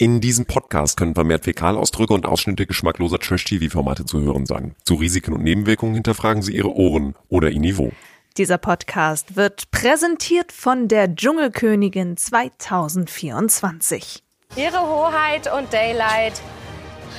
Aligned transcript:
In 0.00 0.20
diesem 0.20 0.46
Podcast 0.46 0.96
können 0.96 1.16
vermehrt 1.16 1.42
Fäkalausdrücke 1.42 2.14
und 2.14 2.24
Ausschnitte 2.24 2.66
geschmackloser 2.66 3.18
Trash-TV-Formate 3.18 4.04
zu 4.04 4.20
hören 4.20 4.46
sein. 4.46 4.76
Zu 4.84 4.94
Risiken 4.94 5.34
und 5.34 5.42
Nebenwirkungen 5.42 5.94
hinterfragen 5.94 6.40
Sie 6.40 6.54
Ihre 6.54 6.72
Ohren 6.72 7.16
oder 7.28 7.50
Ihr 7.50 7.58
Niveau. 7.58 7.90
Dieser 8.36 8.58
Podcast 8.58 9.34
wird 9.34 9.72
präsentiert 9.72 10.52
von 10.52 10.86
der 10.86 11.16
Dschungelkönigin 11.16 12.16
2024. 12.16 14.22
Ihre 14.54 14.80
Hoheit 14.80 15.52
und 15.52 15.72
Daylight, 15.72 16.40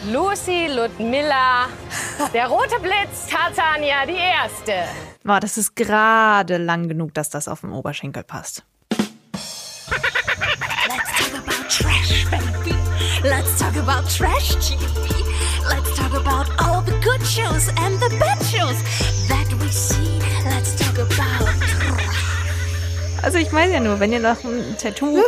Lucy 0.09 0.68
Ludmilla, 0.73 1.68
der 2.34 2.48
rote 2.48 2.80
Blitz, 2.80 3.27
Tatania 3.30 4.05
die 4.05 4.14
Erste. 4.14 4.71
Boah, 5.25 5.41
das 5.41 5.57
ist 5.57 5.75
gerade 5.75 6.55
lang 6.55 6.88
genug, 6.88 7.14
dass 7.14 7.30
das 7.30 7.50
auf 7.50 7.59
den 7.59 7.73
Oberschenkel 7.73 8.23
passt. 8.23 8.64
Let's 10.88 11.11
talk 11.18 11.34
about 11.38 11.68
trash. 11.68 12.18
Let's 13.23 13.59
talk 13.59 13.75
about 13.75 14.09
trash 14.09 14.55
TV. 14.55 14.79
Let's 15.68 15.93
talk 15.97 16.14
about 16.14 16.47
all 16.61 16.82
the 16.82 16.97
good 17.04 17.21
shows 17.25 17.68
and 17.78 18.00
the 18.00 18.09
bad 18.18 18.42
shows 18.45 18.82
that 19.28 19.51
we 19.59 19.68
see. 19.68 20.19
Let's 20.45 20.75
talk 20.78 20.97
about. 20.97 21.50
Also 23.21 23.37
ich 23.37 23.51
meine 23.51 23.73
ja 23.73 23.79
nur, 23.82 24.00
wenn 24.00 24.14
ihr 24.14 24.19
noch 24.19 24.42
ein 24.45 24.78
Tattoo 24.78 25.21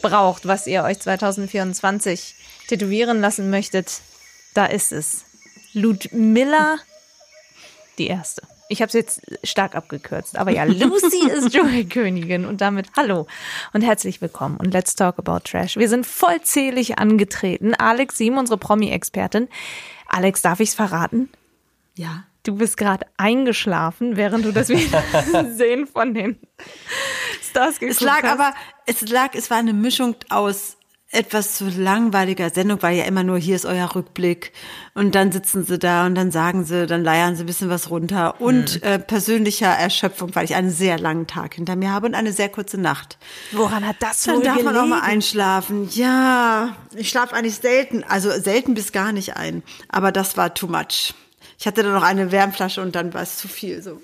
braucht, 0.00 0.48
was 0.48 0.66
ihr 0.66 0.82
euch 0.82 0.98
2024 0.98 2.36
tätowieren 2.68 3.20
lassen 3.20 3.50
möchtet, 3.50 4.00
da 4.54 4.64
ist 4.64 4.92
es. 4.92 5.26
Ludmilla 5.74 6.78
die 7.98 8.06
erste. 8.06 8.42
Ich 8.68 8.82
habe 8.82 8.88
es 8.88 8.94
jetzt 8.94 9.20
stark 9.44 9.74
abgekürzt, 9.76 10.36
aber 10.36 10.50
ja, 10.50 10.64
Lucy 10.64 11.28
ist 11.32 11.52
Dschungelkönigin 11.52 12.44
und 12.44 12.60
damit 12.60 12.88
hallo 12.96 13.26
und 13.72 13.82
herzlich 13.82 14.20
willkommen 14.20 14.56
und 14.56 14.72
let's 14.72 14.96
talk 14.96 15.18
about 15.18 15.40
Trash. 15.44 15.76
Wir 15.76 15.88
sind 15.88 16.04
vollzählig 16.06 16.98
angetreten. 16.98 17.74
Alex 17.74 18.16
Sim, 18.18 18.38
unsere 18.38 18.58
Promi-Expertin. 18.58 19.48
Alex, 20.08 20.42
darf 20.42 20.58
ich's 20.60 20.74
verraten? 20.74 21.28
Ja. 21.94 22.24
Du 22.42 22.56
bist 22.56 22.76
gerade 22.76 23.06
eingeschlafen, 23.16 24.16
während 24.16 24.44
du 24.44 24.52
das 24.52 24.68
Wiedersehen 24.68 25.86
von 25.92 26.14
den 26.14 26.38
Stars 27.42 27.80
geguckt 27.80 28.00
Es 28.00 28.00
lag 28.00 28.22
hast. 28.22 28.32
aber, 28.32 28.54
es 28.86 29.00
lag, 29.08 29.34
es 29.34 29.50
war 29.50 29.58
eine 29.58 29.72
Mischung 29.72 30.14
aus 30.28 30.76
etwas 31.12 31.54
zu 31.54 31.68
langweiliger 31.68 32.50
Sendung, 32.50 32.82
weil 32.82 32.96
ja 32.96 33.04
immer 33.04 33.22
nur 33.22 33.38
hier 33.38 33.54
ist 33.54 33.64
euer 33.64 33.94
Rückblick 33.94 34.52
und 34.94 35.14
dann 35.14 35.30
sitzen 35.30 35.64
sie 35.64 35.78
da 35.78 36.04
und 36.04 36.16
dann 36.16 36.30
sagen 36.32 36.64
sie, 36.64 36.86
dann 36.86 37.04
leiern 37.04 37.36
sie 37.36 37.44
ein 37.44 37.46
bisschen 37.46 37.70
was 37.70 37.90
runter 37.90 38.40
und 38.40 38.82
äh, 38.82 38.98
persönlicher 38.98 39.68
Erschöpfung, 39.68 40.34
weil 40.34 40.44
ich 40.44 40.56
einen 40.56 40.70
sehr 40.70 40.98
langen 40.98 41.26
Tag 41.28 41.54
hinter 41.54 41.76
mir 41.76 41.92
habe 41.92 42.06
und 42.08 42.14
eine 42.14 42.32
sehr 42.32 42.48
kurze 42.48 42.78
Nacht. 42.78 43.18
Woran 43.52 43.86
hat 43.86 43.96
das 44.00 44.24
Dann 44.24 44.36
wohl 44.36 44.42
darf 44.42 44.62
man 44.62 44.76
auch 44.76 44.86
mal 44.86 45.00
gelegen? 45.00 45.12
einschlafen. 45.14 45.88
Ja, 45.92 46.76
ich 46.94 47.08
schlafe 47.08 47.34
eigentlich 47.36 47.56
selten, 47.56 48.02
also 48.02 48.30
selten 48.32 48.74
bis 48.74 48.90
gar 48.90 49.12
nicht 49.12 49.36
ein, 49.36 49.62
aber 49.88 50.10
das 50.10 50.36
war 50.36 50.54
too 50.54 50.66
much. 50.66 51.14
Ich 51.58 51.66
hatte 51.66 51.82
dann 51.82 51.92
noch 51.92 52.02
eine 52.02 52.32
Wärmflasche 52.32 52.82
und 52.82 52.94
dann 52.94 53.14
war 53.14 53.22
es 53.22 53.38
zu 53.38 53.48
viel. 53.48 53.82
So. 53.82 54.00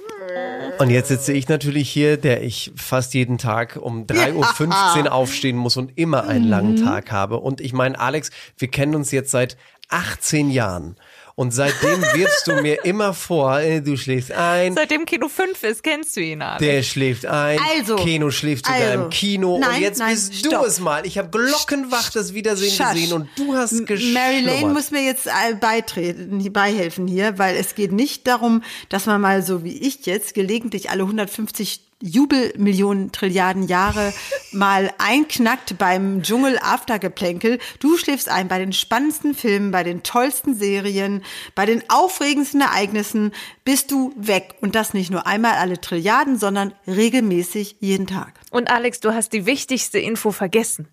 Und 0.78 0.91
jetzt 0.91 1.08
sitze 1.08 1.33
ich 1.33 1.48
natürlich 1.48 1.91
hier, 1.91 2.17
der 2.17 2.42
ich 2.42 2.72
fast 2.77 3.14
jeden 3.14 3.39
Tag 3.39 3.78
um 3.81 4.06
3.15 4.06 5.05
Uhr 5.05 5.12
aufstehen 5.12 5.56
muss 5.56 5.77
und 5.77 5.97
immer 5.97 6.27
einen 6.27 6.48
langen 6.48 6.77
Tag 6.83 7.12
habe. 7.12 7.39
Und 7.39 7.61
ich 7.61 7.72
meine, 7.72 7.98
Alex, 7.98 8.31
wir 8.56 8.69
kennen 8.69 8.94
uns 8.94 9.11
jetzt 9.11 9.31
seit 9.31 9.56
18 9.91 10.50
Jahren. 10.50 10.97
Und 11.34 11.52
seitdem 11.52 12.02
wirfst 12.02 12.47
du 12.47 12.61
mir 12.61 12.84
immer 12.84 13.14
vor, 13.14 13.58
äh, 13.61 13.80
du 13.80 13.97
schläfst 13.97 14.33
ein, 14.33 14.75
Seitdem 14.75 15.06
Kino 15.06 15.28
5 15.28 15.62
ist, 15.62 15.83
kennst 15.83 16.16
du 16.16 16.20
ihn, 16.20 16.42
Alex. 16.42 16.58
der 16.64 16.83
schläft 16.83 17.27
ein, 17.27 17.58
Also, 17.78 17.97
Keno 17.97 18.30
schläft 18.30 18.66
sogar 18.66 18.80
also, 18.80 19.05
im 19.05 19.11
Kino. 19.11 19.58
nein, 19.58 19.77
und 19.77 19.80
jetzt 19.80 19.98
nein, 19.98 20.14
bist 20.14 20.34
stopp. 20.34 20.62
du 20.62 20.66
es 20.66 20.80
mal. 20.80 21.06
Ich 21.06 21.16
habe 21.19 21.30
glockenwach 21.30 22.10
das 22.10 22.34
Wiedersehen 22.34 22.72
Schasch. 22.72 22.94
gesehen 22.94 23.12
und 23.14 23.28
du 23.36 23.55
hast 23.55 23.86
geschlummert. 23.86 24.14
Mary 24.14 24.41
Lane 24.42 24.72
muss 24.75 24.91
mir 24.91 25.03
jetzt 25.05 25.27
äh, 25.27 25.55
beitreten, 25.58 26.53
beihelfen 26.53 27.06
hier, 27.06 27.38
weil 27.38 27.56
es 27.56 27.75
geht 27.75 27.92
nicht 27.92 28.27
darum, 28.27 28.62
dass 28.91 29.06
man 29.06 29.20
mal 29.20 29.42
so 29.42 29.64
wie 29.64 29.78
ich 29.78 30.05
jetzt 30.06 30.34
gelegentlich 30.34 30.91
alle 30.91 31.03
150 31.03 31.81
Jubelmillionen 32.02 33.12
Trilliarden 33.12 33.68
Jahre 33.68 34.12
mal 34.50 34.92
einknackt 34.98 35.78
beim 35.78 36.22
Dschungel 36.22 36.58
Aftergeplänkel. 36.60 37.58
Du 37.78 37.96
schläfst 37.96 38.28
ein 38.28 38.48
bei 38.48 38.58
den 38.58 38.72
spannendsten 38.72 39.34
Filmen, 39.34 39.70
bei 39.70 39.84
den 39.84 40.02
tollsten 40.02 40.54
Serien, 40.54 41.22
bei 41.54 41.64
den 41.64 41.82
aufregendsten 41.88 42.60
Ereignissen 42.60 43.32
bist 43.64 43.90
du 43.90 44.12
weg. 44.16 44.56
Und 44.60 44.74
das 44.74 44.94
nicht 44.94 45.10
nur 45.10 45.26
einmal 45.26 45.52
alle 45.52 45.80
Trilliarden, 45.80 46.38
sondern 46.38 46.74
regelmäßig 46.86 47.76
jeden 47.80 48.06
Tag. 48.06 48.34
Und 48.50 48.70
Alex, 48.70 49.00
du 49.00 49.14
hast 49.14 49.32
die 49.32 49.46
wichtigste 49.46 49.98
Info 49.98 50.32
vergessen. 50.32 50.88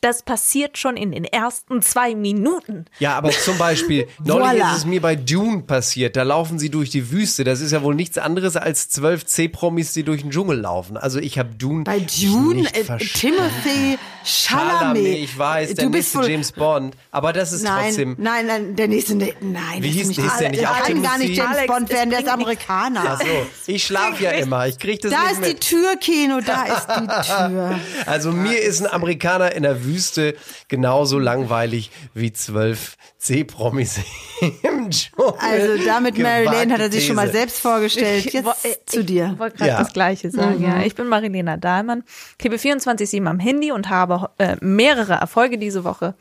Das 0.00 0.22
passiert 0.22 0.78
schon 0.78 0.96
in 0.96 1.12
den 1.12 1.24
ersten 1.24 1.82
zwei 1.82 2.14
Minuten. 2.14 2.86
Ja, 2.98 3.16
aber 3.16 3.30
zum 3.30 3.58
Beispiel, 3.58 4.06
neulich 4.24 4.50
Voila. 4.52 4.70
ist 4.72 4.78
es 4.78 4.84
mir 4.86 5.00
bei 5.00 5.16
Dune 5.16 5.62
passiert. 5.62 6.16
Da 6.16 6.22
laufen 6.22 6.58
sie 6.58 6.70
durch 6.70 6.90
die 6.90 7.10
Wüste. 7.10 7.44
Das 7.44 7.60
ist 7.60 7.72
ja 7.72 7.82
wohl 7.82 7.94
nichts 7.94 8.18
anderes 8.18 8.56
als 8.56 8.88
zwölf 8.88 9.24
C-Promis, 9.26 9.92
die 9.92 10.02
durch 10.02 10.22
den 10.22 10.30
Dschungel 10.30 10.58
laufen. 10.60 10.96
Also 10.96 11.18
ich 11.18 11.38
habe 11.38 11.54
Dune 11.54 11.84
Bei 11.84 12.00
Dune, 12.00 12.62
nicht 12.62 12.76
äh, 12.76 12.84
verstanden. 12.84 13.36
Timothy 13.36 13.98
Chalamet. 14.24 15.06
ich 15.18 15.38
weiß, 15.38 15.74
der 15.74 15.84
du 15.84 15.90
bist 15.90 16.14
nächste 16.14 16.18
wohl, 16.18 16.30
James 16.30 16.52
Bond. 16.52 16.96
Aber 17.10 17.32
das 17.32 17.52
ist 17.52 17.62
Nein, 17.62 17.84
trotzdem. 17.86 18.16
nein, 18.18 18.46
nein, 18.46 18.76
der 18.76 18.88
nächste, 18.88 19.14
ne- 19.14 19.32
nein. 19.40 19.82
Wie 19.82 19.88
das 19.90 19.96
hieß- 20.04 20.08
nicht 20.08 20.20
hieß 20.20 20.36
der 20.38 20.48
nicht 20.50 20.62
Der 20.62 20.70
auch 20.72 20.82
kann 20.82 21.02
gar 21.02 21.18
nicht? 21.18 21.36
James 21.36 21.56
Alex, 21.56 21.66
Bond 21.72 21.90
werden, 21.90 22.10
der 22.10 22.20
ist. 22.20 22.28
Amerikaner. 22.28 23.02
Ach 23.06 23.20
so, 23.20 23.26
ich 23.72 23.84
schlafe 23.84 24.22
ja 24.24 24.30
immer. 24.32 24.66
Ich 24.66 24.78
krieg 24.78 25.00
das 25.00 25.12
Da 25.12 25.22
nicht 25.22 25.32
ist 25.32 25.44
die 25.44 25.48
mit. 25.48 25.60
Tür, 25.60 25.96
Keno, 26.00 26.40
da 26.44 26.64
ist 26.64 26.86
die 26.88 27.06
Tür. 27.50 27.78
Also 28.06 28.32
mir 28.32 28.58
ist 28.60 28.80
ein 28.84 28.92
Amerikaner 28.92 29.52
in 29.52 29.62
der 29.62 29.75
Wüste 29.84 30.34
genauso 30.68 31.18
langweilig 31.18 31.90
wie 32.14 32.32
zwölf 32.32 32.96
C-Promis 33.18 33.98
im 34.62 34.90
Dschungel. 34.90 35.34
Also 35.38 35.84
damit 35.84 36.18
Mary 36.18 36.44
Lane 36.44 36.72
hat 36.72 36.80
er 36.80 36.90
sich 36.92 37.06
schon 37.06 37.16
mal 37.16 37.30
selbst 37.30 37.60
vorgestellt. 37.60 38.26
Ich 38.26 38.32
Jetzt 38.32 38.64
äh, 38.64 38.76
zu 38.86 39.04
dir. 39.04 39.30
Ich 39.34 39.38
wollte 39.38 39.56
gerade 39.58 39.70
Ja. 39.70 39.78
das 39.78 39.92
Gleiche 39.92 40.30
sagen. 40.30 40.62
Ja. 40.62 40.82
Ich 40.82 40.94
bin 40.94 41.08
Marilena 41.08 41.56
Dahlmann, 41.56 42.04
klebe 42.38 42.56
24-7 42.56 43.26
am 43.26 43.38
Handy 43.38 43.72
und 43.72 43.88
habe 43.88 44.30
äh, 44.38 44.56
mehrere 44.60 45.14
Erfolge 45.14 45.58
diese 45.58 45.84
Woche 45.84 46.14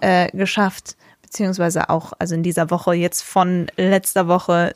äh, 0.00 0.28
geschafft. 0.36 0.96
Beziehungsweise 1.22 1.90
auch, 1.90 2.12
also 2.18 2.34
in 2.34 2.42
dieser 2.42 2.70
Woche 2.70 2.94
jetzt 2.94 3.22
von 3.22 3.66
letzter 3.76 4.28
Woche 4.28 4.72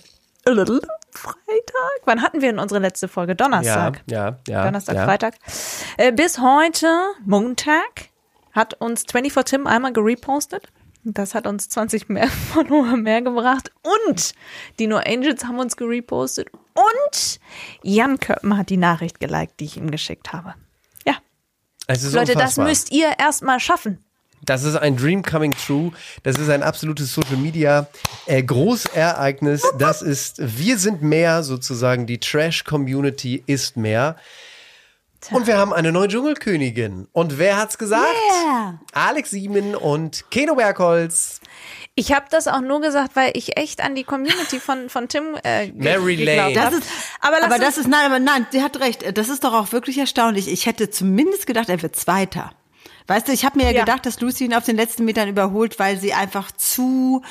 Freitag. 1.12 2.00
Wann 2.04 2.22
hatten 2.22 2.40
wir 2.40 2.50
denn 2.50 2.58
unsere 2.58 2.80
letzte 2.80 3.08
Folge? 3.08 3.32
Ja, 3.32 3.36
Donnerstag. 3.36 4.02
ja, 4.10 4.38
ja. 4.48 4.64
Donnerstag, 4.64 4.96
ja. 4.96 5.04
Freitag. 5.04 5.34
Äh, 5.98 6.12
bis 6.12 6.38
heute, 6.38 6.86
Montag, 7.24 8.10
hat 8.52 8.74
uns 8.74 9.04
24 9.10 9.44
Tim 9.58 9.66
einmal 9.66 9.92
gerepostet. 9.92 10.68
Das 11.04 11.34
hat 11.34 11.46
uns 11.46 11.68
20 11.68 12.08
mehr 12.08 12.28
Follower 12.52 12.96
mehr 12.96 13.22
gebracht. 13.22 13.70
Und 13.82 14.34
die 14.78 14.86
No 14.86 14.98
Angels 14.98 15.44
haben 15.44 15.58
uns 15.58 15.76
gerepostet. 15.76 16.48
Und 16.74 17.40
Jan 17.82 18.18
Köppen 18.18 18.56
hat 18.56 18.70
die 18.70 18.76
Nachricht 18.76 19.20
geliked, 19.20 19.60
die 19.60 19.64
ich 19.64 19.76
ihm 19.76 19.90
geschickt 19.90 20.32
habe. 20.32 20.54
Ja, 21.06 21.14
ist 21.88 22.04
Leute, 22.12 22.32
das 22.32 22.56
unfassbar. 22.56 22.66
müsst 22.68 22.92
ihr 22.92 23.18
erstmal 23.18 23.60
schaffen. 23.60 24.04
Das 24.44 24.64
ist 24.64 24.76
ein 24.76 24.96
Dream 24.96 25.22
coming 25.22 25.52
true. 25.52 25.92
Das 26.24 26.36
ist 26.36 26.50
ein 26.50 26.62
absolutes 26.62 27.14
Social 27.14 27.36
Media 27.36 27.86
äh, 28.26 28.42
Großereignis. 28.42 29.62
Das 29.78 30.02
ist, 30.02 30.36
wir 30.40 30.78
sind 30.78 31.00
mehr 31.02 31.42
sozusagen. 31.44 32.06
Die 32.06 32.18
Trash 32.18 32.64
Community 32.64 33.42
ist 33.46 33.76
mehr. 33.76 34.16
Und 35.30 35.46
wir 35.46 35.56
haben 35.56 35.72
eine 35.72 35.92
neue 35.92 36.08
Dschungelkönigin. 36.08 37.06
Und 37.12 37.38
wer 37.38 37.56
hat's 37.56 37.78
gesagt? 37.78 38.08
Yeah. 38.44 38.80
Alex 38.92 39.30
Siemen 39.30 39.76
und 39.76 40.24
Keno 40.32 40.56
Bergholz. 40.56 41.40
Ich 41.94 42.12
habe 42.12 42.26
das 42.30 42.48
auch 42.48 42.60
nur 42.60 42.80
gesagt, 42.80 43.14
weil 43.14 43.30
ich 43.34 43.56
echt 43.56 43.82
an 43.84 43.94
die 43.94 44.02
Community 44.02 44.58
von, 44.58 44.88
von 44.88 45.08
Tim 45.08 45.36
äh, 45.44 45.68
Mary 45.72 46.16
geglaubt 46.16 46.56
Lane. 46.56 46.60
hab. 46.60 46.70
Das 46.72 46.80
ist, 46.80 46.90
aber, 47.20 47.44
aber 47.44 47.58
das 47.58 47.78
ist, 47.78 47.86
nein, 47.86 48.06
aber 48.06 48.18
nein, 48.18 48.46
sie 48.50 48.62
hat 48.62 48.80
recht. 48.80 49.16
Das 49.16 49.28
ist 49.28 49.44
doch 49.44 49.52
auch 49.52 49.70
wirklich 49.72 49.98
erstaunlich. 49.98 50.48
Ich 50.50 50.66
hätte 50.66 50.90
zumindest 50.90 51.46
gedacht, 51.46 51.68
er 51.68 51.82
wird 51.82 51.94
Zweiter. 51.94 52.52
Weißt 53.06 53.28
du, 53.28 53.32
ich 53.32 53.44
habe 53.44 53.58
mir 53.58 53.72
ja, 53.72 53.80
gedacht, 53.80 54.06
dass 54.06 54.20
Lucy 54.20 54.44
ihn 54.44 54.54
auf 54.54 54.64
den 54.64 54.76
letzten 54.76 55.04
Metern 55.04 55.28
überholt, 55.28 55.78
weil 55.78 55.98
sie 55.98 56.14
einfach 56.14 56.52
zu, 56.52 57.22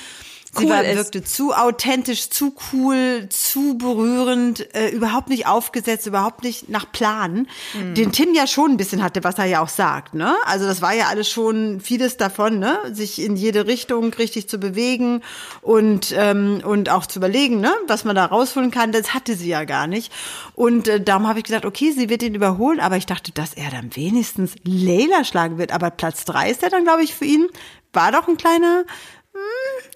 sie 0.54 0.66
Cool 0.66 0.70
war, 0.70 0.84
ist. 0.84 0.96
wirkte 0.98 1.24
zu 1.24 1.54
authentisch, 1.54 2.30
zu 2.30 2.54
cool, 2.74 3.28
zu 3.30 3.78
berührend, 3.78 4.74
äh, 4.76 4.90
überhaupt 4.90 5.30
nicht 5.30 5.48
aufgesetzt, 5.48 6.08
überhaupt 6.08 6.44
nicht 6.44 6.70
nach 6.70 6.92
Plan. 6.92 7.48
Mhm. 7.74 7.94
Den 7.96 8.12
Tim 8.12 8.34
ja 8.34 8.48
schon 8.48 8.72
ein 8.72 8.78
bisschen 8.78 9.04
hatte, 9.04 9.24
was 9.24 9.38
er 9.38 9.46
ja 9.46 9.62
auch 9.62 9.70
sagt, 9.70 10.14
ne? 10.14 10.36
Also 10.46 10.66
das 10.66 10.82
war 10.82 10.94
ja 10.94 11.08
alles 11.08 11.30
schon 11.30 11.80
vieles 11.80 12.18
davon, 12.18 12.60
ne? 12.60 12.78
Sich 12.92 13.22
in 13.22 13.36
jede 13.36 13.66
Richtung 13.68 14.14
richtig 14.14 14.50
zu 14.50 14.58
bewegen 14.60 15.22
und 15.62 16.14
ähm, 16.18 16.62
und 16.66 16.90
auch 16.90 17.06
zu 17.06 17.20
überlegen, 17.20 17.62
ne? 17.62 17.72
Was 17.88 18.04
man 18.04 18.16
da 18.16 18.26
rausholen 18.26 18.72
kann, 18.72 18.92
das 18.92 19.14
hatte 19.14 19.36
sie 19.36 19.50
ja 19.50 19.64
gar 19.64 19.88
nicht. 19.88 20.12
Und 20.56 20.88
äh, 20.88 21.00
darum 21.02 21.28
habe 21.28 21.40
ich 21.40 21.46
gesagt, 21.46 21.66
okay, 21.66 21.92
sie 21.92 22.10
wird 22.10 22.24
ihn 22.24 22.36
überholen, 22.36 22.80
aber 22.80 22.98
ich 22.98 23.06
dachte, 23.06 23.32
dass 23.32 23.54
er 23.54 23.72
dann 23.72 23.96
wenigstens 23.96 24.56
Leila 24.64 25.24
schlagen 25.24 25.58
wird. 25.58 25.72
Aber 25.72 25.92
Platz 25.92 26.26
drei 26.26 26.50
ist 26.52 26.64
er 26.64 26.70
dann, 26.70 26.84
glaube 26.84 27.04
ich, 27.04 27.16
für 27.16 27.26
ihn. 27.26 27.48
War 27.94 28.12
doch 28.14 28.28
ein 28.30 28.38
kleiner 28.38 28.86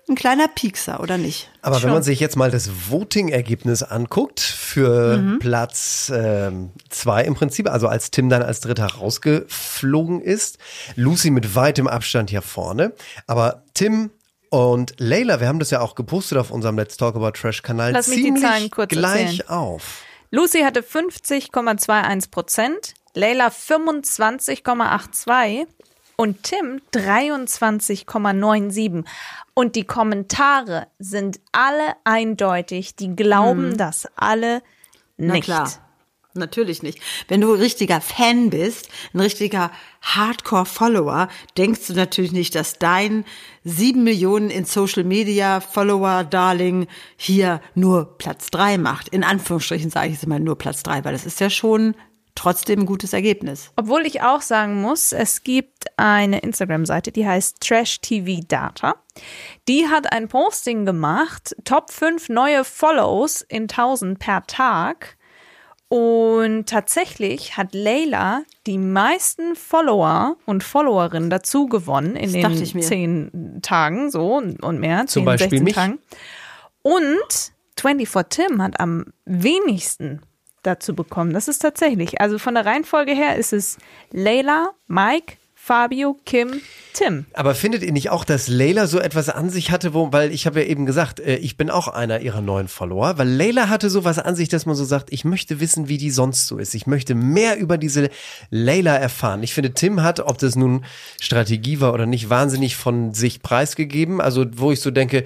ein 0.07 0.15
kleiner 0.15 0.47
Piekser, 0.47 0.99
oder 0.99 1.17
nicht? 1.17 1.49
Aber 1.61 1.81
wenn 1.81 1.89
man 1.89 2.03
sich 2.03 2.19
jetzt 2.19 2.35
mal 2.35 2.51
das 2.51 2.69
Voting-Ergebnis 2.89 3.83
anguckt 3.83 4.39
für 4.39 5.37
Platz 5.39 6.11
ähm, 6.13 6.71
zwei 6.89 7.23
im 7.23 7.35
Prinzip, 7.35 7.69
also 7.69 7.87
als 7.87 8.11
Tim 8.11 8.29
dann 8.29 8.43
als 8.43 8.59
Dritter 8.59 8.85
rausgeflogen 8.85 10.21
ist, 10.21 10.57
Lucy 10.95 11.31
mit 11.31 11.55
weitem 11.55 11.87
Abstand 11.87 12.29
hier 12.29 12.41
vorne, 12.41 12.93
aber 13.25 13.63
Tim 13.73 14.11
und 14.49 14.93
Layla, 14.99 15.39
wir 15.39 15.47
haben 15.47 15.59
das 15.59 15.71
ja 15.71 15.81
auch 15.81 15.95
gepostet 15.95 16.37
auf 16.37 16.51
unserem 16.51 16.77
Let's 16.77 16.97
Talk 16.97 17.15
About 17.15 17.31
Trash 17.31 17.63
Kanal, 17.63 17.91
Lass 17.91 18.07
mich 18.07 18.17
die 18.17 18.23
ziemlich 18.25 18.43
Zahlen 18.43 18.69
kurz 18.69 18.89
gleich 18.89 19.39
erzählen. 19.39 19.49
auf. 19.49 20.03
Lucy 20.31 20.61
hatte 20.61 20.81
50,21 20.81 22.31
Prozent, 22.31 22.93
Layla 23.13 23.47
25,82 23.47 25.67
und 26.17 26.43
Tim 26.43 26.81
23,97. 26.93 29.05
Und 29.53 29.75
die 29.75 29.85
Kommentare 29.85 30.87
sind 30.99 31.39
alle 31.51 31.95
eindeutig. 32.03 32.95
Die 32.95 33.15
glauben 33.15 33.77
das 33.77 34.07
alle 34.15 34.61
Na 35.17 35.33
nicht. 35.33 35.45
klar. 35.45 35.71
Natürlich 36.37 36.83
nicht. 36.83 36.99
Wenn 37.29 37.39
du 37.39 37.53
ein 37.53 37.61
richtiger 37.61 38.01
Fan 38.01 38.49
bist, 38.49 38.89
ein 39.13 39.21
richtiger 39.21 39.71
Hardcore-Follower, 40.01 41.29
denkst 41.57 41.87
du 41.87 41.93
natürlich 41.93 42.33
nicht, 42.33 42.55
dass 42.55 42.77
dein 42.77 43.23
sieben 43.63 44.03
Millionen 44.03 44.49
in 44.49 44.65
Social 44.65 45.05
Media 45.05 45.61
Follower 45.61 46.25
Darling 46.25 46.87
hier 47.15 47.61
nur 47.73 48.17
Platz 48.17 48.51
drei 48.51 48.77
macht. 48.77 49.07
In 49.07 49.23
Anführungsstrichen 49.23 49.89
sage 49.89 50.09
ich 50.09 50.17
es 50.17 50.23
immer 50.23 50.39
nur 50.39 50.57
Platz 50.57 50.83
drei, 50.83 51.05
weil 51.05 51.13
das 51.13 51.25
ist 51.25 51.39
ja 51.39 51.49
schon 51.49 51.95
trotzdem 52.35 52.81
ein 52.81 52.85
gutes 52.85 53.13
Ergebnis. 53.13 53.71
Obwohl 53.75 54.05
ich 54.05 54.21
auch 54.21 54.41
sagen 54.41 54.81
muss, 54.81 55.11
es 55.13 55.43
gibt 55.43 55.85
eine 55.97 56.39
Instagram-Seite, 56.39 57.11
die 57.11 57.25
heißt 57.25 57.61
Trash 57.61 58.01
TV 58.01 58.41
Data. 58.47 58.95
Die 59.67 59.87
hat 59.87 60.11
ein 60.11 60.27
Posting 60.27 60.85
gemacht, 60.85 61.55
Top 61.63 61.91
5 61.91 62.29
neue 62.29 62.63
Follows 62.63 63.41
in 63.41 63.63
1000 63.63 64.19
per 64.19 64.45
Tag. 64.45 65.17
Und 65.87 66.65
tatsächlich 66.67 67.57
hat 67.57 67.73
Layla 67.73 68.41
die 68.65 68.79
meisten 68.79 69.55
Follower 69.55 70.35
und 70.45 70.63
Followerinnen 70.63 71.29
dazu 71.29 71.67
gewonnen 71.67 72.15
in 72.15 72.41
Das 72.41 72.71
den 72.71 72.81
zehn 72.81 73.59
Tagen 73.61 74.09
so 74.09 74.35
und 74.35 74.79
mehr, 74.79 75.05
Zum 75.05 75.21
10, 75.21 75.25
Beispiel 75.25 75.49
16 75.59 75.63
mich. 75.63 75.75
Tagen. 75.75 75.99
Und 76.81 77.53
24 77.79 78.23
Tim 78.29 78.61
hat 78.61 78.79
am 78.79 79.05
wenigsten 79.25 80.21
dazu 80.65 80.95
bekommen. 80.95 81.33
Das 81.33 81.47
ist 81.47 81.59
tatsächlich, 81.59 82.21
also 82.21 82.39
von 82.39 82.55
der 82.55 82.65
Reihenfolge 82.65 83.13
her 83.13 83.35
ist 83.35 83.53
es 83.53 83.77
Layla, 84.11 84.71
Mike, 84.87 85.37
Fabio, 85.65 86.15
Kim, 86.25 86.61
Tim. 86.93 87.25
Aber 87.33 87.55
findet 87.55 87.81
ihr 87.81 87.91
nicht 87.91 88.11
auch, 88.11 88.23
dass 88.23 88.47
Layla 88.47 88.85
so 88.85 88.99
etwas 88.99 89.29
an 89.29 89.49
sich 89.49 89.71
hatte, 89.71 89.95
wo, 89.95 90.13
weil 90.13 90.31
ich 90.31 90.45
habe 90.45 90.61
ja 90.61 90.67
eben 90.67 90.85
gesagt, 90.85 91.19
äh, 91.19 91.37
ich 91.37 91.57
bin 91.57 91.71
auch 91.71 91.87
einer 91.87 92.19
ihrer 92.19 92.41
neuen 92.41 92.67
Follower, 92.67 93.17
weil 93.17 93.27
Layla 93.27 93.67
hatte 93.67 93.89
sowas 93.89 94.19
an 94.19 94.35
sich, 94.35 94.47
dass 94.47 94.67
man 94.67 94.75
so 94.75 94.85
sagt, 94.85 95.11
ich 95.11 95.25
möchte 95.25 95.59
wissen, 95.59 95.87
wie 95.87 95.97
die 95.97 96.11
sonst 96.11 96.45
so 96.45 96.59
ist. 96.59 96.75
Ich 96.75 96.85
möchte 96.85 97.15
mehr 97.15 97.57
über 97.57 97.79
diese 97.79 98.11
Layla 98.51 98.95
erfahren. 98.95 99.41
Ich 99.41 99.55
finde, 99.55 99.73
Tim 99.73 100.03
hat, 100.03 100.19
ob 100.19 100.37
das 100.37 100.55
nun 100.55 100.85
Strategie 101.19 101.81
war 101.81 101.95
oder 101.95 102.05
nicht, 102.05 102.29
wahnsinnig 102.29 102.75
von 102.75 103.15
sich 103.15 103.41
preisgegeben. 103.41 104.21
Also, 104.21 104.45
wo 104.57 104.71
ich 104.71 104.81
so 104.81 104.91
denke, 104.91 105.23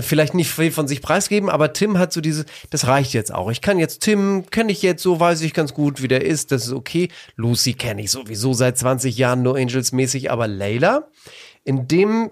vielleicht 0.00 0.34
nicht 0.34 0.50
viel 0.50 0.70
von 0.70 0.88
sich 0.88 1.02
preisgeben, 1.02 1.50
aber 1.50 1.72
Tim 1.72 1.98
hat 1.98 2.12
so 2.12 2.20
diese, 2.20 2.44
das 2.70 2.86
reicht 2.86 3.12
jetzt 3.12 3.32
auch. 3.32 3.50
Ich 3.50 3.60
kann 3.60 3.78
jetzt 3.78 4.00
Tim, 4.00 4.46
kenne 4.50 4.72
ich 4.72 4.82
jetzt 4.82 5.02
so, 5.02 5.20
weiß 5.20 5.42
ich 5.42 5.52
ganz 5.52 5.74
gut, 5.74 6.02
wie 6.02 6.08
der 6.08 6.24
ist, 6.24 6.52
das 6.52 6.66
ist 6.66 6.72
okay. 6.72 7.08
Lucy 7.36 7.74
kenne 7.74 8.02
ich 8.02 8.10
sowieso 8.10 8.52
seit 8.54 8.78
20 8.78 9.16
Jahren 9.16 9.42
No 9.42 9.52
Angels 9.52 9.92
mäßig, 9.92 10.30
aber 10.30 10.48
Layla, 10.48 11.08
in 11.64 11.88
dem 11.88 12.30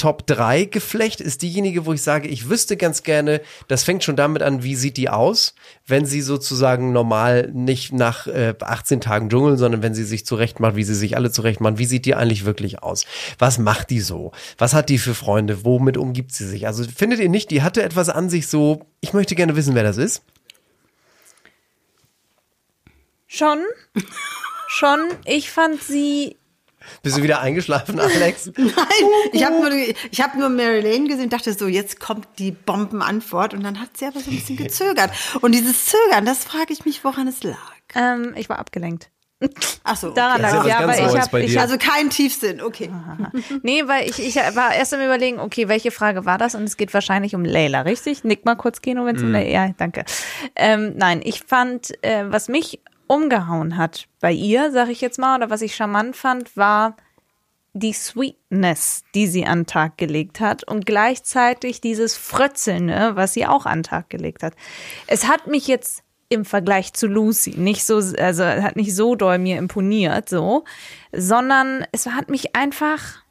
Top 0.00 0.26
3 0.26 0.64
Geflecht 0.64 1.20
ist 1.20 1.42
diejenige, 1.42 1.84
wo 1.84 1.92
ich 1.92 2.00
sage, 2.00 2.26
ich 2.26 2.48
wüsste 2.48 2.78
ganz 2.78 3.02
gerne, 3.02 3.42
das 3.68 3.84
fängt 3.84 4.02
schon 4.02 4.16
damit 4.16 4.40
an, 4.40 4.62
wie 4.62 4.74
sieht 4.74 4.96
die 4.96 5.10
aus, 5.10 5.54
wenn 5.86 6.06
sie 6.06 6.22
sozusagen 6.22 6.92
normal 6.92 7.50
nicht 7.52 7.92
nach 7.92 8.26
äh, 8.26 8.54
18 8.58 9.02
Tagen 9.02 9.28
dschungeln, 9.28 9.58
sondern 9.58 9.82
wenn 9.82 9.92
sie 9.92 10.04
sich 10.04 10.24
zurechtmacht, 10.24 10.74
wie 10.74 10.84
sie 10.84 10.94
sich 10.94 11.16
alle 11.16 11.30
zurechtmachen, 11.30 11.76
wie 11.76 11.84
sieht 11.84 12.06
die 12.06 12.14
eigentlich 12.14 12.46
wirklich 12.46 12.82
aus? 12.82 13.04
Was 13.38 13.58
macht 13.58 13.90
die 13.90 14.00
so? 14.00 14.32
Was 14.56 14.72
hat 14.72 14.88
die 14.88 14.96
für 14.96 15.14
Freunde? 15.14 15.66
Womit 15.66 15.98
umgibt 15.98 16.32
sie 16.32 16.46
sich? 16.46 16.66
Also 16.66 16.84
findet 16.84 17.20
ihr 17.20 17.28
nicht, 17.28 17.50
die 17.50 17.60
hatte 17.60 17.82
etwas 17.82 18.08
an 18.08 18.30
sich 18.30 18.46
so, 18.46 18.86
ich 19.02 19.12
möchte 19.12 19.34
gerne 19.34 19.54
wissen, 19.54 19.74
wer 19.74 19.82
das 19.82 19.98
ist? 19.98 20.22
Schon, 23.26 23.58
schon. 24.66 25.00
Ich 25.26 25.50
fand 25.50 25.82
sie 25.82 26.38
Bist 27.02 27.16
du 27.18 27.22
wieder 27.22 27.40
eingeschlafen, 27.40 27.98
Alex? 28.00 28.50
Nein, 28.56 28.66
ich 29.32 29.44
habe 29.44 29.56
nur, 29.60 29.70
ich 29.72 30.20
hab 30.20 30.34
nur 30.36 30.48
Mary 30.48 30.80
Lane 30.80 31.06
gesehen 31.08 31.24
und 31.24 31.32
dachte 31.32 31.52
so, 31.52 31.66
jetzt 31.68 32.00
kommt 32.00 32.26
die 32.38 32.50
Bombenantwort 32.52 33.54
und 33.54 33.62
dann 33.62 33.80
hat 33.80 33.96
sie 33.96 34.06
aber 34.06 34.20
so 34.20 34.30
ein 34.30 34.36
bisschen 34.36 34.56
gezögert. 34.56 35.10
Und 35.40 35.54
dieses 35.54 35.86
Zögern, 35.86 36.24
das 36.24 36.44
frage 36.44 36.72
ich 36.72 36.84
mich, 36.84 37.04
woran 37.04 37.28
es 37.28 37.42
lag. 37.42 37.56
Ähm, 37.94 38.34
ich 38.36 38.48
war 38.48 38.58
abgelenkt. 38.58 39.10
Ach 39.84 39.96
so, 39.96 40.10
Daran 40.14 40.42
Das 40.42 40.52
ist 40.52 40.56
lag 40.58 40.66
ja 40.66 40.76
es. 40.78 40.82
aber 40.84 40.98
ich 40.98 41.20
habe 41.20 41.42
ich 41.42 41.60
Also 41.60 41.78
kein 41.78 42.10
Tiefsinn, 42.10 42.60
okay. 42.60 42.90
nee, 43.62 43.82
weil 43.86 44.08
ich, 44.08 44.18
ich 44.18 44.36
war 44.36 44.74
erst 44.74 44.92
am 44.92 45.00
überlegen, 45.00 45.38
okay, 45.40 45.68
welche 45.68 45.90
Frage 45.90 46.26
war 46.26 46.36
das? 46.38 46.54
Und 46.54 46.64
es 46.64 46.76
geht 46.76 46.92
wahrscheinlich 46.92 47.34
um 47.34 47.44
Layla, 47.44 47.82
richtig? 47.82 48.22
Nick 48.24 48.44
mal 48.44 48.54
kurz, 48.56 48.82
Kino, 48.82 49.04
wenn 49.06 49.16
es 49.16 49.22
um 49.22 49.32
Layla, 49.32 49.48
ja, 49.68 49.74
danke. 49.78 50.04
Ähm, 50.56 50.94
nein, 50.96 51.20
ich 51.24 51.42
fand, 51.46 51.90
äh, 52.04 52.24
was 52.28 52.48
mich 52.48 52.80
umgehauen 53.10 53.76
hat 53.76 54.06
bei 54.20 54.30
ihr, 54.30 54.70
sag 54.70 54.88
ich 54.88 55.00
jetzt 55.00 55.18
mal, 55.18 55.36
oder 55.36 55.50
was 55.50 55.62
ich 55.62 55.74
charmant 55.74 56.16
fand, 56.16 56.56
war 56.56 56.96
die 57.72 57.92
Sweetness, 57.92 59.02
die 59.14 59.26
sie 59.26 59.46
an 59.46 59.66
Tag 59.66 59.98
gelegt 59.98 60.38
hat 60.40 60.64
und 60.64 60.86
gleichzeitig 60.86 61.80
dieses 61.80 62.16
Frötzelnde, 62.16 63.16
was 63.16 63.34
sie 63.34 63.46
auch 63.46 63.66
an 63.66 63.82
Tag 63.82 64.10
gelegt 64.10 64.44
hat. 64.44 64.54
Es 65.08 65.26
hat 65.26 65.48
mich 65.48 65.66
jetzt 65.66 66.04
im 66.28 66.44
Vergleich 66.44 66.92
zu 66.92 67.08
Lucy 67.08 67.54
nicht 67.56 67.84
so, 67.84 67.96
also 67.96 68.44
hat 68.44 68.76
nicht 68.76 68.94
so 68.94 69.16
doll 69.16 69.38
mir 69.38 69.58
imponiert, 69.58 70.28
so, 70.28 70.64
sondern 71.12 71.84
es 71.90 72.06
hat 72.06 72.30
mich 72.30 72.54
einfach, 72.54 73.24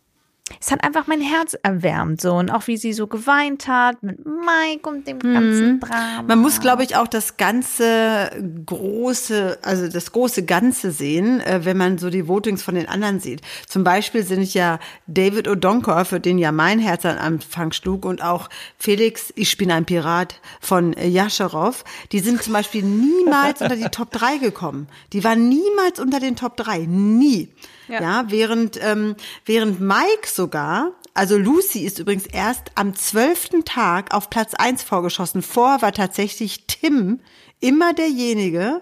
es 0.59 0.71
hat 0.71 0.83
einfach 0.83 1.07
mein 1.07 1.21
Herz 1.21 1.55
erwärmt, 1.61 2.21
so, 2.21 2.33
und 2.33 2.49
auch 2.49 2.67
wie 2.67 2.77
sie 2.77 2.93
so 2.93 3.07
geweint 3.07 3.67
hat 3.67 4.01
mit 4.03 4.25
Mike 4.25 4.89
und 4.89 5.07
dem 5.07 5.19
ganzen 5.19 5.79
Drama. 5.79 6.23
Man 6.27 6.39
muss, 6.39 6.59
glaube 6.59 6.83
ich, 6.83 6.95
auch 6.95 7.07
das 7.07 7.37
ganze 7.37 8.31
große, 8.65 9.59
also 9.61 9.87
das 9.87 10.11
große 10.11 10.45
Ganze 10.45 10.91
sehen, 10.91 11.41
äh, 11.41 11.61
wenn 11.63 11.77
man 11.77 11.97
so 11.97 12.09
die 12.09 12.27
Votings 12.27 12.63
von 12.63 12.75
den 12.75 12.87
anderen 12.87 13.19
sieht. 13.19 13.41
Zum 13.67 13.83
Beispiel 13.83 14.23
sind 14.23 14.53
ja 14.53 14.79
David 15.07 15.47
Odonkor, 15.47 16.05
für 16.05 16.19
den 16.19 16.37
ja 16.37 16.51
mein 16.51 16.79
Herz 16.79 17.05
am 17.05 17.17
Anfang 17.17 17.71
schlug, 17.71 18.05
und 18.05 18.23
auch 18.23 18.49
Felix, 18.77 19.33
ich 19.35 19.57
bin 19.57 19.71
ein 19.71 19.85
Pirat 19.85 20.39
von 20.59 20.93
Jascharow, 20.93 21.83
die 22.11 22.19
sind 22.19 22.41
zum 22.41 22.53
Beispiel 22.53 22.83
niemals 22.83 23.61
unter 23.61 23.75
die 23.75 23.83
Top 23.91 24.11
3 24.11 24.37
gekommen. 24.37 24.87
Die 25.13 25.23
waren 25.23 25.49
niemals 25.49 25.99
unter 25.99 26.19
den 26.19 26.35
Top 26.35 26.57
3. 26.57 26.79
Nie. 26.87 27.49
Ja. 27.89 28.01
ja 28.01 28.23
während, 28.27 28.79
ähm, 28.81 29.15
während 29.45 29.81
Mike 29.81 30.27
sogar, 30.27 30.91
also 31.13 31.37
Lucy 31.37 31.79
ist 31.79 31.99
übrigens 31.99 32.25
erst 32.27 32.71
am 32.75 32.95
zwölften 32.95 33.65
Tag 33.65 34.13
auf 34.13 34.29
Platz 34.29 34.53
eins 34.53 34.83
vorgeschossen. 34.83 35.41
Vorher 35.41 35.81
war 35.81 35.91
tatsächlich 35.91 36.65
Tim 36.67 37.19
immer 37.59 37.93
derjenige, 37.93 38.81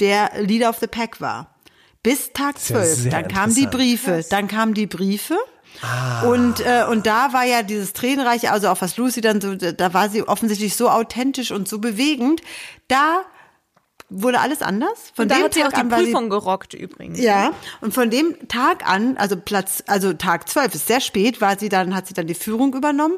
der 0.00 0.30
Leader 0.38 0.70
of 0.70 0.78
the 0.78 0.86
Pack 0.86 1.20
war. 1.20 1.54
Bis 2.02 2.32
Tag 2.32 2.56
ja 2.56 2.60
zwölf. 2.60 2.94
sehr 2.94 3.10
dann 3.10 3.28
kamen 3.28 3.54
die. 3.54 3.66
Briefe. 3.66 4.24
Dann 4.28 4.46
kamen 4.46 4.74
die 4.74 4.86
Briefe. 4.86 5.38
Und, 6.24 6.60
äh, 6.60 6.84
und 6.88 7.06
da 7.06 7.32
war 7.32 7.44
ja 7.44 7.62
dieses 7.62 7.92
Tränenreiche, 7.92 8.52
also 8.52 8.68
auch 8.68 8.80
was 8.80 8.96
Lucy 8.96 9.20
dann 9.20 9.40
so, 9.40 9.56
da 9.56 9.92
war 9.92 10.08
sie 10.08 10.22
offensichtlich 10.22 10.76
so 10.76 10.88
authentisch 10.88 11.50
und 11.50 11.68
so 11.68 11.78
bewegend. 11.78 12.40
Da 12.86 13.22
wurde 14.22 14.40
alles 14.40 14.62
anders. 14.62 15.12
Von 15.14 15.24
und 15.24 15.30
da 15.30 15.36
dem 15.36 15.44
hat 15.44 15.54
sie 15.54 15.60
auch 15.64 15.66
Tag 15.66 15.74
die 15.74 15.80
an 15.80 15.90
war 15.90 15.98
sie- 15.98 16.04
Prüfung 16.06 16.30
gerockt 16.30 16.74
übrigens. 16.74 17.18
ja, 17.20 17.52
und 17.80 17.92
von 17.94 18.10
dem 18.10 18.36
Tag 18.48 18.88
an, 18.88 19.16
also 19.16 19.36
Platz, 19.36 19.82
also 19.86 20.12
Tag 20.12 20.48
12 20.48 20.74
ist 20.74 20.86
sehr 20.86 21.00
spät, 21.00 21.40
war 21.40 21.58
sie 21.58 21.68
dann, 21.68 21.94
hat 21.94 22.06
sie 22.06 22.14
dann 22.14 22.26
die 22.26 22.34
Führung 22.34 22.74
übernommen 22.74 23.16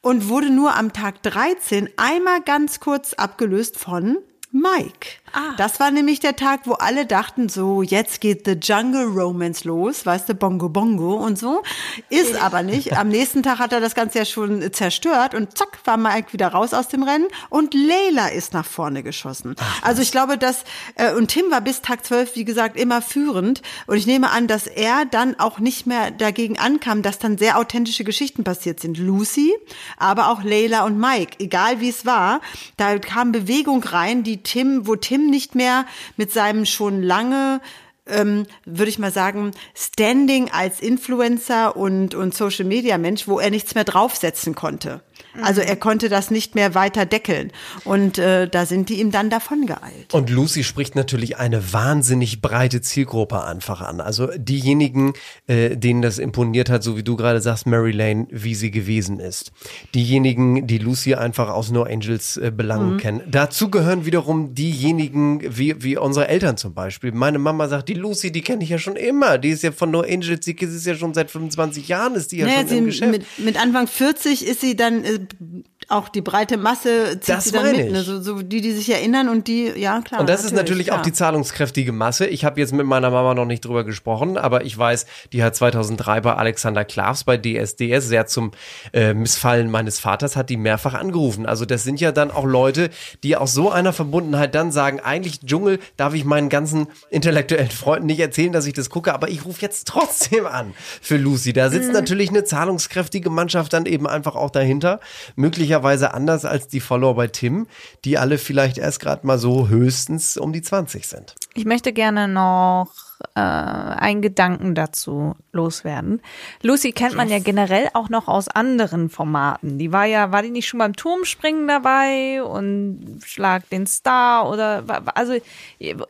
und 0.00 0.28
wurde 0.28 0.50
nur 0.50 0.76
am 0.76 0.92
Tag 0.92 1.22
13 1.22 1.88
einmal 1.96 2.40
ganz 2.42 2.80
kurz 2.80 3.14
abgelöst 3.14 3.78
von 3.78 4.18
Mike. 4.50 5.08
Das 5.56 5.80
war 5.80 5.90
nämlich 5.90 6.20
der 6.20 6.36
Tag, 6.36 6.60
wo 6.64 6.74
alle 6.74 7.06
dachten, 7.06 7.48
so, 7.48 7.82
jetzt 7.82 8.20
geht 8.20 8.46
The 8.46 8.52
Jungle 8.52 9.06
Romance 9.06 9.66
los, 9.66 10.06
weißt 10.06 10.28
du, 10.28 10.34
Bongo 10.34 10.68
Bongo 10.68 11.14
und 11.14 11.38
so. 11.38 11.62
Ist 12.08 12.40
aber 12.40 12.62
nicht. 12.62 12.96
Am 12.96 13.08
nächsten 13.08 13.42
Tag 13.42 13.58
hat 13.58 13.72
er 13.72 13.80
das 13.80 13.94
Ganze 13.94 14.18
ja 14.18 14.24
schon 14.24 14.72
zerstört 14.72 15.34
und 15.34 15.56
zack, 15.56 15.78
war 15.84 15.96
Mike 15.96 16.32
wieder 16.32 16.48
raus 16.48 16.74
aus 16.74 16.88
dem 16.88 17.02
Rennen 17.02 17.26
und 17.48 17.74
Layla 17.74 18.28
ist 18.28 18.52
nach 18.52 18.66
vorne 18.66 19.02
geschossen. 19.02 19.56
Also 19.82 20.02
ich 20.02 20.12
glaube, 20.12 20.38
dass, 20.38 20.64
äh, 20.94 21.12
und 21.14 21.28
Tim 21.28 21.50
war 21.50 21.60
bis 21.60 21.82
Tag 21.82 22.04
12, 22.04 22.36
wie 22.36 22.44
gesagt, 22.44 22.78
immer 22.78 23.02
führend 23.02 23.62
und 23.86 23.96
ich 23.96 24.06
nehme 24.06 24.30
an, 24.30 24.46
dass 24.46 24.66
er 24.66 25.04
dann 25.04 25.38
auch 25.38 25.58
nicht 25.58 25.86
mehr 25.86 26.10
dagegen 26.10 26.58
ankam, 26.58 27.02
dass 27.02 27.18
dann 27.18 27.38
sehr 27.38 27.58
authentische 27.58 28.04
Geschichten 28.04 28.44
passiert 28.44 28.80
sind. 28.80 28.98
Lucy, 28.98 29.54
aber 29.96 30.28
auch 30.28 30.42
Layla 30.42 30.84
und 30.84 30.98
Mike, 30.98 31.36
egal 31.38 31.80
wie 31.80 31.88
es 31.88 32.06
war, 32.06 32.40
da 32.76 32.98
kam 32.98 33.32
Bewegung 33.32 33.82
rein, 33.82 34.22
die 34.22 34.42
Tim, 34.42 34.86
wo 34.86 34.96
Tim 34.96 35.17
nicht 35.26 35.54
mehr 35.54 35.86
mit 36.16 36.32
seinem 36.32 36.64
schon 36.64 37.02
lange 37.02 37.60
ähm, 38.08 38.46
würde 38.64 38.88
ich 38.88 38.98
mal 38.98 39.12
sagen, 39.12 39.52
Standing 39.74 40.50
als 40.50 40.80
Influencer 40.80 41.76
und, 41.76 42.14
und 42.14 42.34
Social 42.34 42.64
Media 42.64 42.98
Mensch, 42.98 43.28
wo 43.28 43.38
er 43.38 43.50
nichts 43.50 43.74
mehr 43.74 43.84
draufsetzen 43.84 44.54
konnte. 44.54 45.02
Also 45.42 45.60
er 45.60 45.76
konnte 45.76 46.08
das 46.08 46.30
nicht 46.30 46.54
mehr 46.54 46.74
weiter 46.74 47.06
deckeln. 47.06 47.52
Und 47.84 48.18
äh, 48.18 48.48
da 48.48 48.66
sind 48.66 48.88
die 48.88 49.00
ihm 49.00 49.10
dann 49.10 49.30
davon 49.30 49.66
geeilt. 49.66 50.12
Und 50.12 50.30
Lucy 50.30 50.64
spricht 50.64 50.94
natürlich 50.96 51.36
eine 51.36 51.72
wahnsinnig 51.72 52.40
breite 52.40 52.80
Zielgruppe 52.80 53.44
einfach 53.44 53.80
an. 53.80 54.00
Also 54.00 54.28
diejenigen, 54.36 55.12
äh, 55.46 55.76
denen 55.76 56.02
das 56.02 56.18
imponiert 56.18 56.70
hat, 56.70 56.82
so 56.82 56.96
wie 56.96 57.02
du 57.02 57.16
gerade 57.16 57.40
sagst, 57.40 57.66
Mary 57.66 57.92
Lane, 57.92 58.26
wie 58.30 58.54
sie 58.54 58.70
gewesen 58.70 59.20
ist. 59.20 59.52
Diejenigen, 59.94 60.66
die 60.66 60.78
Lucy 60.78 61.14
einfach 61.14 61.48
aus 61.50 61.70
No 61.70 61.82
Angels 61.82 62.36
äh, 62.36 62.50
Belangen 62.54 62.98
kennen. 62.98 63.22
Dazu 63.30 63.70
gehören 63.70 64.04
wiederum 64.06 64.54
diejenigen, 64.54 65.40
wie, 65.56 65.82
wie 65.82 65.96
unsere 65.96 66.28
Eltern 66.28 66.56
zum 66.56 66.74
Beispiel. 66.74 67.12
Meine 67.12 67.38
Mama 67.38 67.68
sagt, 67.68 67.88
die 67.88 67.94
Lucy, 67.94 68.32
die 68.32 68.42
kenne 68.42 68.64
ich 68.64 68.70
ja 68.70 68.78
schon 68.78 68.96
immer. 68.96 69.38
Die 69.38 69.50
ist 69.50 69.62
ja 69.62 69.72
von 69.72 69.90
No 69.90 70.00
Angels, 70.00 70.40
die 70.44 70.56
ist 70.56 70.86
ja 70.86 70.94
schon 70.94 71.14
seit 71.14 71.30
25 71.30 71.88
Jahren, 71.88 72.14
ist 72.14 72.32
die 72.32 72.38
ja 72.38 72.46
Naja, 72.46 72.58
schon 72.60 72.68
sie, 72.68 72.78
im 72.78 72.84
Geschäft. 72.86 73.10
mit, 73.12 73.38
mit 73.38 73.60
Anfang 73.60 73.86
40 73.86 74.46
ist 74.46 74.60
sie 74.60 74.76
dann 74.76 75.04
äh, 75.22 75.62
auch 75.88 76.10
die 76.10 76.20
breite 76.20 76.58
Masse 76.58 77.18
zieht 77.18 77.34
Das 77.34 77.44
sie 77.44 77.50
dann 77.50 77.74
mit. 77.74 77.90
Ne? 77.90 78.02
So, 78.02 78.20
so 78.20 78.42
die, 78.42 78.60
die 78.60 78.72
sich 78.72 78.90
erinnern 78.90 79.30
und 79.30 79.48
die, 79.48 79.72
ja 79.74 80.02
klar. 80.02 80.20
Und 80.20 80.28
das 80.28 80.44
ist 80.44 80.52
natürlich 80.52 80.92
auch 80.92 80.96
klar. 80.96 81.04
die 81.04 81.12
zahlungskräftige 81.14 81.92
Masse. 81.92 82.26
Ich 82.26 82.44
habe 82.44 82.60
jetzt 82.60 82.74
mit 82.74 82.86
meiner 82.86 83.10
Mama 83.10 83.32
noch 83.32 83.46
nicht 83.46 83.64
drüber 83.64 83.84
gesprochen, 83.84 84.36
aber 84.36 84.64
ich 84.64 84.76
weiß, 84.76 85.06
die 85.32 85.42
hat 85.42 85.56
2003 85.56 86.20
bei 86.20 86.34
Alexander 86.34 86.84
Klavs 86.84 87.24
bei 87.24 87.38
DSDS 87.38 88.06
sehr 88.06 88.26
zum 88.26 88.52
äh, 88.92 89.14
Missfallen 89.14 89.70
meines 89.70 89.98
Vaters 89.98 90.36
hat 90.36 90.50
die 90.50 90.58
mehrfach 90.58 90.92
angerufen. 90.92 91.46
Also 91.46 91.64
das 91.64 91.84
sind 91.84 92.00
ja 92.02 92.12
dann 92.12 92.30
auch 92.30 92.44
Leute, 92.44 92.90
die 93.22 93.36
aus 93.36 93.54
so 93.54 93.70
einer 93.70 93.94
Verbundenheit 93.94 94.54
dann 94.54 94.70
sagen, 94.72 95.00
eigentlich 95.00 95.40
Dschungel 95.40 95.78
darf 95.96 96.12
ich 96.12 96.26
meinen 96.26 96.50
ganzen 96.50 96.88
intellektuellen 97.08 97.70
Freunden 97.70 98.06
nicht 98.06 98.20
erzählen, 98.20 98.52
dass 98.52 98.66
ich 98.66 98.74
das 98.74 98.90
gucke, 98.90 99.14
aber 99.14 99.30
ich 99.30 99.46
rufe 99.46 99.62
jetzt 99.62 99.88
trotzdem 99.88 100.46
an 100.46 100.74
für 101.00 101.16
Lucy. 101.16 101.54
Da 101.54 101.70
sitzt 101.70 101.92
natürlich 101.92 102.28
eine 102.28 102.44
zahlungskräftige 102.44 103.30
Mannschaft 103.30 103.72
dann 103.72 103.86
eben 103.86 104.06
einfach 104.06 104.36
auch 104.36 104.50
dahinter. 104.50 105.00
Möglicherweise 105.34 105.77
anders 105.84 106.44
als 106.44 106.68
die 106.68 106.80
Follower 106.80 107.14
bei 107.14 107.28
Tim, 107.28 107.66
die 108.04 108.18
alle 108.18 108.38
vielleicht 108.38 108.78
erst 108.78 109.00
gerade 109.00 109.26
mal 109.26 109.38
so 109.38 109.68
höchstens 109.68 110.36
um 110.36 110.52
die 110.52 110.62
20 110.62 111.06
sind. 111.06 111.34
Ich 111.54 111.64
möchte 111.64 111.92
gerne 111.92 112.28
noch 112.28 112.88
äh, 113.34 113.40
einen 113.40 114.22
Gedanken 114.22 114.74
dazu 114.74 115.34
loswerden. 115.52 116.20
Lucy 116.62 116.92
kennt 116.92 117.16
man 117.16 117.28
ja 117.28 117.38
generell 117.38 117.88
auch 117.94 118.08
noch 118.08 118.28
aus 118.28 118.48
anderen 118.48 119.08
Formaten. 119.08 119.78
Die 119.78 119.92
war 119.92 120.04
ja, 120.04 120.30
war 120.30 120.42
die 120.42 120.50
nicht 120.50 120.68
schon 120.68 120.78
beim 120.78 120.94
Turmspringen 120.94 121.66
dabei 121.66 122.42
und 122.42 123.20
Schlag 123.24 123.68
den 123.70 123.86
Star 123.86 124.48
oder 124.48 124.84
also 125.14 125.34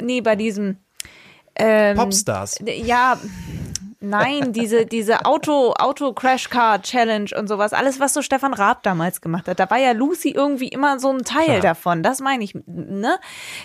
nee, 0.03 0.21
bei 0.21 0.37
diesem 0.37 0.77
ähm, 1.59 1.97
Popstars. 1.97 2.59
ja, 2.67 3.19
nein, 4.00 4.52
diese, 4.52 4.87
diese 4.87 5.25
Auto, 5.25 5.73
Auto 5.73 6.12
Crash 6.12 6.50
Car 6.50 6.83
Challenge 6.83 7.31
und 7.37 7.49
sowas, 7.49 7.73
alles, 7.73 8.00
was 8.00 8.14
so 8.14 8.23
Stefan 8.23 8.55
Raab 8.55 8.83
damals 8.83 9.21
gemacht 9.21 9.49
hat. 9.49 9.59
Da 9.59 9.69
war 9.71 9.78
ja 9.78 9.93
Lucy 9.93 10.31
irgendwie 10.31 10.69
immer 10.69 10.99
so 10.99 11.11
ein 11.11 11.25
Teil 11.25 11.47
Klar. 11.47 11.61
davon. 11.61 12.02
Das 12.02 12.21
meine 12.21 12.45
ich, 12.45 12.55
ne? 12.67 13.19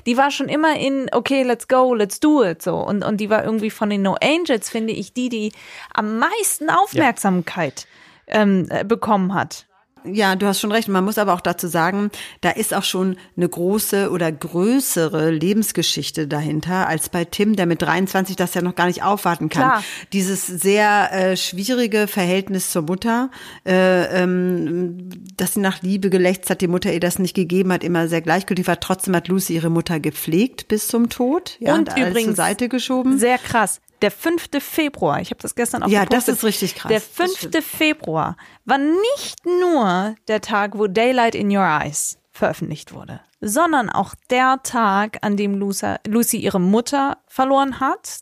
Die 0.05 0.17
war 0.17 0.31
schon 0.31 0.49
immer 0.49 0.77
in, 0.77 1.07
okay, 1.11 1.43
let's 1.43 1.67
go, 1.67 1.93
let's 1.93 2.19
do 2.19 2.43
it, 2.43 2.61
so. 2.61 2.77
Und, 2.77 3.03
und 3.03 3.17
die 3.17 3.29
war 3.29 3.43
irgendwie 3.43 3.69
von 3.69 3.89
den 3.89 4.01
No 4.01 4.15
Angels, 4.21 4.69
finde 4.69 4.93
ich, 4.93 5.13
die, 5.13 5.29
die 5.29 5.51
am 5.93 6.19
meisten 6.19 6.69
Aufmerksamkeit 6.69 7.87
ähm, 8.27 8.67
äh, 8.69 8.83
bekommen 8.83 9.33
hat. 9.33 9.65
Ja, 10.05 10.35
du 10.35 10.47
hast 10.47 10.59
schon 10.59 10.71
recht. 10.71 10.87
Man 10.87 11.03
muss 11.03 11.17
aber 11.17 11.33
auch 11.33 11.41
dazu 11.41 11.67
sagen, 11.67 12.11
da 12.41 12.49
ist 12.49 12.73
auch 12.73 12.83
schon 12.83 13.17
eine 13.35 13.47
große 13.47 14.09
oder 14.09 14.31
größere 14.31 15.31
Lebensgeschichte 15.31 16.27
dahinter 16.27 16.87
als 16.87 17.09
bei 17.09 17.25
Tim, 17.25 17.55
der 17.55 17.65
mit 17.65 17.81
23 17.81 18.35
das 18.35 18.53
ja 18.53 18.61
noch 18.61 18.75
gar 18.75 18.87
nicht 18.87 19.03
aufwarten 19.03 19.49
kann. 19.49 19.63
Klar. 19.63 19.83
Dieses 20.11 20.45
sehr 20.47 21.11
äh, 21.11 21.37
schwierige 21.37 22.07
Verhältnis 22.07 22.71
zur 22.71 22.83
Mutter, 22.83 23.29
äh, 23.65 24.21
ähm, 24.23 25.09
dass 25.37 25.53
sie 25.53 25.59
nach 25.59 25.81
Liebe 25.81 26.09
gelächzt 26.09 26.49
hat, 26.49 26.61
die 26.61 26.67
Mutter 26.67 26.93
ihr 26.93 26.99
das 26.99 27.19
nicht 27.19 27.35
gegeben 27.35 27.71
hat, 27.71 27.83
immer 27.83 28.07
sehr 28.07 28.21
gleichgültig 28.21 28.67
war. 28.67 28.79
Trotzdem 28.79 29.15
hat 29.15 29.27
Lucy 29.27 29.53
ihre 29.53 29.69
Mutter 29.69 29.99
gepflegt 29.99 30.67
bis 30.67 30.87
zum 30.87 31.09
Tod 31.09 31.57
ja, 31.59 31.75
Und 31.75 31.91
alles 31.91 32.09
übrigens 32.09 32.35
zur 32.35 32.35
Seite 32.35 32.69
geschoben. 32.69 33.19
Sehr 33.19 33.37
krass. 33.37 33.81
Der 34.03 34.11
5. 34.11 34.49
Februar, 34.59 35.19
ich 35.21 35.31
habe 35.31 35.41
das 35.41 35.55
gestern 35.55 35.81
auch 35.81 35.87
Ja, 35.87 36.03
gepostet. 36.03 36.27
das 36.27 36.37
ist 36.37 36.43
richtig 36.43 36.75
krass. 36.75 36.89
Der 36.89 36.99
Das 36.99 37.07
5. 37.07 37.37
stimmt. 37.37 37.63
Februar 37.63 38.35
war 38.65 38.77
nicht 38.77 39.43
nur 39.45 40.15
der 40.27 40.41
Tag, 40.41 40.77
wo 40.77 40.87
Daylight 40.87 41.33
in 41.35 41.49
Your 41.55 41.63
Eyes 41.63 42.19
veröffentlicht 42.31 42.93
wurde, 42.93 43.21
sondern 43.39 43.89
auch 43.89 44.13
der 44.29 44.61
Tag, 44.63 45.17
an 45.21 45.37
dem 45.37 45.55
Lucy, 45.55 45.95
Lucy 46.05 46.37
ihre 46.37 46.59
Mutter 46.59 47.17
verloren 47.27 47.79
hat, 47.79 48.19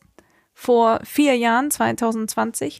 vor 0.53 0.99
vier 1.03 1.35
Jahren, 1.35 1.71
2020, 1.71 2.79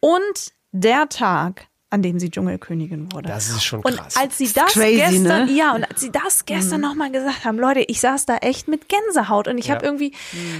und 0.00 0.52
der 0.72 1.08
Tag, 1.08 1.68
an 1.94 2.02
dem 2.02 2.18
sie 2.18 2.28
Dschungelkönigin 2.28 3.12
wurde. 3.12 3.28
Das 3.28 3.48
ist 3.48 3.62
schon 3.62 3.80
Und 3.80 3.96
krass. 3.96 4.16
als 4.16 4.36
sie 4.36 4.52
das 4.52 4.72
crazy, 4.72 4.96
gestern, 4.96 5.46
ne? 5.46 5.52
ja, 5.52 5.74
und 5.74 5.84
als 5.84 6.00
sie 6.00 6.10
das 6.10 6.44
gestern 6.44 6.80
noch 6.80 6.90
nochmal 6.90 7.12
gesagt 7.12 7.44
haben, 7.44 7.58
Leute, 7.58 7.80
ich 7.80 8.00
saß 8.00 8.26
da 8.26 8.36
echt 8.38 8.68
mit 8.68 8.88
Gänsehaut 8.88 9.48
und 9.48 9.58
ich 9.58 9.70
habe 9.70 9.84
irgendwie 9.84 10.12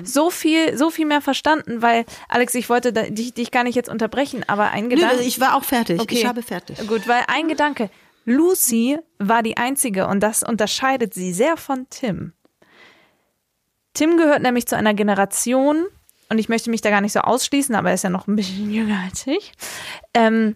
so 0.05 0.31
viel, 0.31 0.77
so 0.77 0.91
viel 0.91 1.07
mehr 1.07 1.21
verstanden, 1.21 1.83
weil, 1.83 2.05
Alex, 2.29 2.55
ich 2.55 2.69
wollte 2.69 2.93
da, 2.93 3.03
dich, 3.03 3.35
dich 3.35 3.51
gar 3.51 3.65
nicht 3.65 3.75
jetzt 3.75 3.89
unterbrechen, 3.89 4.45
aber 4.47 4.71
ein 4.71 4.85
Nö, 4.85 4.95
Gedanke. 4.95 5.23
ich 5.23 5.41
war 5.41 5.57
auch 5.57 5.65
fertig. 5.65 6.01
Okay. 6.01 6.15
Ich 6.15 6.27
habe 6.27 6.43
fertig. 6.43 6.79
Gut, 6.87 7.09
weil 7.09 7.23
ein 7.27 7.49
Gedanke. 7.49 7.91
Lucy 8.25 8.99
war 9.19 9.43
die 9.43 9.57
einzige 9.57 10.07
und 10.07 10.21
das 10.21 10.43
unterscheidet 10.43 11.15
sie 11.15 11.33
sehr 11.33 11.57
von 11.57 11.87
Tim. 11.91 12.33
Tim 13.93 14.17
gehört 14.17 14.43
nämlich 14.43 14.67
zu 14.67 14.77
einer 14.77 14.95
Generation, 14.95 15.85
und 16.29 16.39
ich 16.39 16.49
möchte 16.49 16.71
mich 16.71 16.81
da 16.81 16.91
gar 16.91 17.01
nicht 17.01 17.13
so 17.13 17.21
ausschließen, 17.21 17.75
aber 17.75 17.89
er 17.89 17.95
ist 17.95 18.05
ja 18.05 18.11
noch 18.11 18.27
ein 18.27 18.37
bisschen 18.37 18.71
jünger 18.73 19.01
als 19.05 19.27
ich. 19.27 19.53
Ähm, 20.13 20.55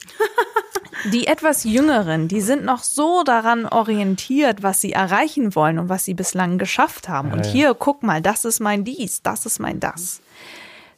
die 1.13 1.27
etwas 1.27 1.65
Jüngeren, 1.65 2.29
die 2.29 2.41
sind 2.41 2.65
noch 2.65 2.83
so 2.83 3.23
daran 3.25 3.67
orientiert, 3.67 4.63
was 4.63 4.81
sie 4.81 4.93
erreichen 4.93 5.55
wollen 5.55 5.79
und 5.79 5.89
was 5.89 6.05
sie 6.05 6.15
bislang 6.15 6.59
geschafft 6.59 7.09
haben. 7.09 7.33
und 7.33 7.47
hier, 7.47 7.75
guck 7.75 8.03
mal, 8.03 8.21
das 8.21 8.45
ist 8.45 8.61
mein 8.61 8.85
dies, 8.85 9.23
das 9.23 9.47
ist 9.47 9.59
mein 9.59 9.81
das. 9.81 10.21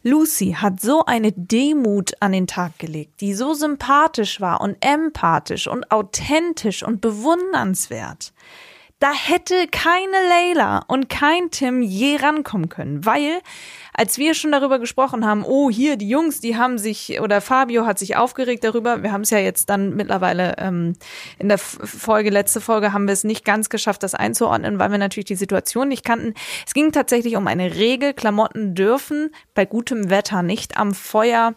Lucy 0.02 0.56
hat 0.58 0.80
so 0.80 1.04
eine 1.04 1.30
Demut 1.32 2.12
an 2.20 2.32
den 2.32 2.46
Tag 2.46 2.78
gelegt, 2.78 3.20
die 3.20 3.34
so 3.34 3.52
sympathisch 3.52 4.40
war 4.40 4.62
und 4.62 4.76
empathisch 4.80 5.66
und 5.66 5.90
authentisch 5.90 6.82
und 6.82 7.02
bewundernswert. 7.02 8.32
Da 9.00 9.14
hätte 9.14 9.66
keine 9.66 10.28
Layla 10.28 10.84
und 10.86 11.08
kein 11.08 11.50
Tim 11.50 11.80
je 11.80 12.16
rankommen 12.16 12.68
können, 12.68 13.06
weil 13.06 13.40
als 13.94 14.18
wir 14.18 14.34
schon 14.34 14.52
darüber 14.52 14.78
gesprochen 14.78 15.24
haben, 15.24 15.42
oh 15.42 15.70
hier 15.70 15.96
die 15.96 16.08
Jungs, 16.10 16.40
die 16.40 16.58
haben 16.58 16.76
sich 16.76 17.18
oder 17.18 17.40
Fabio 17.40 17.86
hat 17.86 17.98
sich 17.98 18.16
aufgeregt 18.16 18.62
darüber. 18.62 19.02
Wir 19.02 19.12
haben 19.12 19.22
es 19.22 19.30
ja 19.30 19.38
jetzt 19.38 19.70
dann 19.70 19.96
mittlerweile 19.96 20.54
ähm, 20.58 20.96
in 21.38 21.48
der 21.48 21.56
Folge 21.56 22.28
letzte 22.28 22.60
Folge 22.60 22.92
haben 22.92 23.06
wir 23.06 23.14
es 23.14 23.24
nicht 23.24 23.46
ganz 23.46 23.70
geschafft, 23.70 24.02
das 24.02 24.14
einzuordnen, 24.14 24.78
weil 24.78 24.90
wir 24.90 24.98
natürlich 24.98 25.24
die 25.24 25.34
Situation 25.34 25.88
nicht 25.88 26.04
kannten. 26.04 26.34
Es 26.66 26.74
ging 26.74 26.92
tatsächlich 26.92 27.36
um 27.36 27.46
eine 27.46 27.76
Regel: 27.76 28.12
Klamotten 28.12 28.74
dürfen 28.74 29.30
bei 29.54 29.64
gutem 29.64 30.10
Wetter 30.10 30.42
nicht 30.42 30.76
am 30.76 30.92
Feuer 30.92 31.54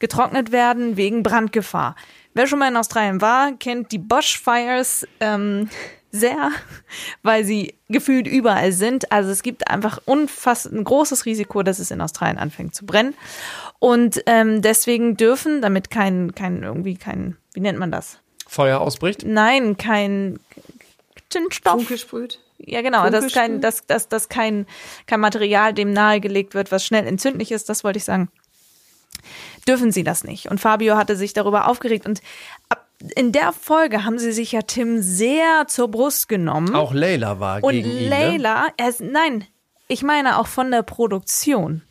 getrocknet 0.00 0.50
werden 0.50 0.96
wegen 0.96 1.22
Brandgefahr. 1.22 1.94
Wer 2.34 2.48
schon 2.48 2.58
mal 2.58 2.68
in 2.68 2.76
Australien 2.76 3.20
war, 3.20 3.52
kennt 3.52 3.92
die 3.92 3.98
Bushfires 3.98 5.06
ähm, 5.20 5.68
sehr, 6.12 6.50
weil 7.22 7.44
sie 7.44 7.74
gefühlt 7.88 8.26
überall 8.28 8.72
sind. 8.72 9.10
Also 9.10 9.30
es 9.30 9.42
gibt 9.42 9.68
einfach 9.68 9.98
unfassend 10.04 10.74
ein 10.74 10.84
großes 10.84 11.24
Risiko, 11.26 11.62
dass 11.62 11.78
es 11.78 11.90
in 11.90 12.00
Australien 12.00 12.38
anfängt 12.38 12.74
zu 12.74 12.86
brennen. 12.86 13.14
Und 13.78 14.22
ähm, 14.26 14.62
deswegen 14.62 15.16
dürfen, 15.16 15.62
damit 15.62 15.90
kein, 15.90 16.34
kein 16.34 16.62
irgendwie 16.62 16.96
kein, 16.96 17.36
wie 17.54 17.60
nennt 17.60 17.78
man 17.78 17.90
das? 17.90 18.18
Feuer 18.46 18.80
ausbricht? 18.80 19.24
Nein, 19.24 19.78
kein 19.78 20.38
Tintenstoff. 21.30 21.72
Funkelsprüht. 21.72 22.38
Ja, 22.58 22.82
genau, 22.82 23.04
dass 23.04 23.24
Funkelspül? 23.24 23.42
kein, 23.42 23.60
dass, 23.60 23.86
dass, 23.86 24.08
dass 24.08 24.28
kein, 24.28 24.66
kein 25.06 25.20
Material 25.20 25.72
dem 25.72 25.92
nahegelegt 25.92 26.54
wird, 26.54 26.70
was 26.70 26.84
schnell 26.84 27.06
entzündlich 27.06 27.50
ist, 27.50 27.68
das 27.68 27.82
wollte 27.82 27.96
ich 27.96 28.04
sagen. 28.04 28.28
Dürfen 29.66 29.92
sie 29.92 30.04
das 30.04 30.24
nicht. 30.24 30.50
Und 30.50 30.60
Fabio 30.60 30.96
hatte 30.96 31.16
sich 31.16 31.32
darüber 31.32 31.68
aufgeregt. 31.68 32.06
Und 32.06 32.20
in 33.16 33.32
der 33.32 33.52
Folge 33.52 34.04
haben 34.04 34.18
sie 34.18 34.32
sich 34.32 34.52
ja 34.52 34.62
Tim 34.62 35.02
sehr 35.02 35.66
zur 35.66 35.88
Brust 35.88 36.28
genommen. 36.28 36.74
Auch 36.74 36.92
Layla 36.92 37.40
war 37.40 37.62
Und 37.62 37.72
gegen 37.72 37.90
ihn. 37.90 38.04
Ne? 38.04 38.08
Layla, 38.08 38.68
er 38.76 38.94
nein, 39.00 39.46
ich 39.88 40.02
meine 40.02 40.38
auch 40.38 40.46
von 40.46 40.70
der 40.70 40.82
Produktion. 40.82 41.82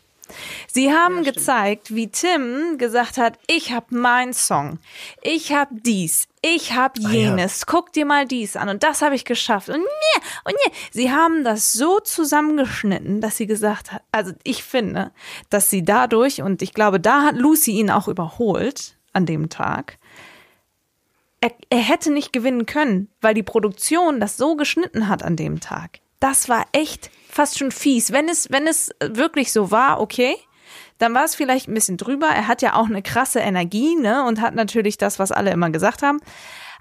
Sie 0.72 0.94
haben 0.94 1.24
gezeigt, 1.24 1.94
wie 1.94 2.10
Tim 2.10 2.77
gesagt 2.77 3.18
hat, 3.18 3.38
ich 3.48 3.74
habe 3.74 3.96
meinen 3.96 4.34
Song, 4.34 4.80
ich 5.22 5.53
habe 5.53 5.75
dies, 5.86 6.27
ich 6.41 6.74
habe 6.74 7.01
Ah, 7.03 7.10
jenes, 7.10 7.65
guck 7.65 7.91
dir 7.91 8.06
mal 8.06 8.25
dies 8.25 8.56
an 8.56 8.70
und 8.70 8.84
das 8.84 9.01
habe 9.01 9.15
ich 9.15 9.25
geschafft 9.25 9.70
und 9.70 9.80
nee, 9.80 10.22
und 10.46 10.56
nee. 10.65 10.74
Sie 10.91 11.12
haben 11.12 11.44
das 11.44 11.74
so 11.74 12.00
zusammengeschnitten, 12.00 13.22
dass 13.22 13.38
sie 13.38 13.48
gesagt 13.48 13.91
hat, 13.91 14.03
also 14.12 14.32
ich 14.44 14.63
finde, 14.63 15.12
dass 15.50 15.70
sie 15.70 15.84
dadurch, 15.84 16.41
und 16.41 16.62
ich 16.62 16.74
glaube, 16.74 17.00
da 17.00 17.24
hat 17.24 17.36
Lucy 17.36 17.72
ihn 17.72 17.91
auch 17.91 18.08
überholt 18.08 18.98
an 19.13 19.25
dem 19.25 19.50
Tag, 19.50 19.98
er, 21.41 21.51
er 21.69 21.79
hätte 21.79 22.12
nicht 22.12 22.31
gewinnen 22.31 22.65
können, 22.65 23.10
weil 23.19 23.33
die 23.33 23.43
Produktion 23.43 24.19
das 24.19 24.38
so 24.38 24.55
geschnitten 24.55 25.07
hat 25.07 25.24
an 25.24 25.36
dem 25.36 25.60
Tag. 25.60 26.00
das 26.21 26.48
war 26.48 26.65
echt 26.71 27.10
fast 27.29 27.57
schon 27.57 27.71
fies. 27.71 28.12
Wenn 28.12 28.29
es, 28.29 28.50
wenn 28.51 28.67
es 28.67 28.91
wirklich 29.01 29.51
so 29.51 29.71
war, 29.71 30.00
okay, 30.00 30.36
dann 31.00 31.13
war 31.13 31.24
es 31.25 31.36
vielleicht 31.36 31.67
ein 31.67 31.74
bisschen 31.74 31.98
drüber. 31.98 32.27
Er 32.27 32.48
hat 32.48 32.62
ja 32.62 32.75
auch 32.75 32.86
eine 32.86 33.01
krasse 33.01 33.39
Energie, 33.39 33.95
ne, 33.95 34.24
und 34.24 34.39
hat 34.39 34.55
natürlich 34.55 34.98
das, 34.98 35.17
was 35.19 35.31
alle 35.31 35.51
immer 35.51 35.69
gesagt 35.71 36.03
haben. 36.03 36.19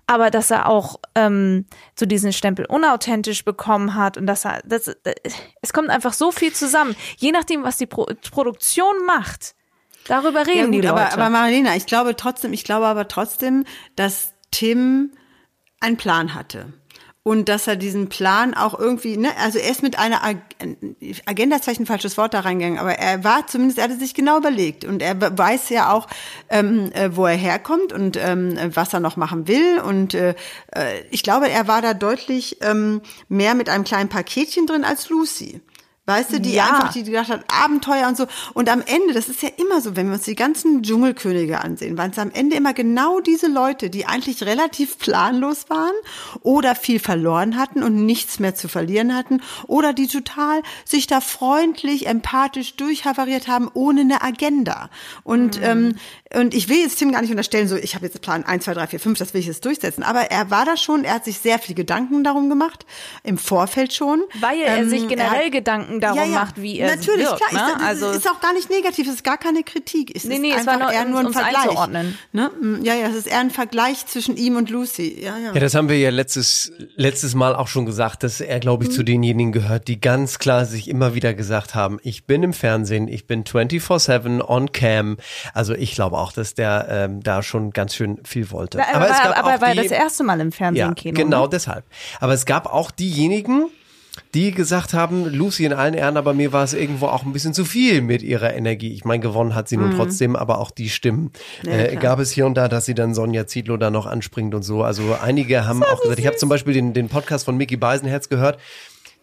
Aber 0.07 0.31
dass 0.31 0.51
er 0.51 0.69
auch 0.69 0.97
ähm, 1.15 1.67
so 1.99 2.05
diesen 2.05 2.33
Stempel 2.33 2.67
unauthentisch 2.67 3.45
bekommen 3.45 3.95
hat 3.95 4.19
und 4.19 4.27
dass 4.27 4.45
er, 4.45 4.61
das, 4.65 4.85
das, 5.05 5.15
es 5.63 5.73
kommt 5.73 5.89
einfach 5.89 6.13
so 6.13 6.33
viel 6.33 6.53
zusammen. 6.53 6.95
Je 7.17 7.33
nachdem, 7.33 7.63
was 7.63 7.79
die 7.79 7.87
Pro 7.87 8.07
Produktion 8.31 8.95
macht, 9.07 9.55
darüber 10.07 10.47
reden 10.47 10.59
Ja, 10.59 10.65
gut, 10.65 10.75
die 10.75 10.81
Leute. 10.81 10.91
aber, 10.91 11.13
aber 11.13 11.31
Marilena, 11.31 11.77
ich 11.77 11.87
glaube 11.87 12.17
trotzdem, 12.17 12.53
ich 12.53 12.65
glaube 12.65 12.87
aber 12.87 13.09
trotzdem, 13.09 13.65
dass 13.95 14.35
Tim 14.51 15.11
einen 15.81 15.97
Plan 15.97 16.35
hatte. 16.35 16.73
Und 17.23 17.51
dass 17.51 17.67
er 17.67 17.77
diesen 17.77 18.09
Plan 18.09 18.55
auch 18.55 18.79
irgendwie, 18.79 19.19
ne, 19.19 19.29
also 19.39 19.59
er 19.59 19.71
ist 19.71 19.83
mit 19.83 19.99
einer 19.99 20.25
Ag 20.25 20.37
Agenda 21.27 21.57
ist 21.57 21.65
vielleicht 21.65 21.81
ein 21.81 21.87
falsches 21.87 22.17
Wort 22.17 22.33
da 22.33 22.41
reingegangen, 22.41 22.79
aber 22.79 22.95
er 22.95 23.23
war 23.25 23.47
zumindest, 23.47 23.79
er 23.79 23.85
hatte 23.85 23.99
sich 23.99 24.15
genau 24.15 24.39
überlegt 24.39 24.87
und 24.87 25.03
er 25.03 25.21
weiß 25.21 25.69
ja 25.69 25.93
auch, 25.93 26.07
ähm, 26.49 26.91
äh, 26.93 27.15
wo 27.15 27.27
er 27.27 27.37
herkommt 27.37 27.93
und 27.93 28.17
ähm, 28.17 28.59
was 28.75 28.95
er 28.95 29.01
noch 29.01 29.17
machen 29.17 29.47
will. 29.49 29.81
Und 29.81 30.15
äh, 30.15 30.35
äh, 30.75 31.03
ich 31.11 31.23
glaube, 31.23 31.51
er 31.51 31.69
war 31.69 31.83
da 31.83 31.93
deutlich 31.93 32.57
ähm, 32.63 33.03
mehr 33.29 33.55
mit 33.55 33.69
einem 33.69 33.85
kleinen 33.85 34.09
Paketchen 34.09 34.67
drin 34.67 34.85
als 34.85 35.11
Lucy. 35.11 35.61
Weißt 36.11 36.33
du, 36.33 36.41
die 36.41 36.53
Ja. 36.55 36.65
einfach, 36.67 36.93
die 36.93 37.05
gedacht 37.05 37.29
hat, 37.29 37.45
Abenteuer 37.49 38.09
und 38.09 38.17
so. 38.17 38.27
Und 38.55 38.69
am 38.69 38.83
Ende, 38.85 39.15
das 39.15 39.29
ist 39.29 39.43
ja 39.43 39.49
immer 39.57 39.81
so, 39.81 39.97
wenn 39.97 40.07
wir 40.09 40.15
uns 40.15 40.25
die 40.25 40.35
ganzen 40.35 40.83
Dschungelkönige 40.83 41.61
ansehen, 41.61 41.97
waren 41.97 42.11
es 42.11 42.19
am 42.19 42.31
Ende 42.33 42.57
immer 42.57 42.75
genau 42.75 43.21
diese 43.21 43.47
Leute, 43.47 43.91
die 43.91 44.07
eigentlich 44.07 44.43
relativ 44.45 44.99
planlos 44.99 45.67
waren 45.69 45.95
oder 46.43 46.75
viel 46.75 46.99
verloren 46.99 47.57
hatten 47.57 47.83
und 47.83 48.05
nichts 48.07 48.39
mehr 48.41 48.55
zu 48.55 48.69
verlieren 48.69 49.15
hatten 49.15 49.41
oder 49.67 49.93
die 49.93 50.07
total 50.09 50.63
sich 50.85 51.07
da 51.07 51.21
freundlich, 51.21 52.07
empathisch 52.07 52.75
durchhavariert 52.77 53.49
haben, 53.49 53.71
ohne 53.75 54.01
eine 54.03 54.23
Agenda. 54.23 54.91
Und, 55.25 55.61
ähm, 55.63 55.97
und 56.35 56.55
ich 56.55 56.69
will 56.69 56.79
jetzt 56.79 56.97
Tim 56.99 57.13
gar 57.13 57.21
nicht 57.23 57.31
unterstellen, 57.31 57.69
so, 57.69 57.77
ich 57.77 57.95
habe 57.95 58.07
jetzt 58.07 58.21
Plan 58.21 58.45
1, 58.45 58.65
2, 58.65 58.75
3, 58.75 58.87
4, 58.89 59.01
5, 59.01 59.19
das 59.19 59.35
will 59.35 59.41
ich 59.41 59.47
jetzt 59.47 59.65
durchsetzen. 59.65 60.03
Aber 60.03 60.31
er 60.31 60.51
war 60.51 60.65
da 60.65 60.77
schon, 60.77 61.05
er 61.05 61.15
hat 61.15 61.25
sich 61.25 61.39
sehr 61.39 61.59
viel 61.59 61.75
Gedanken 61.75 62.25
darum 62.25 62.49
gemacht, 62.49 62.85
im 63.23 63.39
Vorfeld 63.39 63.93
schon. 63.93 64.23
Weil 64.41 64.61
er 64.61 64.87
sich 64.89 65.03
Ähm, 65.03 65.09
generell 65.09 65.47
hat- 65.47 65.53
Gedanken 65.53 66.00
darum 66.01 66.31
macht, 66.33 66.61
wie 66.61 66.79
er 66.79 66.97
Natürlich, 66.97 67.27
wirkt. 67.27 67.41
klar. 67.49 67.67
ne? 67.69 67.75
Ist, 67.77 67.83
also 67.87 68.11
ist 68.11 68.29
auch 68.31 68.41
gar 68.41 68.53
nicht 68.53 68.71
negativ, 68.71 69.07
es 69.09 69.15
ist 69.15 69.25
gar 69.25 69.39
keine 69.39 69.63
Kritik. 69.63 70.13
Es 70.15 70.25
Nee, 70.25 70.35
ist 70.35 70.41
nee, 70.41 70.53
es 70.53 70.67
war 70.67 70.75
einfach 70.75 70.87
nur, 70.87 70.93
eher 70.93 71.05
nur 71.05 71.21
ein 71.21 71.33
Vergleich. 71.33 71.57
einzuordnen. 71.65 72.19
Ne? 72.33 72.51
Mm, 72.61 72.83
Ja, 72.85 72.95
ja, 72.95 73.07
es 73.09 73.15
ist 73.17 73.27
eher 73.27 73.39
ein 73.41 73.51
Vergleich 73.51 74.07
zwischen 74.07 74.37
ihm 74.37 74.57
und 74.57 74.71
Lucy. 74.71 75.21
Ja, 75.23 75.37
ja. 75.39 75.53
Ja, 75.53 75.61
das 75.61 75.75
haben 75.75 75.89
wir 75.89 75.99
ja 75.99 76.11
letztes, 76.11 76.73
letztes 76.97 77.35
Mal 77.35 77.55
auch 77.55 77.69
schon 77.69 77.87
gesagt, 77.87 78.23
dass 78.23 78.41
er, 78.41 78.61
glaube 78.61 78.85
ich, 78.85 78.91
zu 78.91 79.03
denjenigen 79.03 79.53
gehört, 79.53 79.89
die 79.89 80.01
ganz 80.01 80.39
klar 80.39 80.65
sich 80.67 80.89
immer 80.89 81.15
wieder 81.15 81.35
gesagt 81.35 81.75
haben, 81.75 81.99
ich 82.03 82.25
bin 82.25 82.43
im 82.43 82.53
Fernsehen, 82.53 83.09
ich 83.09 83.27
bin 83.27 83.45
24-7 83.45 84.41
on 84.47 84.73
cam. 84.73 85.17
Also 85.55 85.75
ich 85.75 85.95
glaube 85.95 86.19
auch, 86.19 86.33
dass 86.33 86.55
der 86.55 86.87
ähm, 86.91 87.23
da 87.23 87.43
schon 87.43 87.71
ganz 87.71 87.95
schön 87.95 88.19
viel 88.25 88.51
wollte. 88.51 88.79
aber, 88.95 89.11
es 89.11 89.17
gab 89.23 89.39
aber 89.39 89.55
auch 89.57 89.61
war 89.61 89.73
die- 89.73 89.79
das 89.83 89.91
erste 89.91 90.25
Mal 90.25 90.41
im 90.41 90.51
ja, 90.51 90.57
Fernsehen-Kino. 90.57 91.15
genau 91.15 91.43
Ne? 91.45 91.49
deshalb. 91.51 91.85
Aber 92.21 92.33
es 92.33 92.45
gab 92.47 92.67
auch 92.67 92.91
diejenigen, 92.91 93.67
die 94.35 94.53
gesagt 94.53 94.95
haben, 94.95 95.27
Lucy 95.27 95.65
in 95.65 95.73
allen 95.73 95.95
Ehren, 95.95 96.17
aber 96.17 96.35
mir 96.35 96.53
war 96.53 96.65
es 96.65 96.75
irgendwo 96.75 97.07
auch 97.07 97.25
ein 97.25 97.33
bisschen 97.33 97.55
zu 97.55 97.65
viel 97.65 98.03
mit 98.03 98.23
ihrer 98.23 98.55
Energie. 98.55 98.93
Ich 98.93 99.05
meine, 99.05 99.21
gewonnen 99.21 99.55
hat 99.55 99.69
sie 99.69 99.77
nun 99.77 99.97
trotzdem, 99.97 100.37
aber 100.37 100.59
auch 100.59 100.71
die 100.71 100.89
Stimmen 100.89 101.31
äh, 101.65 101.97
gab 101.97 102.19
es 102.19 102.31
hier 102.31 102.47
und 102.47 102.55
da, 102.55 102.69
dass 102.69 102.85
sie 102.85 102.95
dann 102.95 103.15
Sonja 103.15 103.47
Zietlow 103.47 103.77
da 103.77 103.91
noch 103.91 104.07
anspringt 104.07 104.55
und 104.55 104.63
so. 104.63 104.83
Also 104.83 105.17
einige 105.21 105.67
haben 105.67 105.83
auch 105.83 106.01
gesagt, 106.01 106.19
ich 106.19 106.27
habe 106.27 106.37
zum 106.37 106.49
Beispiel 106.49 106.75
den, 106.75 106.93
den 106.93 107.09
Podcast 107.09 107.45
von 107.45 107.57
Mickey 107.57 107.77
Beisenherz 107.77 108.29
gehört, 108.29 108.59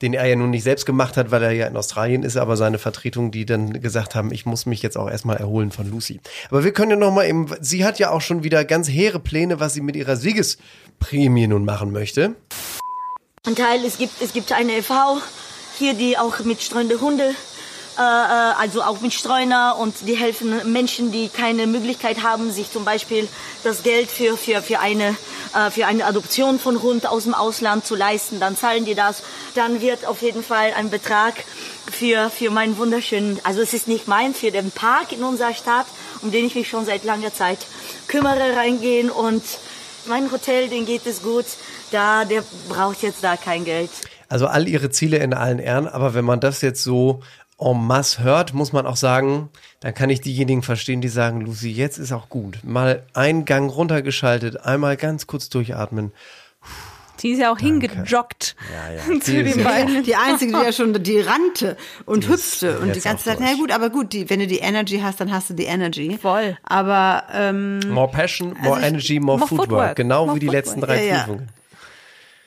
den 0.02 0.14
er 0.14 0.26
ja 0.26 0.36
nun 0.36 0.52
nicht 0.52 0.64
selbst 0.64 0.86
gemacht 0.86 1.18
hat, 1.18 1.32
weil 1.32 1.42
er 1.44 1.52
ja 1.52 1.68
in 1.68 1.76
Australien 1.76 2.24
ist, 2.24 2.38
aber 2.38 2.58
seine 2.58 2.78
Vertretung, 2.78 3.32
die 3.32 3.46
dann 3.46 3.82
gesagt 3.82 4.16
haben, 4.16 4.32
ich 4.32 4.46
muss 4.46 4.66
mich 4.66 4.82
jetzt 4.84 4.98
auch 4.98 5.10
erstmal 5.10 5.38
erholen 5.38 5.72
von 5.72 5.90
Lucy. 5.90 6.20
Aber 6.50 6.64
wir 6.64 6.72
können 6.72 6.92
ja 6.92 6.98
noch 6.98 7.14
mal 7.14 7.26
eben, 7.26 7.48
sie 7.62 7.84
hat 7.84 8.00
ja 8.00 8.12
auch 8.12 8.22
schon 8.22 8.44
wieder 8.44 8.64
ganz 8.66 8.90
hehre 8.90 9.20
Pläne, 9.20 9.60
was 9.60 9.74
sie 9.74 9.82
mit 9.82 9.96
ihrer 9.96 10.16
Siegesprämie 10.16 11.48
nun 11.48 11.66
machen 11.66 11.92
möchte. 11.92 12.36
Ein 13.48 13.56
Teil, 13.56 13.86
es 13.86 13.98
gibt, 13.98 14.22
es 14.22 14.34
gibt 14.34 14.52
eine 14.52 14.80
e.V. 14.80 15.22
hier, 15.80 15.94
die 15.94 16.18
auch 16.18 16.40
mit 16.40 16.62
streunende 16.62 17.00
Hunde, 17.00 17.34
äh, 17.98 18.02
äh, 18.02 18.02
also 18.02 18.84
auch 18.84 19.00
mit 19.00 19.14
Streuner 19.14 19.78
und 19.80 19.96
die 20.02 20.18
helfen 20.18 20.70
Menschen, 20.70 21.14
die 21.14 21.30
keine 21.30 21.66
Möglichkeit 21.66 22.24
haben, 22.24 22.52
sich 22.52 22.70
zum 22.74 22.84
Beispiel 22.84 23.26
das 23.64 23.84
Geld 23.84 24.12
für, 24.12 24.36
für, 24.36 24.62
für, 24.62 24.82
eine, 24.82 25.16
äh, 25.56 25.72
für 25.72 25.86
eine 25.86 26.04
Adoption 26.04 26.60
von 26.60 26.82
Hund 26.82 27.08
aus 27.08 27.24
dem 27.24 27.34
Ausland 27.34 27.86
zu 27.86 27.96
leisten. 27.96 28.42
Dann 28.42 28.58
zahlen 28.58 28.84
die 28.84 28.96
das. 28.96 29.24
Dann 29.56 29.80
wird 29.80 30.06
auf 30.06 30.22
jeden 30.22 30.44
Fall 30.44 30.74
ein 30.76 30.90
Betrag 30.90 31.36
für, 31.90 32.30
für 32.30 32.52
meinen 32.52 32.78
wunderschönen, 32.78 33.40
also 33.46 33.62
es 33.62 33.74
ist 33.74 33.88
nicht 33.88 34.10
mein, 34.10 34.34
für 34.34 34.52
den 34.52 34.72
Park 34.72 35.14
in 35.14 35.24
unserer 35.24 35.54
Stadt, 35.54 35.86
um 36.22 36.32
den 36.32 36.46
ich 36.46 36.56
mich 36.56 36.68
schon 36.68 36.86
seit 36.86 37.06
langer 37.06 37.34
Zeit 37.34 37.60
kümmere, 38.10 38.58
reingehen 38.58 39.10
und 39.10 39.42
mein 40.08 40.32
Hotel, 40.32 40.70
den 40.70 40.86
geht 40.86 41.06
es 41.06 41.22
gut. 41.22 41.46
Da, 41.92 42.26
der 42.26 42.44
braucht 42.70 43.02
jetzt 43.02 43.24
da 43.24 43.38
kein 43.38 43.66
Geld. 43.66 43.90
Also 44.30 44.48
all 44.48 44.68
ihre 44.68 44.90
Ziele 44.90 45.18
in 45.18 45.34
allen 45.34 45.60
Ehren, 45.60 45.88
aber 45.88 46.14
wenn 46.14 46.26
man 46.26 46.40
das 46.40 46.62
jetzt 46.62 46.84
so 46.84 47.22
en 47.60 47.86
masse 47.86 48.24
hört, 48.24 48.54
muss 48.54 48.74
man 48.74 48.86
auch 48.86 48.98
sagen, 48.98 49.50
dann 49.80 49.94
kann 49.94 50.10
ich 50.10 50.22
diejenigen 50.22 50.64
verstehen, 50.64 51.02
die 51.02 51.08
sagen, 51.08 51.42
Lucy, 51.42 51.72
jetzt 51.72 51.98
ist 51.98 52.12
auch 52.12 52.30
gut. 52.30 52.60
Mal 52.64 53.04
einen 53.14 53.46
Gang 53.46 53.74
runtergeschaltet, 53.74 54.66
einmal 54.66 54.98
ganz 54.98 55.28
kurz 55.28 55.50
durchatmen. 55.50 56.12
Die 57.24 57.32
ist 57.32 57.40
ja 57.40 57.52
auch 57.52 57.58
hingejoggt 57.60 58.56
Die 59.14 59.20
zu 59.20 59.34
ist 59.36 59.56
den 59.56 59.60
ja- 59.64 59.70
beiden. 59.70 60.04
Die 60.04 60.16
einzige, 60.16 60.54
die 60.54 60.64
ja 60.64 60.72
schon 60.72 60.94
die 61.04 61.20
rannte 61.20 61.78
und 62.06 62.28
hüpfte 62.28 62.80
und 62.80 62.96
die 62.96 63.02
ganze 63.02 63.26
Zeit, 63.26 63.38
na 63.40 63.54
gut, 63.56 63.72
aber 63.72 63.90
gut, 63.90 64.14
die, 64.14 64.30
wenn 64.30 64.40
du 64.40 64.48
die 64.48 64.60
Energy 64.60 65.00
hast, 65.04 65.20
dann 65.20 65.32
hast 65.32 65.50
du 65.50 65.54
die 65.54 65.66
Energy. 65.66 66.18
Voll. 66.22 66.58
Aber 66.64 67.24
ähm, 67.34 67.80
More 67.90 68.10
Passion, 68.12 68.56
more 68.62 68.80
ich- 68.80 68.86
Energy, 68.86 69.20
more, 69.20 69.38
more 69.40 69.48
Footwork. 69.48 69.70
Footwork. 69.70 69.96
Genau 69.96 70.26
More 70.26 70.36
wie 70.36 70.40
die 70.40 70.46
Footwork. 70.48 70.66
letzten 70.66 70.82
drei 70.82 71.06
Ja, 71.06 71.14
ja. 71.16 71.24
Prüfungen. 71.24 71.48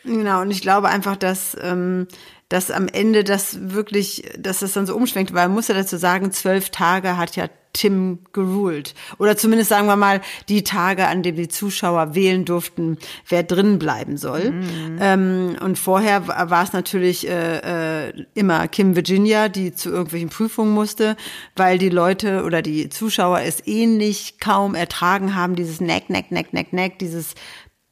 Genau, 0.04 0.40
und 0.40 0.50
ich 0.50 0.62
glaube 0.62 0.88
einfach, 0.88 1.16
dass, 1.16 1.56
ähm, 1.62 2.08
dass 2.48 2.70
am 2.70 2.88
Ende 2.88 3.22
das 3.22 3.58
wirklich, 3.60 4.24
dass 4.38 4.60
das 4.60 4.72
dann 4.72 4.86
so 4.86 4.96
umschwenkt, 4.96 5.34
weil 5.34 5.48
man 5.48 5.54
muss 5.54 5.68
ja 5.68 5.74
dazu 5.74 5.98
sagen, 5.98 6.32
zwölf 6.32 6.70
Tage 6.70 7.16
hat 7.18 7.36
ja 7.36 7.48
Tim 7.72 8.20
geruled. 8.32 8.94
Oder 9.18 9.36
zumindest 9.36 9.70
sagen 9.70 9.86
wir 9.86 9.96
mal, 9.96 10.20
die 10.48 10.64
Tage, 10.64 11.06
an 11.06 11.22
denen 11.22 11.36
die 11.36 11.48
Zuschauer 11.48 12.14
wählen 12.14 12.44
durften, 12.44 12.98
wer 13.28 13.42
drin 13.42 13.78
bleiben 13.78 14.16
soll. 14.16 14.52
Ähm, 15.00 15.56
und 15.60 15.78
vorher 15.78 16.26
wa- 16.26 16.50
war 16.50 16.64
es 16.64 16.72
natürlich 16.72 17.28
äh, 17.28 18.08
äh, 18.08 18.24
immer 18.34 18.66
Kim 18.68 18.96
Virginia, 18.96 19.48
die 19.48 19.72
zu 19.74 19.90
irgendwelchen 19.90 20.30
Prüfungen 20.30 20.72
musste, 20.74 21.16
weil 21.56 21.78
die 21.78 21.90
Leute 21.90 22.44
oder 22.44 22.62
die 22.62 22.88
Zuschauer 22.88 23.40
es 23.40 23.66
ähnlich 23.66 24.38
kaum 24.40 24.74
ertragen 24.74 25.34
haben, 25.34 25.54
dieses 25.54 25.80
Neck, 25.80 26.10
Neck, 26.10 26.30
Neck, 26.30 26.52
Neck, 26.52 26.72
Neck, 26.72 26.98
dieses 26.98 27.34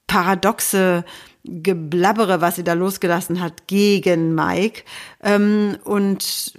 paradoxe 0.07 1.05
Geblabbere, 1.45 2.41
was 2.41 2.57
sie 2.57 2.65
da 2.65 2.73
losgelassen 2.73 3.41
hat 3.41 3.67
gegen 3.69 4.35
Mike. 4.35 4.83
Ähm, 5.23 5.77
und 5.85 6.53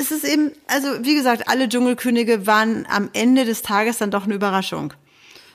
es 0.00 0.10
ist 0.10 0.24
eben, 0.24 0.52
also 0.66 0.88
wie 1.02 1.14
gesagt, 1.14 1.48
alle 1.48 1.68
Dschungelkönige 1.68 2.46
waren 2.46 2.86
am 2.90 3.08
Ende 3.12 3.44
des 3.44 3.62
Tages 3.62 3.98
dann 3.98 4.10
doch 4.10 4.24
eine 4.24 4.34
Überraschung. 4.34 4.92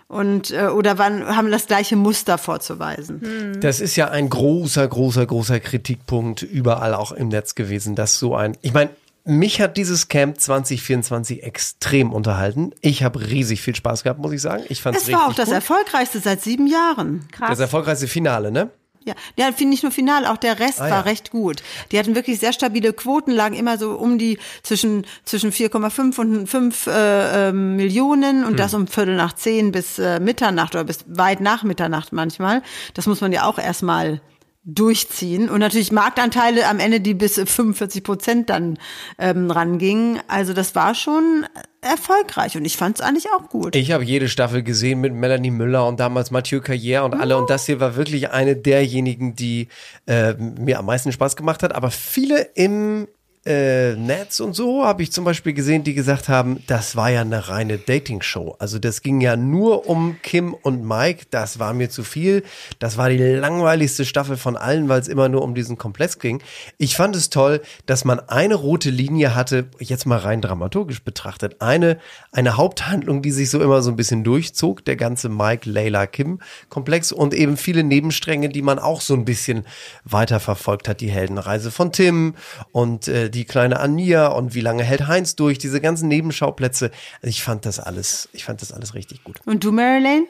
Und 0.08 0.52
äh, 0.52 0.66
oder 0.68 0.98
waren, 0.98 1.26
haben 1.38 1.52
das 1.52 1.68
gleiche 1.68 1.96
Muster 1.96 2.38
vorzuweisen. 2.38 3.58
Das 3.62 3.80
ist 3.80 3.96
ja 3.96 4.10
ein 4.10 4.30
großer, 4.30 4.86
großer, 4.86 5.26
großer 5.26 5.62
Kritikpunkt 5.62 6.42
überall 6.42 6.94
auch 6.94 7.14
im 7.14 7.30
Netz 7.30 7.56
gewesen, 7.56 7.96
dass 7.96 8.20
so 8.20 8.36
ein, 8.36 8.58
ich 8.62 8.74
meine, 8.74 8.90
mich 9.24 9.62
hat 9.62 9.78
dieses 9.78 10.10
Camp 10.10 10.40
2024 10.40 11.44
extrem 11.44 12.12
unterhalten. 12.12 12.72
Ich 12.82 13.04
habe 13.04 13.22
riesig 13.22 13.62
viel 13.62 13.76
Spaß 13.76 14.04
gehabt, 14.04 14.20
muss 14.20 14.34
ich 14.34 14.42
sagen. 14.42 14.64
Ich 14.68 14.82
fand 14.82 14.98
es 14.98 15.04
Es 15.04 15.08
richtig 15.08 15.22
war 15.22 15.30
auch 15.30 15.36
das 15.36 15.46
gut. 15.46 15.56
erfolgreichste 15.56 16.20
seit 16.20 16.42
sieben 16.42 16.68
Jahren. 16.68 17.28
Das 17.40 17.60
erfolgreichste 17.60 18.08
Finale, 18.08 18.52
ne? 18.52 18.70
Ja, 19.04 19.16
ja 19.36 19.46
finde 19.52 19.70
nicht 19.72 19.84
nur 19.84 19.92
final, 19.92 20.26
auch 20.26 20.38
der 20.38 20.60
Rest 20.60 20.80
Ah, 20.80 20.88
ja. 20.88 20.96
war 20.96 21.06
recht 21.06 21.32
gut. 21.32 21.64
Die 21.92 21.98
hatten 21.98 22.16
wirklich 22.16 22.40
sehr 22.40 22.54
stabile 22.54 22.94
Quoten, 22.94 23.32
lagen 23.32 23.56
immer 23.56 23.78
so 23.78 23.92
um 23.92 24.18
die 24.18 24.38
zwischen 24.64 25.06
zwischen 25.26 25.52
4,5 25.52 26.20
und 26.20 26.48
5 26.48 26.88
äh, 26.88 27.50
äh, 27.50 27.52
Millionen 27.52 28.44
und 28.46 28.60
das 28.60 28.74
um 28.74 28.88
Viertel 28.88 29.16
nach 29.16 29.34
zehn 29.34 29.72
bis 29.72 29.98
äh, 29.98 30.20
Mitternacht 30.20 30.76
oder 30.76 30.84
bis 30.84 31.06
weit 31.08 31.42
nach 31.42 31.64
Mitternacht 31.64 32.14
manchmal. 32.14 32.62
Das 32.94 33.08
muss 33.08 33.22
man 33.22 33.32
ja 33.32 33.46
auch 33.46 33.58
erstmal 33.58 34.22
durchziehen 34.64 35.50
und 35.50 35.60
natürlich 35.60 35.92
Marktanteile 35.92 36.68
am 36.68 36.80
Ende, 36.80 37.02
die 37.02 37.16
bis 37.16 37.36
45 37.36 38.04
Prozent 38.04 38.50
dann 38.50 38.78
ähm, 39.18 39.50
rangingen. 39.50 40.20
Also 40.28 40.54
das 40.54 40.76
war 40.76 40.94
schon 40.94 41.46
erfolgreich 41.82 42.56
und 42.58 42.66
ich 42.66 42.78
fand 42.78 43.00
es 43.00 43.02
eigentlich 43.06 43.28
auch 43.36 43.50
gut. 43.50 43.76
Ich 43.76 43.92
habe 43.92 44.04
jede 44.04 44.30
Staffel 44.30 44.62
gesehen 44.62 45.02
mit 45.02 45.14
Melanie 45.14 45.50
Müller 45.50 45.88
und 45.88 46.00
damals 46.00 46.30
Mathieu 46.30 46.60
Carrière 46.60 47.02
und 47.02 47.16
alle. 47.16 47.38
Und 47.38 47.50
das 47.50 47.66
hier 47.66 47.80
war 47.80 47.96
wirklich 47.96 48.30
eine 48.30 48.56
derjenigen, 48.56 49.36
die 49.36 49.68
äh, 50.06 50.34
mir 50.36 50.78
am 50.78 50.86
meisten 50.86 51.12
Spaß 51.12 51.36
gemacht 51.36 51.64
hat. 51.64 51.74
Aber 51.74 51.90
viele 51.90 52.42
im 52.54 53.08
äh, 53.44 53.96
Netz 53.96 54.40
und 54.40 54.54
so 54.54 54.86
habe 54.86 55.02
ich 55.02 55.12
zum 55.12 55.26
Beispiel 55.26 55.54
gesehen, 55.54 55.84
die 55.84 55.96
gesagt 55.96 56.30
haben, 56.30 56.62
das 56.68 56.96
war 56.96 57.10
ja 57.10 57.22
eine 57.22 57.50
reine 57.50 57.80
Dating-Show. 57.80 58.56
Also 58.60 58.78
das 58.78 59.02
ging 59.02 59.20
ja 59.20 59.36
nur 59.36 59.90
um 59.90 60.18
Kim 60.22 60.54
und 60.54 60.86
Mike. 60.86 61.26
Das 61.32 61.58
war 61.58 61.74
mir 61.74 61.90
zu 61.90 62.04
viel. 62.04 62.44
Das 62.78 62.98
war 62.98 63.10
die 63.10 63.18
langweiligste 63.18 64.06
Staffel 64.06 64.38
von 64.38 64.58
allen, 64.58 64.90
weil 64.90 65.02
es 65.02 65.08
immer 65.08 65.28
nur 65.28 65.42
um 65.42 65.56
diesen 65.56 65.80
Komplex 65.80 66.20
ging. 66.20 66.44
Ich 66.78 66.96
fand 66.96 67.16
es 67.16 67.32
toll, 67.32 67.62
dass 67.88 68.06
man 68.06 68.20
eine 68.20 68.54
rote 68.54 68.92
Linie 68.92 69.34
hatte, 69.34 69.66
jetzt 69.80 70.06
mal 70.06 70.20
rein 70.20 70.42
dramaturgisch 70.42 71.02
betrachtet, 71.02 71.62
eine, 71.62 71.98
eine 72.32 72.58
Haupthandlung, 72.58 73.24
die 73.24 73.32
sich 73.32 73.50
so 73.50 73.60
immer 73.60 73.82
so 73.82 73.90
ein 73.90 73.96
bisschen 73.96 74.24
durchzog, 74.24 74.86
der 74.86 74.98
ganze 74.98 75.30
Mike, 75.30 75.68
Layla, 75.68 76.06
Kim-Komplex 76.06 77.12
und 77.12 77.34
eben 77.34 77.58
viele 77.58 77.84
Nebenstränge, 77.84 78.50
die 78.50 78.62
man 78.62 78.78
auch 78.78 79.02
so 79.02 79.16
ein 79.16 79.26
bisschen 79.26 79.66
weiterverfolgt 80.04 80.88
hat. 80.88 81.02
Die 81.02 81.10
Heldenreise 81.10 81.72
von 81.72 81.92
Tim 81.92 82.36
und 82.72 83.08
äh, 83.08 83.31
die 83.32 83.46
kleine 83.46 83.80
Ania 83.80 84.28
und 84.28 84.54
wie 84.54 84.62
lange 84.62 84.84
hält 84.84 85.08
Heinz 85.08 85.36
durch, 85.36 85.58
diese 85.58 85.82
ganzen 85.82 86.08
Nebenschauplätze. 86.08 86.92
Also 87.22 87.30
ich 87.30 87.44
fand 87.44 87.66
das 87.66 87.80
alles, 87.80 88.30
ich 88.34 88.46
fand 88.46 88.62
das 88.62 88.72
alles 88.72 88.94
richtig 88.94 89.24
gut. 89.24 89.40
Und 89.46 89.64
du, 89.64 89.72
Marilyn? 89.72 90.28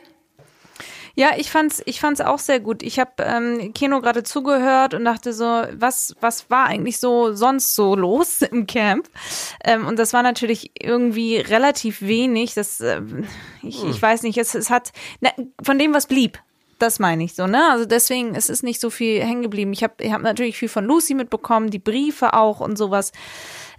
Ja, 1.15 1.31
ich 1.37 1.49
fand's, 1.49 1.81
ich 1.85 1.99
fand's 1.99 2.21
auch 2.21 2.39
sehr 2.39 2.59
gut. 2.59 2.83
Ich 2.83 2.99
habe 2.99 3.11
ähm, 3.19 3.73
Kino 3.73 3.99
gerade 3.99 4.23
zugehört 4.23 4.93
und 4.93 5.03
dachte 5.03 5.33
so, 5.33 5.63
was, 5.73 6.15
was 6.21 6.49
war 6.49 6.67
eigentlich 6.67 6.99
so 6.99 7.33
sonst 7.33 7.75
so 7.75 7.95
los 7.95 8.41
im 8.51 8.65
Camp? 8.65 9.09
Ähm, 9.63 9.85
und 9.87 9.99
das 9.99 10.13
war 10.13 10.23
natürlich 10.23 10.71
irgendwie 10.79 11.37
relativ 11.37 12.01
wenig. 12.01 12.53
Das, 12.53 12.79
ähm, 12.79 13.25
ich, 13.61 13.83
ich 13.83 14.01
weiß 14.01 14.23
nicht, 14.23 14.37
es, 14.37 14.55
es 14.55 14.69
hat 14.69 14.91
na, 15.19 15.31
von 15.61 15.77
dem, 15.77 15.93
was 15.93 16.07
blieb. 16.07 16.39
Das 16.81 16.97
meine 16.97 17.23
ich 17.23 17.35
so, 17.35 17.45
ne? 17.45 17.69
Also 17.69 17.85
deswegen, 17.85 18.33
es 18.33 18.49
ist 18.49 18.63
nicht 18.63 18.81
so 18.81 18.89
viel 18.89 19.21
hängen 19.21 19.43
geblieben. 19.43 19.71
Ich 19.71 19.83
habe 19.83 19.93
ich 19.99 20.11
hab 20.11 20.23
natürlich 20.23 20.57
viel 20.57 20.67
von 20.67 20.83
Lucy 20.83 21.13
mitbekommen, 21.13 21.69
die 21.69 21.77
Briefe 21.77 22.33
auch 22.33 22.59
und 22.59 22.75
sowas 22.75 23.11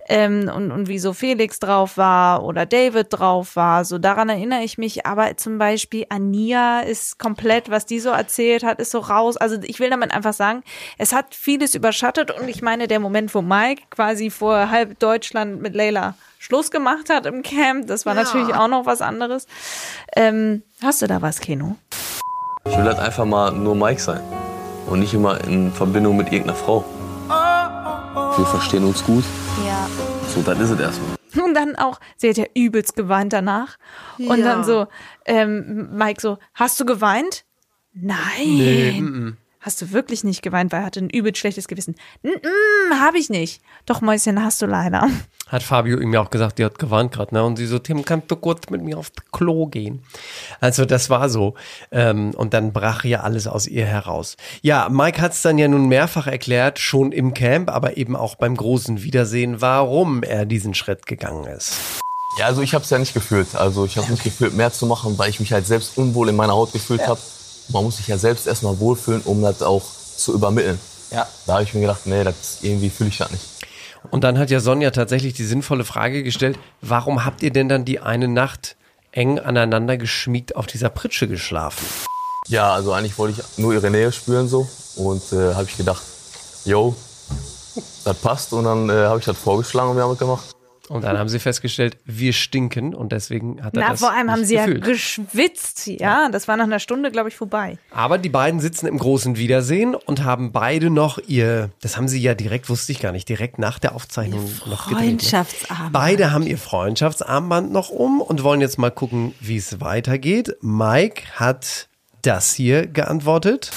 ähm, 0.08 0.48
und, 0.54 0.70
und 0.70 0.86
wie 0.86 1.00
so 1.00 1.12
Felix 1.12 1.58
drauf 1.58 1.96
war 1.96 2.44
oder 2.44 2.64
David 2.64 3.08
drauf 3.10 3.56
war. 3.56 3.84
So 3.84 3.98
daran 3.98 4.28
erinnere 4.28 4.62
ich 4.62 4.78
mich. 4.78 5.04
Aber 5.04 5.36
zum 5.36 5.58
Beispiel 5.58 6.06
Ania 6.10 6.78
ist 6.78 7.18
komplett, 7.18 7.70
was 7.70 7.86
die 7.86 7.98
so 7.98 8.10
erzählt 8.10 8.62
hat, 8.62 8.78
ist 8.78 8.92
so 8.92 9.00
raus. 9.00 9.36
Also 9.36 9.56
ich 9.64 9.80
will 9.80 9.90
damit 9.90 10.12
einfach 10.12 10.32
sagen, 10.32 10.62
es 10.96 11.12
hat 11.12 11.34
vieles 11.34 11.74
überschattet 11.74 12.30
und 12.30 12.48
ich 12.48 12.62
meine, 12.62 12.86
der 12.86 13.00
Moment, 13.00 13.34
wo 13.34 13.42
Mike 13.42 13.82
quasi 13.90 14.30
vor 14.30 14.70
halb 14.70 15.00
Deutschland 15.00 15.60
mit 15.60 15.74
Leila 15.74 16.14
Schluss 16.38 16.70
gemacht 16.70 17.10
hat 17.10 17.26
im 17.26 17.42
Camp, 17.42 17.88
das 17.88 18.06
war 18.06 18.14
natürlich 18.14 18.54
auch 18.54 18.68
noch 18.68 18.86
was 18.86 19.00
anderes. 19.00 19.48
Ähm, 20.14 20.62
hast 20.80 21.02
du 21.02 21.08
da 21.08 21.20
was, 21.20 21.40
Keno? 21.40 21.76
Ich 22.64 22.76
will 22.76 22.84
halt 22.84 22.98
einfach 22.98 23.24
mal 23.24 23.50
nur 23.52 23.74
Mike 23.74 24.00
sein 24.00 24.20
und 24.86 25.00
nicht 25.00 25.14
immer 25.14 25.42
in 25.44 25.72
Verbindung 25.72 26.16
mit 26.16 26.28
irgendeiner 26.32 26.56
Frau. 26.56 26.84
Wir 28.36 28.46
verstehen 28.46 28.84
uns 28.84 29.04
gut. 29.04 29.24
Ja. 29.66 29.86
So, 30.34 30.42
dann 30.42 30.60
ist 30.60 30.70
es 30.70 30.80
erstmal. 30.80 31.16
Und 31.44 31.54
dann 31.54 31.76
auch, 31.76 31.98
sie 32.16 32.28
hat 32.28 32.36
ja 32.36 32.44
übelst 32.54 32.94
geweint 32.94 33.32
danach. 33.32 33.76
Und 34.18 34.38
Ja. 34.38 34.44
dann 34.44 34.64
so, 34.64 34.86
ähm, 35.24 35.88
Mike 35.96 36.20
so, 36.20 36.38
hast 36.54 36.78
du 36.80 36.84
geweint? 36.86 37.44
Nein. 37.94 39.36
Hast 39.62 39.80
du 39.80 39.92
wirklich 39.92 40.24
nicht 40.24 40.42
geweint, 40.42 40.72
weil 40.72 40.80
er 40.80 40.86
hatte 40.86 40.98
ein 40.98 41.08
übelst 41.08 41.38
schlechtes 41.38 41.68
Gewissen. 41.68 41.94
Mm, 42.24 43.00
hab 43.00 43.14
ich 43.14 43.30
nicht. 43.30 43.62
Doch, 43.86 44.00
Mäuschen, 44.00 44.42
hast 44.42 44.60
du 44.60 44.66
leider. 44.66 45.08
Hat 45.46 45.62
Fabio 45.62 46.00
ihm 46.00 46.12
ja 46.12 46.20
auch 46.20 46.30
gesagt, 46.30 46.58
die 46.58 46.64
hat 46.64 46.80
gewarnt 46.80 47.12
gerade, 47.12 47.32
ne? 47.32 47.44
Und 47.44 47.56
sie 47.56 47.66
so, 47.66 47.78
Tim, 47.78 48.04
kannst 48.04 48.28
du 48.32 48.34
kurz 48.34 48.70
mit 48.70 48.82
mir 48.82 48.98
aufs 48.98 49.12
Klo 49.30 49.66
gehen? 49.66 50.02
Also 50.60 50.84
das 50.84 51.10
war 51.10 51.28
so. 51.28 51.54
Ähm, 51.92 52.32
und 52.34 52.54
dann 52.54 52.72
brach 52.72 53.04
ja 53.04 53.20
alles 53.20 53.46
aus 53.46 53.68
ihr 53.68 53.86
heraus. 53.86 54.36
Ja, 54.62 54.88
Mike 54.88 55.20
hat 55.20 55.32
es 55.32 55.42
dann 55.42 55.58
ja 55.58 55.68
nun 55.68 55.86
mehrfach 55.86 56.26
erklärt, 56.26 56.80
schon 56.80 57.12
im 57.12 57.32
Camp, 57.32 57.70
aber 57.70 57.96
eben 57.96 58.16
auch 58.16 58.34
beim 58.34 58.56
großen 58.56 59.04
Wiedersehen, 59.04 59.60
warum 59.60 60.24
er 60.24 60.44
diesen 60.44 60.74
Schritt 60.74 61.06
gegangen 61.06 61.44
ist. 61.44 61.74
Ja, 62.36 62.46
also 62.46 62.62
ich 62.62 62.74
habe 62.74 62.82
es 62.82 62.90
ja 62.90 62.98
nicht 62.98 63.14
gefühlt. 63.14 63.54
Also 63.54 63.84
ich 63.84 63.96
habe 63.96 64.10
nicht 64.10 64.24
gefühlt, 64.24 64.54
mehr 64.54 64.72
zu 64.72 64.86
machen, 64.86 65.18
weil 65.18 65.30
ich 65.30 65.38
mich 65.38 65.52
halt 65.52 65.68
selbst 65.68 65.98
unwohl 65.98 66.30
in 66.30 66.34
meiner 66.34 66.54
Haut 66.54 66.72
gefühlt 66.72 67.06
habe. 67.06 67.20
Man 67.72 67.84
muss 67.84 67.96
sich 67.96 68.08
ja 68.08 68.18
selbst 68.18 68.46
erstmal 68.46 68.78
wohlfühlen, 68.78 69.22
um 69.22 69.42
das 69.42 69.62
auch 69.62 69.82
zu 70.16 70.34
übermitteln. 70.34 70.78
Ja. 71.10 71.26
Da 71.46 71.54
habe 71.54 71.62
ich 71.64 71.74
mir 71.74 71.80
gedacht, 71.80 72.06
nee, 72.06 72.22
das 72.24 72.58
irgendwie 72.62 72.90
fühle 72.90 73.08
ich 73.10 73.18
das 73.18 73.30
nicht. 73.30 73.44
Und 74.10 74.24
dann 74.24 74.38
hat 74.38 74.50
ja 74.50 74.60
Sonja 74.60 74.90
tatsächlich 74.90 75.34
die 75.34 75.44
sinnvolle 75.44 75.84
Frage 75.84 76.22
gestellt, 76.22 76.58
warum 76.80 77.24
habt 77.24 77.42
ihr 77.42 77.52
denn 77.52 77.68
dann 77.68 77.84
die 77.84 78.00
eine 78.00 78.28
Nacht 78.28 78.76
eng 79.12 79.38
aneinander 79.38 79.96
geschmiegt 79.96 80.56
auf 80.56 80.66
dieser 80.66 80.90
Pritsche 80.90 81.28
geschlafen? 81.28 81.86
Ja, 82.48 82.72
also 82.72 82.92
eigentlich 82.92 83.16
wollte 83.18 83.40
ich 83.40 83.58
nur 83.58 83.72
ihre 83.72 83.90
Nähe 83.90 84.10
spüren 84.10 84.48
so 84.48 84.68
und 84.96 85.32
äh, 85.32 85.54
habe 85.54 85.64
ich 85.64 85.76
gedacht, 85.76 86.02
yo, 86.64 86.96
das 88.04 88.16
passt 88.18 88.52
und 88.52 88.64
dann 88.64 88.90
äh, 88.90 89.04
habe 89.06 89.20
ich 89.20 89.24
das 89.24 89.38
vorgeschlagen 89.38 89.90
und 89.90 89.96
wir 89.96 90.02
haben 90.02 90.12
es 90.12 90.18
gemacht. 90.18 90.44
Und 90.92 91.04
dann 91.04 91.18
haben 91.18 91.28
sie 91.30 91.38
festgestellt, 91.38 91.96
wir 92.04 92.32
stinken 92.34 92.94
und 92.94 93.12
deswegen 93.12 93.64
hat 93.64 93.74
er 93.74 93.80
Na, 93.80 93.90
das 93.90 94.00
vor 94.00 94.12
allem 94.12 94.30
haben 94.30 94.44
sie 94.44 94.56
gefühlt. 94.56 94.86
ja 94.86 94.92
geschwitzt. 94.92 95.86
Ja, 95.86 96.28
das 96.28 96.48
war 96.48 96.56
nach 96.58 96.64
einer 96.64 96.80
Stunde, 96.80 97.10
glaube 97.10 97.30
ich, 97.30 97.36
vorbei. 97.36 97.78
Aber 97.90 98.18
die 98.18 98.28
beiden 98.28 98.60
sitzen 98.60 98.86
im 98.86 98.98
großen 98.98 99.36
Wiedersehen 99.36 99.94
und 99.94 100.22
haben 100.22 100.52
beide 100.52 100.90
noch 100.90 101.18
ihr, 101.26 101.70
das 101.80 101.96
haben 101.96 102.08
sie 102.08 102.20
ja 102.20 102.34
direkt, 102.34 102.68
wusste 102.68 102.92
ich 102.92 103.00
gar 103.00 103.12
nicht, 103.12 103.26
direkt 103.28 103.58
nach 103.58 103.78
der 103.78 103.94
Aufzeichnung 103.94 104.44
noch 104.66 104.88
gedreht. 104.88 105.02
Ne? 105.02 105.08
Freundschaftsabend. 105.08 105.92
Beide 105.92 106.30
haben 106.32 106.46
ihr 106.46 106.58
Freundschaftsarmband 106.58 107.72
noch 107.72 107.88
um 107.88 108.20
und 108.20 108.42
wollen 108.42 108.60
jetzt 108.60 108.78
mal 108.78 108.90
gucken, 108.90 109.34
wie 109.40 109.56
es 109.56 109.80
weitergeht. 109.80 110.56
Mike 110.60 111.22
hat 111.36 111.88
das 112.20 112.52
hier 112.52 112.86
geantwortet. 112.86 113.70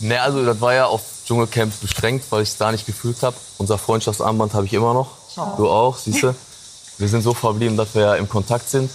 Ne, 0.00 0.20
also 0.20 0.44
das 0.44 0.60
war 0.60 0.74
ja 0.74 0.86
auf 0.86 1.02
Dschungelcamp 1.26 1.80
beschränkt, 1.80 2.24
weil 2.30 2.42
ich 2.42 2.50
es 2.50 2.56
da 2.56 2.72
nicht 2.72 2.86
gefühlt 2.86 3.22
habe. 3.22 3.36
Unser 3.58 3.78
Freundschaftsarmband 3.78 4.54
habe 4.54 4.66
ich 4.66 4.72
immer 4.72 4.92
noch. 4.92 5.10
Du 5.56 5.68
auch, 5.68 5.96
siehst 5.96 6.22
du? 6.22 6.34
Wir 6.98 7.08
sind 7.08 7.22
so 7.22 7.34
verblieben, 7.34 7.76
dass 7.76 7.94
wir 7.94 8.02
ja 8.02 8.14
im 8.16 8.28
Kontakt 8.28 8.68
sind. 8.68 8.90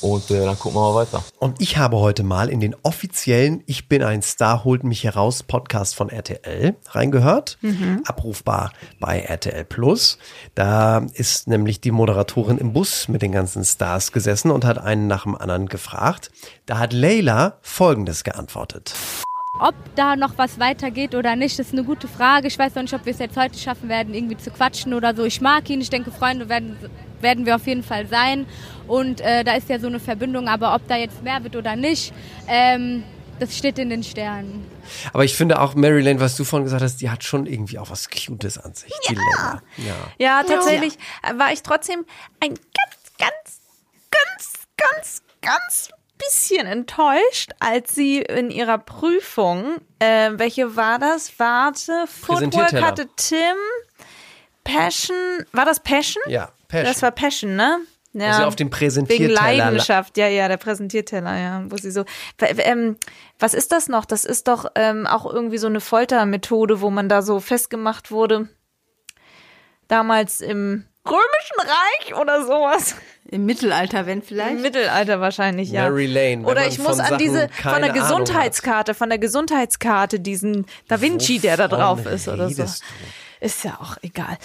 Und 0.00 0.30
äh, 0.30 0.44
dann 0.44 0.56
gucken 0.56 0.78
wir 0.78 0.92
mal 0.92 0.94
weiter. 0.94 1.24
Und 1.40 1.60
ich 1.60 1.76
habe 1.76 1.96
heute 1.96 2.22
mal 2.22 2.48
in 2.50 2.60
den 2.60 2.76
offiziellen 2.84 3.64
Ich 3.66 3.88
bin 3.88 4.04
ein 4.04 4.22
Star, 4.22 4.62
holt 4.62 4.84
mich 4.84 5.02
heraus 5.02 5.42
Podcast 5.42 5.96
von 5.96 6.08
RTL 6.08 6.76
reingehört. 6.90 7.58
Abrufbar 8.04 8.72
bei 9.00 9.18
RTL 9.20 9.64
Plus. 9.64 10.18
Da 10.54 10.98
ist 11.14 11.48
nämlich 11.48 11.80
die 11.80 11.90
Moderatorin 11.90 12.58
im 12.58 12.72
Bus 12.72 13.08
mit 13.08 13.22
den 13.22 13.32
ganzen 13.32 13.64
Stars 13.64 14.12
gesessen 14.12 14.52
und 14.52 14.64
hat 14.64 14.78
einen 14.78 15.08
nach 15.08 15.24
dem 15.24 15.34
anderen 15.36 15.66
gefragt. 15.66 16.30
Da 16.66 16.78
hat 16.78 16.92
Leila 16.92 17.58
Folgendes 17.62 18.22
geantwortet. 18.22 18.94
Ob 19.60 19.74
da 19.96 20.14
noch 20.14 20.38
was 20.38 20.60
weitergeht 20.60 21.14
oder 21.14 21.34
nicht, 21.34 21.58
ist 21.58 21.72
eine 21.72 21.82
gute 21.82 22.06
Frage. 22.06 22.46
Ich 22.46 22.58
weiß 22.58 22.74
noch 22.76 22.82
nicht, 22.82 22.94
ob 22.94 23.04
wir 23.04 23.12
es 23.12 23.18
jetzt 23.18 23.36
heute 23.36 23.58
schaffen 23.58 23.88
werden, 23.88 24.14
irgendwie 24.14 24.36
zu 24.36 24.50
quatschen 24.50 24.94
oder 24.94 25.14
so. 25.14 25.24
Ich 25.24 25.40
mag 25.40 25.68
ihn, 25.68 25.80
ich 25.80 25.90
denke, 25.90 26.12
Freunde 26.12 26.48
werden, 26.48 26.76
werden 27.20 27.44
wir 27.44 27.56
auf 27.56 27.66
jeden 27.66 27.82
Fall 27.82 28.06
sein. 28.06 28.46
Und 28.86 29.20
äh, 29.20 29.42
da 29.42 29.54
ist 29.54 29.68
ja 29.68 29.78
so 29.80 29.88
eine 29.88 29.98
Verbindung, 30.00 30.48
aber 30.48 30.74
ob 30.74 30.86
da 30.86 30.96
jetzt 30.96 31.22
mehr 31.22 31.42
wird 31.42 31.56
oder 31.56 31.74
nicht, 31.74 32.12
ähm, 32.46 33.02
das 33.40 33.56
steht 33.56 33.78
in 33.78 33.90
den 33.90 34.02
Sternen. 34.02 34.64
Aber 35.12 35.24
ich 35.24 35.34
finde 35.34 35.60
auch, 35.60 35.74
Mary 35.74 36.02
Lane, 36.02 36.20
was 36.20 36.36
du 36.36 36.44
vorhin 36.44 36.64
gesagt 36.64 36.82
hast, 36.82 37.00
die 37.00 37.10
hat 37.10 37.24
schon 37.24 37.46
irgendwie 37.46 37.78
auch 37.78 37.90
was 37.90 38.08
Cutes 38.10 38.58
an 38.58 38.74
sich, 38.74 38.92
die 39.08 39.14
Leila. 39.14 39.62
Ja. 39.76 39.94
Ja, 40.18 40.42
tatsächlich 40.42 40.94
war 41.36 41.52
ich 41.52 41.62
trotzdem 41.62 42.04
ein 42.40 42.54
ganz, 42.54 43.18
ganz, 43.18 43.60
ganz, 44.10 44.66
ganz, 44.76 45.22
ganz 45.40 45.90
bisschen 46.18 46.66
enttäuscht, 46.66 47.52
als 47.60 47.94
sie 47.94 48.18
in 48.18 48.50
ihrer 48.50 48.78
Prüfung, 48.78 49.76
äh, 49.98 50.30
welche 50.34 50.76
war 50.76 50.98
das? 50.98 51.38
Warte, 51.38 52.06
Footwork 52.06 52.72
hatte 52.80 53.08
Tim, 53.16 53.56
Passion, 54.64 55.16
war 55.52 55.64
das 55.64 55.80
Passion? 55.80 56.22
Ja, 56.26 56.52
Passion. 56.68 56.92
Das 56.92 57.02
war 57.02 57.10
Passion, 57.10 57.56
ne? 57.56 57.80
Ja. 58.12 58.32
Also 58.32 58.44
auf 58.44 58.56
dem 58.56 58.66
Wegen 58.66 58.76
Präsentierteller. 58.76 59.34
Leidenschaft, 59.34 60.16
ja, 60.16 60.28
ja, 60.28 60.48
der 60.48 60.56
Präsentierteller, 60.56 61.36
ja, 61.36 61.62
wo 61.68 61.76
sie 61.76 61.90
so. 61.90 62.04
Ähm, 62.40 62.96
was 63.38 63.54
ist 63.54 63.70
das 63.70 63.88
noch? 63.88 64.04
Das 64.04 64.24
ist 64.24 64.48
doch 64.48 64.66
ähm, 64.74 65.06
auch 65.06 65.26
irgendwie 65.26 65.58
so 65.58 65.66
eine 65.66 65.80
Foltermethode, 65.80 66.80
wo 66.80 66.90
man 66.90 67.08
da 67.08 67.22
so 67.22 67.38
festgemacht 67.38 68.10
wurde. 68.10 68.48
Damals 69.88 70.40
im 70.40 70.86
Römischen 71.06 71.60
Reich 71.60 72.20
oder 72.20 72.44
sowas. 72.44 72.96
Im 73.30 73.44
Mittelalter, 73.44 74.06
wenn 74.06 74.18
Im 74.20 74.24
vielleicht. 74.24 74.60
Mittelalter 74.60 75.20
wahrscheinlich, 75.20 75.70
ja. 75.70 75.82
Mary 75.82 76.06
Lane, 76.06 76.46
Oder 76.46 76.66
ich 76.66 76.78
muss 76.78 76.98
an 76.98 77.06
Sachen 77.06 77.18
diese, 77.18 77.48
von 77.62 77.82
der. 77.82 77.92
Gesundheitskarte, 77.92 78.94
von 78.94 79.08
der 79.10 79.18
Gesundheitskarte, 79.18 80.18
diesen 80.20 80.66
Da 80.88 81.00
Vinci, 81.00 81.38
der 81.38 81.56
da 81.56 81.68
drauf 81.68 82.00
Wovon 82.00 82.12
ist 82.12 82.28
oder 82.28 82.48
so. 82.48 82.62
redest 82.62 82.82
Ist 83.40 83.64
ja 83.64 83.78
auch 83.80 83.96
egal. 84.02 84.38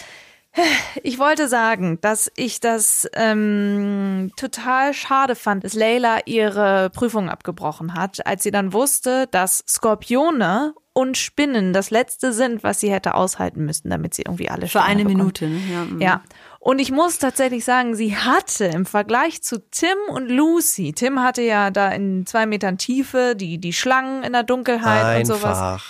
Ich 1.02 1.18
wollte 1.18 1.48
sagen, 1.48 1.98
dass 2.02 2.32
ich 2.36 2.60
das 2.60 3.10
ähm, 3.14 4.32
total 4.36 4.94
schade 4.94 5.36
fand, 5.36 5.64
dass 5.64 5.74
Leila 5.74 6.20
ihre 6.26 6.92
Prüfung 6.92 7.28
abgebrochen 7.30 7.96
hat, 7.96 8.26
als 8.28 8.44
sie 8.44 8.52
dann 8.52 8.72
wusste, 8.72 9.28
dass 9.32 9.64
Skorpione 9.68 10.76
und 10.94 11.18
Spinnen 11.18 11.74
das 11.74 11.90
letzte 11.90 12.34
sind, 12.34 12.64
was 12.64 12.80
sie 12.80 12.92
hätte 12.92 13.16
aushalten 13.16 13.66
müssen, 13.66 13.90
damit 13.90 14.14
sie 14.14 14.24
irgendwie 14.24 14.50
alle 14.50 14.68
Für 14.68 14.84
eine 14.84 15.04
bekommt. 15.04 15.42
Minute. 15.42 15.48
Ne? 15.48 15.60
Ja. 15.74 15.86
mhm. 15.86 16.02
Ja. 16.02 16.24
Und 16.66 16.80
ich 16.80 16.92
muss 16.92 17.20
tatsächlich 17.20 17.66
sagen, 17.66 17.94
sie 17.94 18.16
hatte 18.16 18.64
im 18.66 18.86
Vergleich 18.86 19.42
zu 19.42 19.60
Tim 19.70 19.98
und 20.10 20.30
Lucy, 20.30 20.94
Tim 20.94 21.20
hatte 21.22 21.42
ja 21.42 21.72
da 21.72 21.90
in 21.90 22.26
zwei 22.26 22.46
Metern 22.46 22.78
Tiefe 22.78 23.36
die, 23.36 23.58
die 23.58 23.74
Schlangen 23.74 24.24
in 24.24 24.32
der 24.32 24.44
Dunkelheit 24.44 25.20
und 25.20 25.26
sowas. 25.26 25.44
Einfach. 25.60 25.86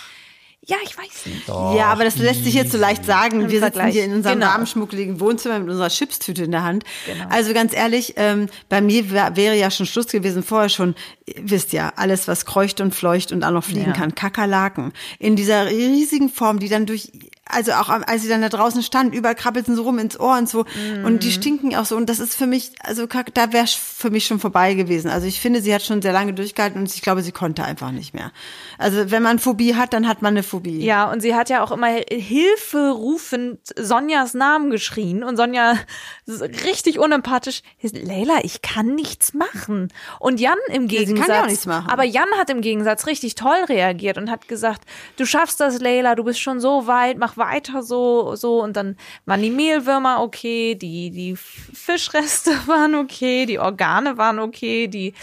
Ja, 0.66 0.76
ich 0.82 0.96
weiß 0.98 1.26
nicht. 1.26 1.46
ja, 1.46 1.88
aber 1.92 2.02
das 2.04 2.16
lässt 2.16 2.42
sich 2.42 2.54
jetzt 2.54 2.72
so 2.72 2.78
leicht 2.78 3.04
sagen. 3.04 3.42
Im 3.42 3.50
Wir 3.50 3.60
sitzen 3.60 3.72
Vergleich. 3.74 3.92
hier 3.94 4.04
in 4.06 4.14
unserem 4.14 4.40
Genau. 4.40 4.50
warmen, 4.50 4.66
schmuckeligen 4.66 5.20
Wohnzimmer 5.20 5.58
mit 5.60 5.68
unserer 5.68 5.90
Chipstüte 5.90 6.42
in 6.44 6.50
der 6.50 6.64
Hand. 6.64 6.84
Genau. 7.06 7.26
Also 7.28 7.52
ganz 7.52 7.72
ehrlich, 7.72 8.14
ähm, 8.16 8.48
bei 8.68 8.80
mir 8.80 9.10
wär, 9.12 9.36
wäre 9.36 9.54
ja 9.56 9.70
schon 9.70 9.84
Schluss 9.86 10.06
gewesen, 10.08 10.42
vorher 10.42 10.70
schon, 10.70 10.96
ihr 11.26 11.50
wisst 11.50 11.72
ja, 11.72 11.92
alles, 11.96 12.26
was 12.26 12.46
kreucht 12.46 12.80
und 12.80 12.94
fleucht 12.94 13.30
und 13.30 13.44
auch 13.44 13.50
noch 13.52 13.62
fliegen 13.62 13.90
Ja. 13.90 13.92
kann, 13.92 14.14
Kakerlaken. 14.16 14.92
In 15.20 15.36
dieser 15.36 15.66
riesigen 15.66 16.30
Form, 16.30 16.58
die 16.58 16.70
dann 16.70 16.86
durch 16.86 17.12
also 17.46 17.72
auch 17.72 17.88
als 17.90 18.22
sie 18.22 18.28
dann 18.28 18.40
da 18.42 18.48
draußen 18.48 18.82
stand, 18.82 19.14
überall 19.14 19.34
krabbelten 19.34 19.74
sie 19.76 19.80
rum 19.82 19.98
ins 19.98 20.18
Ohr 20.18 20.36
und 20.38 20.48
so. 20.48 20.60
Und 21.04 21.04
Mhm. 21.14 21.18
die 21.18 21.30
stinken 21.30 21.74
auch 21.76 21.84
so. 21.84 21.94
Und 21.96 22.08
das 22.08 22.18
ist 22.18 22.34
für 22.34 22.46
mich, 22.46 22.72
also 22.82 23.06
da 23.06 23.52
wäre 23.52 23.66
für 23.66 24.10
mich 24.10 24.26
schon 24.26 24.40
vorbei 24.40 24.74
gewesen. 24.74 25.10
Also 25.10 25.26
ich 25.26 25.40
finde, 25.40 25.60
sie 25.60 25.74
hat 25.74 25.82
schon 25.82 26.00
sehr 26.00 26.12
lange 26.12 26.32
durchgehalten 26.32 26.80
und 26.80 26.92
ich 26.94 27.02
glaube, 27.02 27.22
sie 27.22 27.32
konnte 27.32 27.62
einfach 27.64 27.90
nicht 27.90 28.14
mehr. 28.14 28.32
Also 28.78 29.10
wenn 29.10 29.22
man 29.22 29.38
Phobie 29.38 29.74
hat, 29.74 29.92
dann 29.92 30.08
hat 30.08 30.22
man 30.22 30.32
eine 30.34 30.42
Phobie. 30.42 30.82
Ja, 30.84 31.10
und 31.12 31.20
sie 31.20 31.34
hat 31.34 31.50
ja 31.50 31.62
auch 31.62 31.70
immer 31.70 31.88
Hilfe 32.10 32.90
rufend 32.92 33.58
Sonjas 33.78 34.34
Namen 34.34 34.70
geschrien 34.70 35.22
und 35.22 35.36
Sonja 35.36 35.74
ist 36.26 36.40
richtig 36.64 36.98
unempathisch. 36.98 37.62
Leila, 37.82 38.38
ich 38.42 38.62
kann 38.62 38.94
nichts 38.94 39.34
machen. 39.34 39.88
Und 40.18 40.40
Jan 40.40 40.56
im 40.68 40.88
sie 40.88 40.96
kann 40.96 41.06
Gegensatz. 41.06 41.28
ja 41.28 41.42
auch 41.42 41.46
nichts 41.46 41.66
machen. 41.66 41.90
Aber 41.90 42.04
Jan 42.04 42.28
hat 42.38 42.48
im 42.50 42.62
Gegensatz 42.62 43.06
richtig 43.06 43.34
toll 43.34 43.56
reagiert 43.68 44.16
und 44.18 44.30
hat 44.30 44.48
gesagt, 44.48 44.82
du 45.18 45.26
schaffst 45.26 45.60
das, 45.60 45.78
Leila, 45.80 46.14
du 46.14 46.24
bist 46.24 46.40
schon 46.40 46.58
so 46.60 46.86
weit, 46.86 47.18
mach 47.18 47.33
weiter 47.36 47.82
so, 47.82 48.36
so. 48.36 48.62
Und 48.62 48.76
dann 48.76 48.96
waren 49.26 49.42
die 49.42 49.50
Mehlwürmer 49.50 50.22
okay, 50.22 50.74
die, 50.74 51.10
die 51.10 51.36
Fischreste 51.36 52.52
waren 52.66 52.94
okay, 52.94 53.46
die 53.46 53.58
Organe 53.58 54.16
waren 54.16 54.38
okay, 54.38 54.88
die 54.88 55.14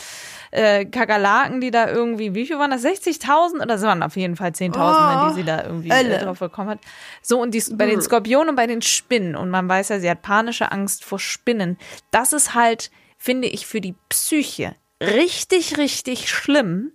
äh, 0.52 0.86
Kakerlaken, 0.86 1.62
die 1.62 1.71
da 1.71 1.89
irgendwie, 1.89 2.36
wie 2.36 2.45
viel 2.45 2.60
waren 2.60 2.71
das? 2.71 2.84
60.000 2.84 3.62
oder 3.62 3.76
es 3.76 3.82
waren 3.82 4.04
auf 4.04 4.17
jeden 4.17 4.36
Fall 4.36 4.50
10.000, 4.50 5.30
die 5.30 5.36
sie 5.36 5.43
da 5.43 5.63
irgendwie 5.63 5.89
äh, 5.89 5.95
Hölle. 5.95 6.19
drauf 6.19 6.39
bekommen 6.39 6.69
hat. 6.69 6.80
So, 7.21 7.41
und 7.41 7.54
die, 7.54 7.63
bei 7.74 7.86
den 7.86 8.02
Skorpionen 8.02 8.50
und 8.50 8.56
bei 8.56 8.67
den 8.67 8.82
Spinnen, 8.82 9.36
und 9.36 9.50
man 9.50 9.67
weiß 9.67 9.89
ja, 9.89 10.00
sie 10.00 10.10
hat 10.10 10.21
panische 10.21 10.71
Angst 10.71 11.04
vor 11.06 11.19
Spinnen. 11.19 11.78
Das 12.12 12.34
ist 12.34 12.54
halt, 12.54 12.91
finde 13.17 13.47
ich, 13.47 13.65
für 13.65 13.82
die 13.82 13.95
Psyche 14.10 14.76
richtig, 15.02 15.78
richtig 15.78 16.30
schlimm, 16.30 16.91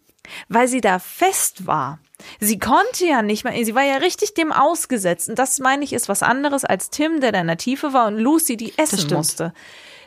weil 0.49 0.69
sie 0.69 0.81
da 0.81 0.99
fest 0.99 1.67
war. 1.67 1.99
Sie 2.41 2.59
konnte 2.59 3.07
ja 3.07 3.23
nicht 3.23 3.45
mehr, 3.45 3.65
sie 3.65 3.75
war 3.75 3.85
ja 3.85 3.97
richtig 3.97 4.35
dem 4.35 4.53
ausgesetzt. 4.53 5.29
Und 5.29 5.39
das 5.39 5.59
meine 5.59 5.85
ich 5.85 5.93
ist 5.93 6.09
was 6.09 6.23
anderes 6.23 6.65
als 6.65 6.91
Tim, 6.91 7.21
der 7.21 7.33
da 7.33 7.41
in 7.41 7.47
der 7.47 7.59
Tiefe 7.59 7.93
war 7.93 8.07
und 8.07 8.19
Lucy, 8.19 8.57
die 8.57 8.73
essen 8.77 9.13
musste. 9.15 9.53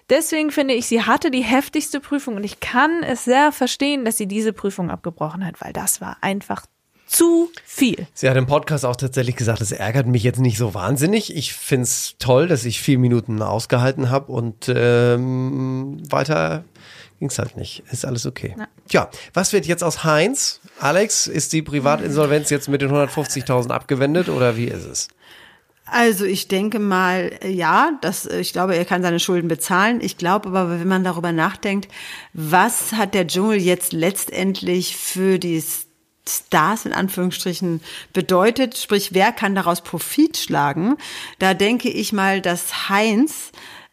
Deswegen 0.09 0.49
finde 0.49 0.73
ich, 0.73 0.87
sie 0.87 1.03
hatte 1.03 1.29
die 1.29 1.43
heftigste 1.43 1.99
Prüfung 1.99 2.35
und 2.35 2.43
ich 2.43 2.59
kann 2.59 3.03
es 3.03 3.25
sehr 3.25 3.51
verstehen, 3.51 4.05
dass 4.05 4.17
sie 4.17 4.25
diese 4.25 4.53
Prüfung 4.53 4.89
abgebrochen 4.89 5.45
hat, 5.45 5.61
weil 5.61 5.71
das 5.71 6.01
war 6.01 6.17
einfach 6.21 6.65
zu 7.05 7.49
viel. 7.65 8.07
Sie 8.13 8.29
hat 8.29 8.37
im 8.37 8.45
Podcast 8.45 8.85
auch 8.85 8.95
tatsächlich 8.95 9.35
gesagt, 9.35 9.61
es 9.61 9.71
ärgert 9.71 10.07
mich 10.07 10.23
jetzt 10.23 10.39
nicht 10.39 10.57
so 10.57 10.73
wahnsinnig. 10.73 11.35
Ich 11.35 11.53
find's 11.53 12.15
toll, 12.19 12.47
dass 12.47 12.65
ich 12.65 12.81
vier 12.81 12.99
Minuten 12.99 13.41
ausgehalten 13.41 14.09
habe 14.09 14.31
und 14.31 14.71
ähm, 14.73 15.97
weiter 16.09 16.63
ging's 17.19 17.37
halt 17.37 17.57
nicht. 17.57 17.83
Ist 17.91 18.05
alles 18.05 18.25
okay. 18.25 18.55
Tja, 18.87 19.09
was 19.33 19.53
wird 19.53 19.65
jetzt 19.65 19.83
aus 19.83 20.03
Heinz? 20.03 20.61
Alex, 20.79 21.27
ist 21.27 21.53
die 21.53 21.61
Privatinsolvenz 21.61 22.49
jetzt 22.49 22.69
mit 22.69 22.81
den 22.81 22.91
150.000 22.91 23.69
abgewendet 23.69 24.29
oder 24.29 24.57
wie 24.57 24.65
ist 24.65 24.85
es? 24.85 25.07
Also 25.91 26.25
ich 26.25 26.47
denke 26.47 26.79
mal, 26.79 27.31
äh, 27.41 27.49
ja, 27.49 27.91
das, 28.01 28.25
äh, 28.25 28.39
ich 28.39 28.53
glaube, 28.53 28.75
er 28.75 28.85
kann 28.85 29.01
seine 29.01 29.19
Schulden 29.19 29.47
bezahlen. 29.47 29.99
Ich 30.01 30.17
glaube 30.17 30.49
aber, 30.49 30.69
wenn 30.69 30.87
man 30.87 31.03
darüber 31.03 31.31
nachdenkt, 31.31 31.87
was 32.33 32.93
hat 32.93 33.13
der 33.13 33.27
Dschungel 33.27 33.59
jetzt 33.59 33.93
letztendlich 33.93 34.95
für 34.95 35.39
die 35.39 35.63
Stars 36.27 36.85
in 36.85 36.93
Anführungsstrichen 36.93 37.81
bedeutet, 38.13 38.77
sprich, 38.77 39.13
wer 39.13 39.31
kann 39.31 39.55
daraus 39.55 39.81
Profit 39.81 40.37
schlagen? 40.37 40.95
Da 41.39 41.55
denke 41.55 41.89
ich 41.89 42.13
mal, 42.13 42.39
dass 42.39 42.89
Heinz 42.89 43.51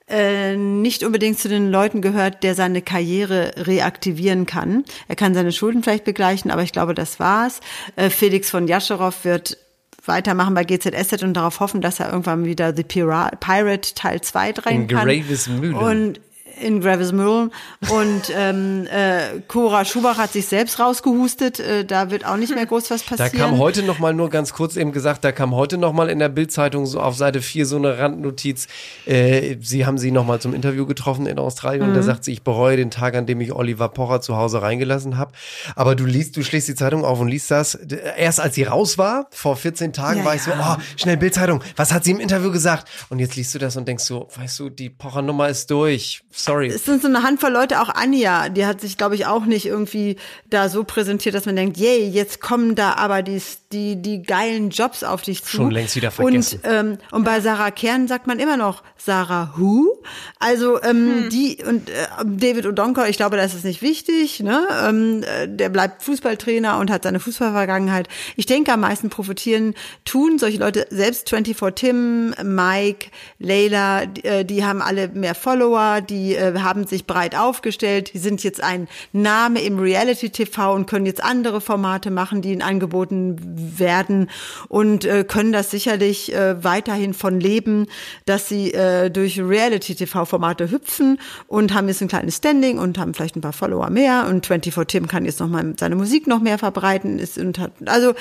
äh, 0.08 0.56
nicht 0.56 1.02
unbedingt 1.02 1.38
zu 1.38 1.48
den 1.48 1.70
Leuten 1.70 2.00
gehört, 2.00 2.42
der 2.42 2.54
seine 2.54 2.82
Karriere 2.82 3.52
reaktivieren 3.56 4.46
kann. 4.46 4.84
Er 5.08 5.16
kann 5.16 5.34
seine 5.34 5.52
Schulden 5.52 5.82
vielleicht 5.82 6.04
begleichen, 6.04 6.50
aber 6.50 6.62
ich 6.62 6.72
glaube, 6.72 6.94
das 6.94 7.18
war's. 7.18 7.60
Äh, 7.96 8.10
Felix 8.10 8.50
von 8.50 8.68
Jascherow 8.68 9.14
wird 9.24 9.58
weitermachen 10.04 10.54
bei 10.54 10.64
GZSZ 10.64 11.22
und 11.22 11.34
darauf 11.34 11.60
hoffen, 11.60 11.80
dass 11.80 12.00
er 12.00 12.10
irgendwann 12.10 12.44
wieder 12.44 12.74
The 12.74 12.84
Pira 12.84 13.30
Pirate 13.40 13.94
Teil 13.94 14.20
2 14.20 14.52
drehen 14.52 14.82
In 14.82 14.88
kann. 14.88 15.08
Gravesmühlen. 15.08 15.74
Und 15.74 16.20
in 16.60 16.80
Gravesmühlen. 16.80 17.52
Und 17.90 18.22
ähm, 18.34 18.86
äh, 18.90 19.40
Cora 19.48 19.84
Schubach 19.84 20.18
hat 20.18 20.32
sich 20.32 20.46
selbst 20.46 20.78
rausgehustet. 20.78 21.60
Äh, 21.60 21.84
da 21.84 22.10
wird 22.10 22.24
auch 22.26 22.36
nicht 22.36 22.54
mehr 22.54 22.66
groß 22.66 22.90
was 22.90 23.04
Da 23.04 23.16
passieren. 23.16 23.50
kam 23.50 23.58
heute 23.58 23.82
noch 23.82 23.98
mal 23.98 24.14
nur 24.14 24.30
ganz 24.30 24.52
kurz 24.52 24.76
eben 24.76 24.92
gesagt, 24.92 25.24
da 25.24 25.32
kam 25.32 25.54
heute 25.54 25.78
noch 25.78 25.92
mal 25.92 26.08
in 26.08 26.18
der 26.18 26.28
Bildzeitung 26.28 26.86
so 26.86 27.00
auf 27.00 27.16
Seite 27.16 27.42
4 27.42 27.66
so 27.66 27.76
eine 27.76 27.98
Randnotiz. 27.98 28.66
Äh, 29.06 29.56
sie 29.60 29.86
haben 29.86 29.98
sie 29.98 30.10
noch 30.10 30.24
mal 30.26 30.40
zum 30.40 30.54
Interview 30.54 30.86
getroffen 30.86 31.26
in 31.26 31.38
Australien 31.38 31.82
und 31.82 31.94
da 31.94 32.02
sagt 32.02 32.24
sie, 32.24 32.32
ich 32.32 32.42
bereue 32.42 32.76
den 32.76 32.90
Tag, 32.90 33.14
an 33.14 33.26
dem 33.26 33.40
ich 33.40 33.52
Oliver 33.52 33.88
Pocher 33.88 34.20
zu 34.20 34.36
Hause 34.36 34.62
reingelassen 34.62 35.18
habe. 35.18 35.32
Aber 35.74 35.94
du 35.94 36.04
liest, 36.04 36.36
du 36.36 36.42
schlägst 36.42 36.68
die 36.68 36.74
Zeitung 36.74 37.04
auf 37.04 37.20
und 37.20 37.28
liest 37.28 37.50
das. 37.50 37.74
Erst 37.74 38.40
als 38.40 38.54
sie 38.54 38.62
raus 38.64 38.98
war, 38.98 39.26
vor 39.30 39.56
14 39.56 39.92
Tagen, 39.92 40.20
Ja, 40.20 40.24
war 40.24 40.34
ich 40.34 40.42
so, 40.42 40.50
ja. 40.50 40.76
oh, 40.78 40.82
schnell 40.96 41.16
Bildzeitung, 41.16 41.62
was 41.76 41.92
hat 41.92 42.04
sie 42.04 42.12
im 42.12 42.20
Interview 42.20 42.50
gesagt? 42.50 42.88
Und 43.10 43.18
jetzt 43.18 43.36
liest 43.36 43.54
du 43.54 43.58
das 43.58 43.76
und 43.76 43.86
denkst 43.86 44.04
so, 44.04 44.28
weißt 44.36 44.58
du, 44.60 44.70
die 44.70 44.90
Pocher-Nummer 44.90 45.48
ist 45.48 45.70
durch. 45.70 46.22
Sorry. 46.46 46.68
es 46.68 46.84
sind 46.84 47.02
so 47.02 47.08
eine 47.08 47.22
Handvoll 47.22 47.50
Leute, 47.50 47.80
auch 47.80 47.88
Anja, 47.88 48.48
die 48.48 48.64
hat 48.64 48.80
sich, 48.80 48.96
glaube 48.96 49.14
ich, 49.14 49.26
auch 49.26 49.44
nicht 49.46 49.66
irgendwie 49.66 50.16
da 50.48 50.68
so 50.68 50.84
präsentiert, 50.84 51.34
dass 51.34 51.46
man 51.46 51.56
denkt, 51.56 51.76
yay, 51.76 52.08
jetzt 52.08 52.40
kommen 52.40 52.74
da 52.74 52.94
aber 52.94 53.22
die, 53.22 53.42
die, 53.72 54.00
die 54.00 54.22
geilen 54.22 54.70
Jobs 54.70 55.02
auf 55.02 55.22
dich 55.22 55.42
zu. 55.42 55.56
Schon 55.56 55.70
längst 55.70 55.96
wieder 55.96 56.10
vergessen. 56.10 56.60
Und, 56.62 56.70
ähm, 56.70 56.98
und 57.10 57.24
bei 57.24 57.40
Sarah 57.40 57.70
Kern 57.70 58.06
sagt 58.06 58.26
man 58.26 58.38
immer 58.38 58.56
noch 58.56 58.82
Sarah 58.96 59.54
Who. 59.56 60.02
Also 60.38 60.80
ähm, 60.82 61.28
die 61.30 61.58
und 61.66 61.90
äh, 61.90 62.06
David 62.24 62.66
O'Donker, 62.66 63.08
ich 63.08 63.16
glaube, 63.16 63.36
das 63.36 63.54
ist 63.54 63.64
nicht 63.64 63.82
wichtig. 63.82 64.40
Ne? 64.40 64.66
Ähm, 64.84 65.22
äh, 65.22 65.48
der 65.48 65.68
bleibt 65.68 66.02
Fußballtrainer 66.04 66.78
und 66.78 66.90
hat 66.90 67.02
seine 67.02 67.20
Fußballvergangenheit. 67.20 68.08
Ich 68.36 68.46
denke, 68.46 68.72
am 68.72 68.80
meisten 68.80 69.10
profitieren 69.10 69.74
tun 70.04 70.38
solche 70.38 70.58
Leute, 70.58 70.86
selbst 70.90 71.28
24 71.28 71.74
Tim, 71.74 72.34
Mike, 72.42 73.08
Leila, 73.38 74.06
die, 74.06 74.24
äh, 74.24 74.44
die 74.44 74.64
haben 74.64 74.80
alle 74.80 75.08
mehr 75.08 75.34
Follower, 75.34 76.00
die 76.00 76.35
äh, 76.36 76.54
haben 76.60 76.86
sich 76.86 77.06
breit 77.06 77.36
aufgestellt, 77.36 78.12
die 78.14 78.18
sind 78.18 78.44
jetzt 78.44 78.62
ein 78.62 78.88
Name 79.12 79.60
im 79.62 79.78
Reality-TV 79.78 80.72
und 80.74 80.86
können 80.86 81.06
jetzt 81.06 81.22
andere 81.22 81.60
Formate 81.60 82.10
machen, 82.10 82.42
die 82.42 82.52
ihnen 82.52 82.62
angeboten 82.62 83.36
werden 83.78 84.30
und 84.68 85.04
äh, 85.04 85.24
können 85.24 85.52
das 85.52 85.70
sicherlich 85.70 86.34
äh, 86.34 86.62
weiterhin 86.62 87.14
von 87.14 87.40
leben, 87.40 87.86
dass 88.24 88.48
sie 88.48 88.72
äh, 88.72 89.10
durch 89.10 89.40
Reality-TV-Formate 89.40 90.70
hüpfen 90.70 91.18
und 91.46 91.74
haben 91.74 91.88
jetzt 91.88 92.02
ein 92.02 92.08
kleines 92.08 92.36
Standing 92.36 92.78
und 92.78 92.98
haben 92.98 93.14
vielleicht 93.14 93.36
ein 93.36 93.40
paar 93.40 93.52
Follower 93.52 93.90
mehr 93.90 94.26
und 94.28 94.46
24 94.46 94.86
Tim 94.86 95.08
kann 95.08 95.24
jetzt 95.24 95.40
noch 95.40 95.48
mal 95.48 95.74
seine 95.78 95.96
Musik 95.96 96.26
noch 96.26 96.40
mehr 96.40 96.58
verbreiten 96.58 97.18
ist 97.18 97.38
und 97.38 97.58
hat, 97.58 97.72
also 97.86 98.14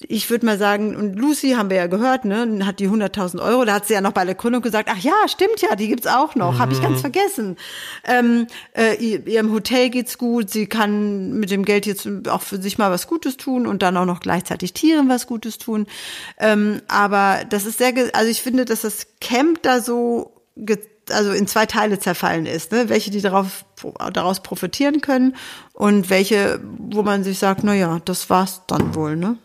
ich 0.00 0.30
würde 0.30 0.46
mal 0.46 0.58
sagen 0.58 0.94
und 0.96 1.16
Lucy 1.16 1.52
haben 1.52 1.70
wir 1.70 1.76
ja 1.76 1.86
gehört, 1.86 2.24
ne, 2.24 2.60
hat 2.64 2.80
die 2.80 2.88
100.000 2.88 3.42
Euro, 3.42 3.64
da 3.64 3.74
hat 3.74 3.86
sie 3.86 3.94
ja 3.94 4.00
noch 4.00 4.12
bei 4.12 4.24
der 4.24 4.34
Gründung 4.34 4.62
gesagt, 4.62 4.88
ach 4.92 4.98
ja, 4.98 5.12
stimmt 5.26 5.60
ja, 5.60 5.74
die 5.76 5.88
gibt's 5.88 6.06
auch 6.06 6.34
noch, 6.34 6.58
habe 6.58 6.72
ich 6.72 6.82
ganz 6.82 7.00
vergessen. 7.00 7.56
Ähm, 8.04 8.46
äh, 8.76 8.96
ihr- 8.96 9.26
ihrem 9.26 9.52
Hotel 9.52 9.90
geht's 9.90 10.18
gut, 10.18 10.50
sie 10.50 10.66
kann 10.66 11.32
mit 11.38 11.50
dem 11.50 11.64
Geld 11.64 11.86
jetzt 11.86 12.08
auch 12.28 12.42
für 12.42 12.60
sich 12.60 12.78
mal 12.78 12.90
was 12.90 13.06
Gutes 13.06 13.36
tun 13.36 13.66
und 13.66 13.82
dann 13.82 13.96
auch 13.96 14.06
noch 14.06 14.20
gleichzeitig 14.20 14.72
Tieren 14.72 15.08
was 15.08 15.26
Gutes 15.26 15.58
tun. 15.58 15.86
Ähm, 16.38 16.80
aber 16.88 17.44
das 17.48 17.64
ist 17.64 17.78
sehr, 17.78 17.92
also 18.14 18.30
ich 18.30 18.42
finde, 18.42 18.64
dass 18.64 18.82
das 18.82 19.06
Camp 19.20 19.62
da 19.62 19.80
so 19.80 20.32
also 21.10 21.32
in 21.32 21.46
zwei 21.46 21.66
Teile 21.66 21.98
zerfallen 21.98 22.46
ist, 22.46 22.72
ne? 22.72 22.88
welche 22.88 23.10
die 23.10 23.20
darauf, 23.20 23.64
daraus 24.12 24.42
profitieren 24.42 25.00
können 25.00 25.36
und 25.72 26.10
welche, 26.10 26.60
wo 26.78 27.02
man 27.02 27.24
sich 27.24 27.38
sagt, 27.38 27.64
na 27.64 27.74
ja, 27.74 28.00
das 28.04 28.30
war's 28.30 28.62
dann 28.68 28.94
wohl, 28.94 29.16
ne? 29.16 29.36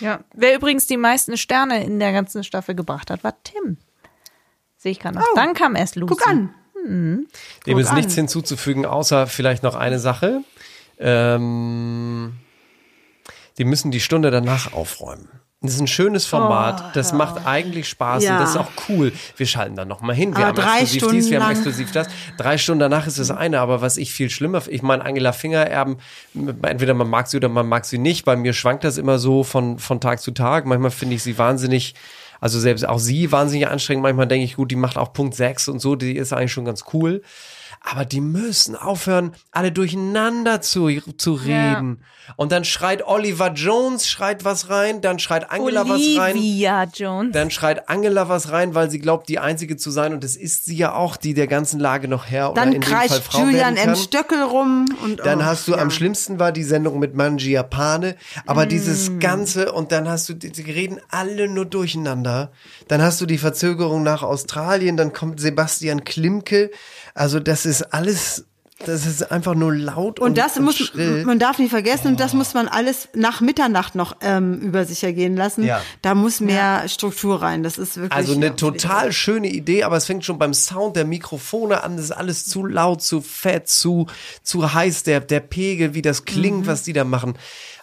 Ja. 0.00 0.20
Wer 0.34 0.56
übrigens 0.56 0.86
die 0.86 0.96
meisten 0.96 1.36
Sterne 1.36 1.84
in 1.84 1.98
der 2.00 2.12
ganzen 2.12 2.44
Staffel 2.44 2.74
gebracht 2.74 3.10
hat, 3.10 3.22
war 3.24 3.34
Tim. 3.44 3.76
Sehe 4.84 4.92
ich 4.92 5.00
gerade 5.00 5.16
noch. 5.16 5.24
Oh, 5.24 5.34
Dann 5.34 5.54
kam 5.54 5.76
erst 5.76 5.96
Lucy. 5.96 6.14
Guck 6.14 6.28
an. 6.28 6.50
Dem 6.86 7.26
Guck 7.64 7.78
ist 7.78 7.94
nichts 7.94 8.14
hinzuzufügen, 8.14 8.84
außer 8.84 9.26
vielleicht 9.26 9.62
noch 9.62 9.74
eine 9.76 9.98
Sache. 9.98 10.42
Ähm, 10.98 12.34
die 13.56 13.64
müssen 13.64 13.90
die 13.90 14.00
Stunde 14.00 14.30
danach 14.30 14.74
aufräumen. 14.74 15.30
Das 15.62 15.72
ist 15.72 15.80
ein 15.80 15.86
schönes 15.86 16.26
Format. 16.26 16.94
das 16.94 17.14
macht 17.14 17.46
eigentlich 17.46 17.88
Spaß 17.88 18.24
Ja. 18.24 18.34
und 18.34 18.40
das 18.42 18.50
ist 18.50 18.56
auch 18.58 18.68
cool. 18.90 19.14
Wir 19.38 19.46
schalten 19.46 19.74
dann 19.74 19.88
noch 19.88 20.02
mal 20.02 20.14
hin. 20.14 20.36
Wir 20.36 20.48
Aber 20.48 20.48
haben 20.48 20.56
drei 20.56 20.80
exklusiv 20.82 21.10
dies, 21.12 21.30
wir 21.30 21.38
haben 21.42 21.54
Stunden 21.56 21.68
exklusiv 21.70 21.92
das. 21.92 22.08
Drei 22.36 22.58
Stunden 22.58 22.80
danach 22.80 23.06
ist 23.06 23.18
das 23.18 23.30
eine. 23.30 23.60
Aber 23.60 23.80
was 23.80 23.96
ich 23.96 24.12
viel 24.12 24.28
schlimmer, 24.28 24.60
ich 24.68 24.82
meine, 24.82 25.02
Angela 25.02 25.32
Fingererben, 25.32 25.96
entweder 26.60 26.92
man 26.92 27.08
mag 27.08 27.28
sie 27.28 27.38
oder 27.38 27.48
man 27.48 27.66
mag 27.66 27.86
sie 27.86 27.96
nicht. 27.96 28.26
Bei 28.26 28.36
mir 28.36 28.52
schwankt 28.52 28.84
das 28.84 28.98
immer 28.98 29.18
so 29.18 29.44
von, 29.44 29.78
von 29.78 30.02
Tag 30.02 30.20
zu 30.20 30.32
Tag. 30.32 30.66
Manchmal 30.66 30.90
finde 30.90 31.14
ich 31.14 31.22
sie 31.22 31.38
wahnsinnig, 31.38 31.94
also 32.44 32.60
selbst 32.60 32.86
auch 32.86 32.98
sie 32.98 33.32
wahnsinnig 33.32 33.68
anstrengend. 33.68 34.02
Manchmal 34.02 34.28
denke 34.28 34.44
ich, 34.44 34.56
gut, 34.56 34.70
die 34.70 34.76
macht 34.76 34.98
auch 34.98 35.14
Punkt 35.14 35.34
6 35.34 35.68
und 35.68 35.78
so. 35.78 35.96
Die 35.96 36.14
ist 36.14 36.34
eigentlich 36.34 36.52
schon 36.52 36.66
ganz 36.66 36.84
cool. 36.92 37.22
Aber 37.86 38.04
die 38.04 38.20
müssen 38.20 38.76
aufhören, 38.76 39.32
alle 39.50 39.70
durcheinander 39.70 40.60
zu, 40.60 40.88
zu 41.16 41.34
reden. 41.34 42.02
Und 42.36 42.50
dann 42.50 42.64
schreit 42.64 43.06
Oliver 43.06 43.52
Jones, 43.52 44.08
schreit 44.08 44.44
was 44.44 44.70
rein, 44.70 45.02
dann 45.02 45.18
schreit 45.18 45.50
Angela 45.50 45.86
was 45.86 46.00
rein. 46.16 46.36
Olivia 46.36 46.84
Jones. 46.84 47.32
Dann 47.32 47.50
schreit 47.50 47.90
Angela 47.90 48.30
was 48.30 48.50
rein, 48.50 48.74
weil 48.74 48.90
sie 48.90 48.98
glaubt, 48.98 49.28
die 49.28 49.38
Einzige 49.38 49.76
zu 49.76 49.90
sein. 49.90 50.14
Und 50.14 50.24
das 50.24 50.34
ist 50.34 50.64
sie 50.64 50.76
ja 50.76 50.94
auch, 50.94 51.16
die 51.16 51.34
der 51.34 51.46
ganzen 51.46 51.78
Lage 51.78 52.08
noch 52.08 52.26
oder 52.28 52.52
Dann 52.54 52.72
in 52.72 52.80
dem 52.80 52.90
Fall 52.90 53.08
Frau 53.08 53.40
Julian 53.40 53.76
M. 53.76 53.94
Stöckel 53.94 54.42
rum. 54.42 54.86
Und, 55.02 55.20
Dann 55.20 55.40
oh, 55.40 55.44
hast 55.44 55.68
du 55.68 55.72
ja. 55.72 55.78
am 55.78 55.90
schlimmsten 55.90 56.38
war 56.38 56.52
die 56.52 56.64
Sendung 56.64 56.98
mit 56.98 57.14
Mangiapane, 57.14 58.16
aber 58.46 58.64
dieses 58.64 59.10
Mm. 59.10 59.18
Ganze 59.18 59.72
und 59.72 59.92
dann 59.92 60.08
hast 60.08 60.28
du, 60.28 60.34
die 60.34 60.70
reden 60.70 61.00
alle 61.10 61.48
nur 61.48 61.66
durcheinander. 61.66 62.52
Dann 62.88 63.02
hast 63.02 63.20
du 63.20 63.26
die 63.26 63.38
Verzögerung 63.38 64.02
nach 64.02 64.22
Australien, 64.22 64.96
dann 64.96 65.12
kommt 65.12 65.40
Sebastian 65.40 66.04
Klimke. 66.04 66.70
Also 67.14 67.38
das 67.38 67.66
ist 67.66 67.73
alles, 67.82 68.44
das 68.84 69.06
ist 69.06 69.30
einfach 69.30 69.54
nur 69.54 69.72
laut 69.74 70.18
und, 70.18 70.30
Und 70.30 70.38
das 70.38 70.58
muss, 70.58 70.76
schrill. 70.76 71.24
man 71.24 71.38
darf 71.38 71.58
nicht 71.58 71.70
vergessen, 71.70 72.08
und 72.08 72.20
das 72.20 72.34
muss 72.34 72.54
man 72.54 72.66
alles 72.68 73.08
nach 73.14 73.40
Mitternacht 73.40 73.94
noch 73.94 74.16
ähm, 74.20 74.60
über 74.60 74.84
sich 74.84 75.04
ergehen 75.04 75.36
lassen. 75.36 75.62
Ja. 75.62 75.80
Da 76.02 76.14
muss 76.14 76.40
mehr 76.40 76.86
Struktur 76.88 77.40
rein. 77.40 77.62
Das 77.62 77.78
ist 77.78 77.96
wirklich. 77.96 78.12
Also 78.12 78.34
eine 78.34 78.46
ja, 78.46 78.52
total 78.52 79.12
schöne 79.12 79.48
Idee, 79.48 79.84
aber 79.84 79.96
es 79.96 80.06
fängt 80.06 80.24
schon 80.24 80.38
beim 80.38 80.52
Sound 80.54 80.96
der 80.96 81.04
Mikrofone 81.04 81.82
an. 81.84 81.96
Das 81.96 82.06
ist 82.06 82.10
alles 82.10 82.44
zu 82.46 82.66
laut, 82.66 83.00
zu 83.00 83.20
fett, 83.22 83.68
zu, 83.68 84.06
zu 84.42 84.74
heiß. 84.74 85.04
Der, 85.04 85.20
der 85.20 85.40
Pegel, 85.40 85.94
wie 85.94 86.02
das 86.02 86.24
klingt, 86.24 86.62
Mhm. 86.62 86.66
was 86.66 86.82
die 86.82 86.92
da 86.92 87.04
machen. 87.04 87.34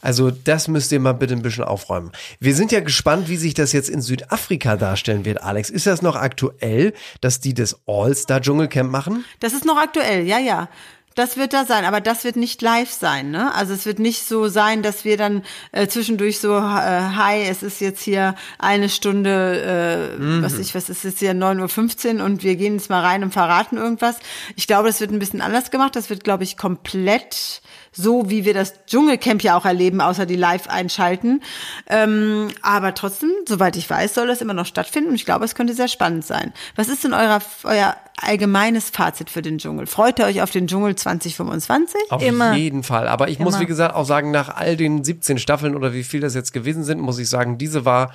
Also 0.02 0.32
das 0.32 0.68
müsst 0.68 0.92
ihr 0.92 1.00
mal 1.00 1.14
bitte 1.14 1.34
ein 1.34 1.42
bisschen 1.42 1.64
aufräumen. 1.64 2.12
Wir 2.40 2.56
sind 2.56 2.72
ja 2.72 2.80
gespannt, 2.80 3.30
wie 3.30 3.38
sich 3.38 3.54
das 3.54 3.72
jetzt 3.72 3.90
in 3.90 4.02
Südafrika 4.02 4.78
darstellen 4.78 5.26
wird, 5.26 5.44
Alex. 5.44 5.70
Ist 5.70 5.88
das 5.88 6.02
noch 6.02 6.16
aktuell, 6.16 6.94
dass 7.22 7.40
die 7.40 7.54
das 7.54 7.80
All-Star-Dschungelcamp 7.86 8.92
machen? 8.92 9.26
Das 9.40 9.54
ist 9.54 9.66
noch 9.66 9.78
aktuell, 9.78 10.26
ja, 10.26 10.40
ja. 10.40 10.70
Das 11.16 11.36
wird 11.36 11.52
da 11.52 11.66
sein, 11.66 11.84
aber 11.84 12.00
das 12.00 12.24
wird 12.24 12.38
nicht 12.38 12.62
live 12.62 12.90
sein, 12.90 13.32
ne? 13.32 13.54
Also 13.54 13.74
es 13.74 13.86
wird 13.86 14.00
nicht 14.00 14.26
so 14.26 14.48
sein, 14.48 14.82
dass 14.82 15.04
wir 15.04 15.18
dann 15.18 15.44
äh, 15.74 15.88
zwischendurch 15.88 16.40
so, 16.40 16.56
äh, 16.56 16.60
hi, 16.60 17.44
es 17.50 17.64
ist 17.64 17.82
jetzt 17.82 18.02
hier 18.02 18.36
eine 18.60 18.88
Stunde, 18.88 20.16
äh, 20.18 20.42
was 20.42 20.58
ich, 20.58 20.74
was 20.74 20.90
ist 20.90 21.04
jetzt 21.04 21.20
hier 21.20 21.34
9.15 21.34 22.20
Uhr 22.20 22.24
und 22.26 22.44
wir 22.44 22.56
gehen 22.56 22.76
jetzt 22.76 22.90
mal 22.90 23.02
rein 23.02 23.24
und 23.24 23.34
verraten 23.34 23.76
irgendwas. 23.76 24.16
Ich 24.56 24.68
glaube, 24.68 24.88
das 24.88 25.02
wird 25.02 25.12
ein 25.12 25.20
bisschen 25.20 25.42
anders 25.42 25.70
gemacht. 25.70 25.98
Das 25.98 26.10
wird, 26.10 26.24
glaube 26.24 26.46
ich, 26.46 26.56
komplett 26.56 27.62
so, 27.92 28.30
wie 28.30 28.46
wir 28.46 28.54
das 28.54 28.86
Dschungelcamp 28.86 29.44
ja 29.44 29.58
auch 29.58 29.66
erleben, 29.66 30.00
außer 30.00 30.26
die 30.26 30.36
live 30.36 30.68
einschalten. 30.68 31.42
Ähm, 31.88 32.48
aber 32.62 32.94
trotzdem, 32.94 33.32
soweit 33.48 33.76
ich 33.76 33.90
weiß, 33.90 34.14
soll 34.14 34.28
das 34.28 34.42
immer 34.42 34.54
noch 34.54 34.66
stattfinden 34.66 35.10
und 35.10 35.16
ich 35.16 35.26
glaube, 35.26 35.44
es 35.44 35.56
könnte 35.56 35.74
sehr 35.74 35.90
spannend 35.90 36.26
sein. 36.26 36.54
Was 36.76 36.88
ist 36.88 37.04
denn 37.04 37.14
euer, 37.14 37.42
euer 37.64 37.98
allgemeines 38.18 38.90
Fazit 38.90 39.30
für 39.30 39.42
den 39.42 39.58
Dschungel? 39.58 39.88
Freut 39.88 40.20
ihr 40.20 40.26
euch 40.26 40.42
auf 40.42 40.52
den 40.52 40.68
Dschungel 40.68 40.96
2025? 40.96 42.00
Auf 42.12 42.24
Immer. 42.24 42.56
jeden 42.56 42.84
Fall. 42.84 43.08
Aber 43.08 43.28
ich 43.28 43.40
muss, 43.40 43.56
Immer. 43.56 43.64
wie 43.64 43.68
gesagt, 43.68 43.96
auch 43.96 44.06
sagen, 44.06 44.32
nach 44.32 44.50
all 44.50 44.78
den 44.78 45.04
17 45.04 45.38
Staffeln 45.38 45.76
oder 45.76 45.94
wie 45.94 46.04
viel 46.04 46.22
das 46.22 46.34
jetzt 46.34 46.54
gewesen 46.54 46.84
sind, 46.84 47.02
muss 47.02 47.20
ich 47.20 47.30
sagen, 47.30 47.58
diese 47.58 47.84
war, 47.84 48.14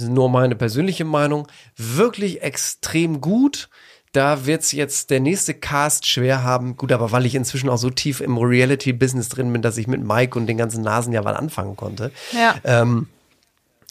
nur 0.00 0.28
meine 0.28 0.56
persönliche 0.56 1.04
Meinung, 1.04 1.46
wirklich 1.76 2.42
extrem 2.42 3.20
gut. 3.20 3.68
Da 4.12 4.46
wird's 4.46 4.72
jetzt 4.72 5.10
der 5.10 5.20
nächste 5.20 5.54
Cast 5.54 6.06
schwer 6.06 6.42
haben. 6.42 6.76
Gut, 6.76 6.92
aber 6.92 7.12
weil 7.12 7.26
ich 7.26 7.34
inzwischen 7.34 7.68
auch 7.68 7.76
so 7.76 7.90
tief 7.90 8.20
im 8.20 8.38
Reality-Business 8.38 9.28
drin 9.28 9.52
bin, 9.52 9.62
dass 9.62 9.76
ich 9.76 9.86
mit 9.86 10.02
Mike 10.02 10.38
und 10.38 10.46
den 10.46 10.56
ganzen 10.56 10.82
Nasen 10.82 11.12
ja 11.12 11.22
mal 11.22 11.36
anfangen 11.36 11.76
konnte. 11.76 12.10
Ja. 12.32 12.56
Ähm, 12.64 13.08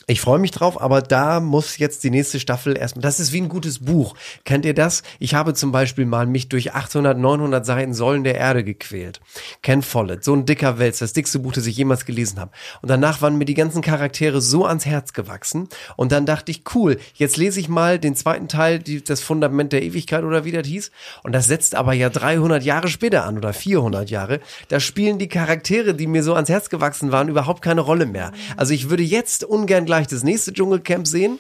ich 0.10 0.22
freue 0.22 0.40
mich 0.40 0.52
drauf, 0.52 0.82
aber 0.82 1.02
da 1.02 1.42
muss 1.42 1.78
jetzt 1.80 2.02
die 2.06 2.10
nächste 2.10 2.40
Staffel 2.40 2.78
erstmal. 2.78 3.02
Das 3.02 3.20
ist 3.20 3.34
wie 3.34 3.42
ein 3.42 3.50
gutes 3.50 3.80
Buch. 3.80 4.16
Kennt 4.46 4.64
ihr 4.64 4.74
das? 4.74 5.04
Ich 5.20 5.34
habe 5.34 5.54
zum 5.54 5.74
Beispiel 5.74 6.06
mal 6.06 6.26
mich 6.26 6.48
durch 6.48 6.74
800, 6.74 7.18
900 7.18 7.66
Seiten 7.66 7.94
Säulen 7.94 8.24
der 8.24 8.36
Erde 8.36 8.64
gequält. 8.64 9.20
Ken 9.64 9.82
Follett, 9.82 10.24
so 10.24 10.34
ein 10.34 10.46
dicker 10.46 10.80
Wälzer, 10.80 11.04
das 11.04 11.12
dickste 11.12 11.40
Buch, 11.40 11.52
das 11.52 11.66
ich 11.66 11.76
jemals 11.76 12.06
gelesen 12.06 12.40
habe. 12.40 12.52
Und 12.82 12.88
danach 12.88 13.22
waren 13.22 13.38
mir 13.38 13.44
die 13.44 13.54
ganzen 13.54 13.82
Charaktere 13.82 14.40
so 14.40 14.66
ans 14.66 14.86
Herz 14.86 15.12
gewachsen. 15.12 15.68
Und 15.98 16.14
dann 16.14 16.26
dachte 16.26 16.52
ich, 16.52 16.64
cool, 16.74 16.98
jetzt 17.16 17.36
lese 17.36 17.60
ich 17.60 17.68
mal 17.68 18.00
den 18.00 18.16
zweiten 18.16 18.48
Teil, 18.48 18.80
die, 18.80 19.04
das 19.04 19.20
Fundament 19.20 19.74
der 19.74 19.84
Ewigkeit 19.84 20.24
oder 20.24 20.46
wie 20.46 20.54
das 20.54 20.66
hieß. 20.66 20.90
Und 21.24 21.34
das 21.34 21.48
setzt 21.48 21.76
aber 21.76 21.92
ja 21.92 22.08
300 22.10 22.64
Jahre 22.64 22.88
später 22.88 23.26
an 23.26 23.38
oder 23.38 23.52
400 23.52 24.10
Jahre. 24.10 24.40
Da 24.70 24.80
spielen 24.80 25.20
die 25.20 25.28
Charaktere, 25.28 25.94
die 25.96 26.08
mir 26.08 26.24
so 26.24 26.34
ans 26.34 26.48
Herz 26.48 26.70
gewachsen 26.70 27.12
waren, 27.12 27.28
überhaupt 27.28 27.62
keine 27.62 27.82
Rolle 27.82 28.06
mehr. 28.06 28.32
Also 28.56 28.74
ich 28.74 28.90
würde 28.90 29.04
jetzt 29.04 29.44
ungern 29.44 29.86
gleich 29.86 29.97
das 30.06 30.24
nächste 30.24 30.54
Dschungelcamp 30.54 31.08
sehen. 31.08 31.40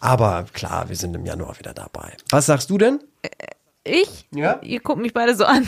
Aber 0.00 0.46
klar, 0.54 0.88
wir 0.88 0.96
sind 0.96 1.14
im 1.14 1.26
Januar 1.26 1.58
wieder 1.58 1.74
dabei. 1.74 2.16
Was 2.30 2.46
sagst 2.46 2.70
du 2.70 2.78
denn? 2.78 3.00
Ich? 3.84 4.26
Ja? 4.34 4.60
Ihr 4.62 4.80
guckt 4.80 5.00
mich 5.00 5.12
beide 5.12 5.34
so 5.36 5.44
an. 5.44 5.66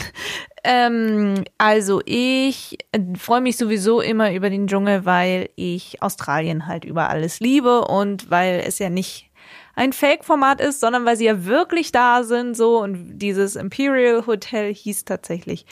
Ähm, 0.63 1.43
also 1.57 2.01
ich 2.05 2.77
äh, 2.91 2.99
freue 3.17 3.41
mich 3.41 3.57
sowieso 3.57 3.99
immer 3.99 4.31
über 4.31 4.51
den 4.51 4.67
Dschungel, 4.67 5.05
weil 5.05 5.49
ich 5.55 6.03
Australien 6.03 6.67
halt 6.67 6.85
über 6.85 7.09
alles 7.09 7.39
liebe 7.39 7.81
und 7.81 8.29
weil 8.29 8.63
es 8.65 8.77
ja 8.77 8.91
nicht 8.91 9.30
ein 9.75 9.93
Fake-Format 9.93 10.59
ist, 10.61 10.79
sondern 10.79 11.05
weil 11.05 11.15
sie 11.15 11.25
ja 11.25 11.45
wirklich 11.45 11.91
da 11.91 12.23
sind, 12.23 12.55
so 12.55 12.79
und 12.79 13.17
dieses 13.19 13.55
Imperial 13.55 14.25
Hotel 14.27 14.73
hieß 14.73 15.05
tatsächlich 15.05 15.65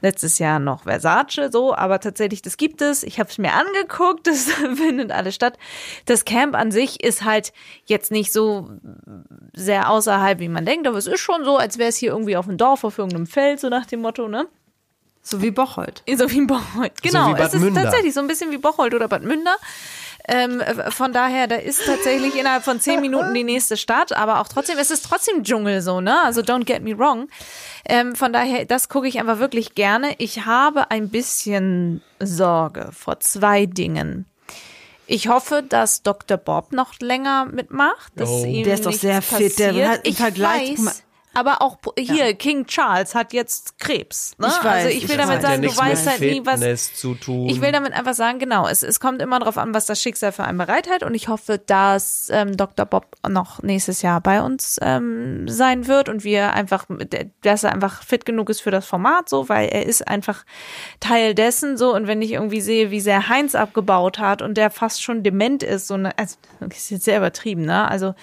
letztes 0.00 0.38
Jahr 0.38 0.58
noch 0.58 0.84
Versace, 0.84 1.50
so, 1.50 1.74
aber 1.74 2.00
tatsächlich, 2.00 2.42
das 2.42 2.56
gibt 2.56 2.82
es. 2.82 3.02
Ich 3.02 3.18
habe 3.18 3.30
es 3.30 3.38
mir 3.38 3.52
angeguckt, 3.52 4.26
das 4.26 4.50
findet 4.74 5.10
alles 5.12 5.34
statt. 5.34 5.58
Das 6.06 6.24
Camp 6.24 6.54
an 6.54 6.70
sich 6.70 7.02
ist 7.02 7.24
halt 7.24 7.52
jetzt 7.86 8.10
nicht 8.10 8.32
so 8.32 8.70
sehr 9.54 9.90
außerhalb, 9.90 10.40
wie 10.40 10.48
man 10.48 10.66
denkt, 10.66 10.86
aber 10.86 10.98
es 10.98 11.06
ist 11.06 11.20
schon 11.20 11.44
so, 11.44 11.56
als 11.56 11.78
wäre 11.78 11.88
es 11.88 11.96
hier 11.96 12.10
irgendwie 12.10 12.36
auf 12.36 12.46
dem 12.46 12.58
Dorf, 12.58 12.84
auf 12.84 12.98
irgendeinem 12.98 13.26
Feld, 13.26 13.60
so 13.60 13.68
nach 13.68 13.86
dem 13.86 14.00
Motto, 14.00 14.28
ne? 14.28 14.46
So 15.22 15.42
wie 15.42 15.50
Bocholt. 15.50 16.02
So 16.16 16.30
wie 16.30 16.46
Bocholt. 16.46 17.02
Genau, 17.02 17.28
wie 17.28 17.32
Bad 17.32 17.48
es 17.48 17.54
ist 17.54 17.60
Münder. 17.60 17.82
tatsächlich 17.82 18.14
so 18.14 18.20
ein 18.20 18.28
bisschen 18.28 18.50
wie 18.50 18.56
Bocholt 18.56 18.94
oder 18.94 19.08
Bad 19.08 19.24
Münder. 19.24 19.56
Ähm, 20.28 20.60
äh, 20.60 20.90
von 20.90 21.12
daher, 21.12 21.46
da 21.46 21.56
ist 21.56 21.80
tatsächlich 21.86 22.36
innerhalb 22.38 22.62
von 22.62 22.80
zehn 22.80 23.00
Minuten 23.00 23.32
die 23.34 23.44
nächste 23.44 23.76
Stadt, 23.78 24.12
aber 24.12 24.40
auch 24.40 24.48
trotzdem, 24.48 24.76
es 24.78 24.90
ist 24.90 25.06
trotzdem 25.06 25.42
Dschungel 25.42 25.80
so, 25.80 26.00
ne? 26.00 26.22
Also 26.22 26.42
don't 26.42 26.64
get 26.64 26.82
me 26.82 26.96
wrong. 26.98 27.28
Ähm, 27.86 28.14
von 28.14 28.32
daher, 28.32 28.66
das 28.66 28.88
gucke 28.90 29.08
ich 29.08 29.18
einfach 29.18 29.38
wirklich 29.38 29.74
gerne. 29.74 30.14
Ich 30.18 30.44
habe 30.44 30.90
ein 30.90 31.08
bisschen 31.08 32.02
Sorge 32.20 32.90
vor 32.92 33.20
zwei 33.20 33.64
Dingen. 33.66 34.26
Ich 35.06 35.28
hoffe, 35.28 35.64
dass 35.66 36.02
Dr. 36.02 36.36
Bob 36.36 36.72
noch 36.72 36.92
länger 37.00 37.46
mitmacht. 37.46 38.12
Dass 38.16 38.28
Oh. 38.28 38.44
ihm 38.44 38.64
Der 38.64 38.74
ist 38.74 38.84
doch 38.84 38.92
sehr 38.92 39.22
fit, 39.22 39.58
der 39.58 39.68
passiert. 39.68 39.88
hat 39.88 40.04
im 40.04 40.10
ich 40.12 40.18
Vergleich- 40.18 40.78
weiß, 40.84 41.02
aber 41.38 41.62
auch 41.62 41.78
hier, 41.96 42.34
King 42.34 42.66
Charles 42.66 43.14
hat 43.14 43.32
jetzt 43.32 43.78
Krebs. 43.78 44.34
Ne? 44.38 44.48
Ich 44.48 44.64
weiß, 44.64 44.64
also 44.64 44.88
ich 44.88 45.04
ich 45.04 45.08
will 45.08 45.16
damit 45.16 45.36
weiß. 45.36 45.42
ja 45.42 45.48
sagen, 45.50 45.62
du 45.62 45.76
weißt 45.76 46.06
halt 46.08 46.20
nie, 46.20 46.40
was. 46.44 46.58
Fitness 46.58 46.94
zu 46.94 47.14
tun. 47.14 47.48
Ich 47.48 47.60
will 47.60 47.70
damit 47.70 47.92
einfach 47.92 48.14
sagen, 48.14 48.40
genau, 48.40 48.66
es, 48.66 48.82
es 48.82 48.98
kommt 48.98 49.22
immer 49.22 49.38
darauf 49.38 49.56
an, 49.56 49.72
was 49.72 49.86
das 49.86 50.02
Schicksal 50.02 50.32
für 50.32 50.42
einen 50.42 50.58
bereithält 50.58 51.04
und 51.04 51.14
ich 51.14 51.28
hoffe, 51.28 51.58
dass 51.64 52.28
ähm, 52.32 52.56
Dr. 52.56 52.86
Bob 52.86 53.06
noch 53.28 53.62
nächstes 53.62 54.02
Jahr 54.02 54.20
bei 54.20 54.42
uns 54.42 54.80
ähm, 54.82 55.48
sein 55.48 55.86
wird 55.86 56.08
und 56.08 56.24
wir 56.24 56.54
einfach, 56.54 56.86
dass 57.42 57.62
er 57.62 57.72
einfach 57.72 58.02
fit 58.02 58.24
genug 58.24 58.50
ist 58.50 58.60
für 58.60 58.72
das 58.72 58.86
Format, 58.86 59.28
so, 59.28 59.48
weil 59.48 59.68
er 59.68 59.86
ist 59.86 60.08
einfach 60.08 60.44
Teil 60.98 61.34
dessen, 61.34 61.76
so 61.76 61.94
und 61.94 62.08
wenn 62.08 62.20
ich 62.20 62.32
irgendwie 62.32 62.60
sehe, 62.60 62.90
wie 62.90 63.00
sehr 63.00 63.28
Heinz 63.28 63.54
abgebaut 63.54 64.18
hat 64.18 64.42
und 64.42 64.56
der 64.56 64.70
fast 64.70 65.02
schon 65.04 65.22
dement 65.22 65.62
ist, 65.62 65.86
so 65.86 65.94
eine, 65.94 66.18
also, 66.18 66.36
das 66.58 66.78
ist 66.78 66.90
jetzt 66.90 67.04
sehr 67.04 67.18
übertrieben, 67.18 67.62
ne? 67.62 67.88
Also 67.88 68.14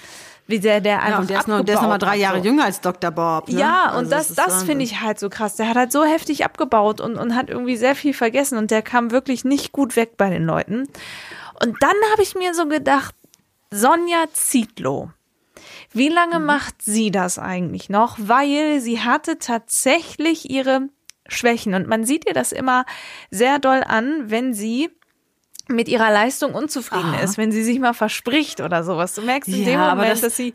wie 0.48 0.60
sehr 0.60 0.80
der 0.82 0.98
einfach 1.02 1.10
Ja, 1.10 1.18
und 1.20 1.30
der 1.30 1.40
ist 1.40 1.48
noch, 1.48 1.64
der 1.66 1.76
ist 1.76 1.82
noch 1.82 1.90
mal 1.90 1.98
drei 1.98 2.18
Jahre 2.18 2.40
so. 2.40 2.46
jünger 2.46 2.66
als 2.66 2.82
Dr. 2.82 3.12
Bob. 3.12 3.50
Ne? 3.50 3.60
Ja, 3.60 3.86
Also 3.86 4.00
und 4.00 4.12
das, 4.12 4.30
ist 4.30 4.38
das 4.38 4.48
Wahnsinn. 4.48 4.68
finde 4.68 4.84
ich 4.86 5.02
halt 5.02 5.20
so 5.20 5.30
krass. 5.30 5.56
Der 5.56 5.68
hat 5.70 5.76
halt 5.76 5.92
so 5.92 6.04
heftig 6.04 6.46
abgebaut 6.46 7.02
und, 7.02 7.16
und 7.18 7.36
hat 7.36 7.50
irgendwie 7.50 7.78
sehr 7.78 7.96
viel 7.96 8.14
vergessen 8.14 8.58
und 8.58 8.70
der 8.72 8.82
kam 8.82 9.12
wirklich 9.12 9.44
nicht 9.46 9.72
gut 9.72 9.96
weg 9.96 10.18
bei 10.18 10.30
den 10.30 10.44
Leuten. 10.46 10.88
Und 11.64 11.78
dann 11.82 11.96
habe 12.12 12.22
ich 12.22 12.36
mir 12.36 12.54
so 12.54 12.68
gedacht, 12.68 13.16
Sonja 13.72 14.26
Zietlow. 14.34 15.10
Wie 15.92 16.10
lange 16.10 16.40
Mhm. 16.40 16.46
macht 16.46 16.82
sie 16.82 17.10
das 17.12 17.40
eigentlich 17.40 17.90
noch? 17.90 18.18
Weil 18.20 18.80
sie 18.82 19.00
hatte 19.02 19.40
tatsächlich 19.40 20.50
ihre 20.50 20.90
Schwächen 21.28 21.74
und 21.74 21.88
man 21.88 22.04
sieht 22.06 22.28
ihr 22.28 22.34
das 22.34 22.52
immer 22.52 22.86
sehr 23.32 23.58
doll 23.58 23.84
an, 23.88 24.26
wenn 24.30 24.54
sie 24.54 24.92
mit 25.68 25.88
ihrer 25.88 26.12
Leistung 26.12 26.54
unzufrieden 26.54 27.14
ist, 27.16 27.38
wenn 27.40 27.52
sie 27.52 27.64
sich 27.64 27.80
mal 27.80 27.94
verspricht 27.94 28.62
oder 28.62 28.84
sowas. 28.84 29.16
Du 29.16 29.24
merkst 29.24 29.50
in 29.50 29.60
Ja, 29.62 29.66
dem 29.66 29.80
aber 29.80 29.96
Moment, 29.96 30.12
das- 30.14 30.22
dass 30.22 30.38
sie, 30.38 30.54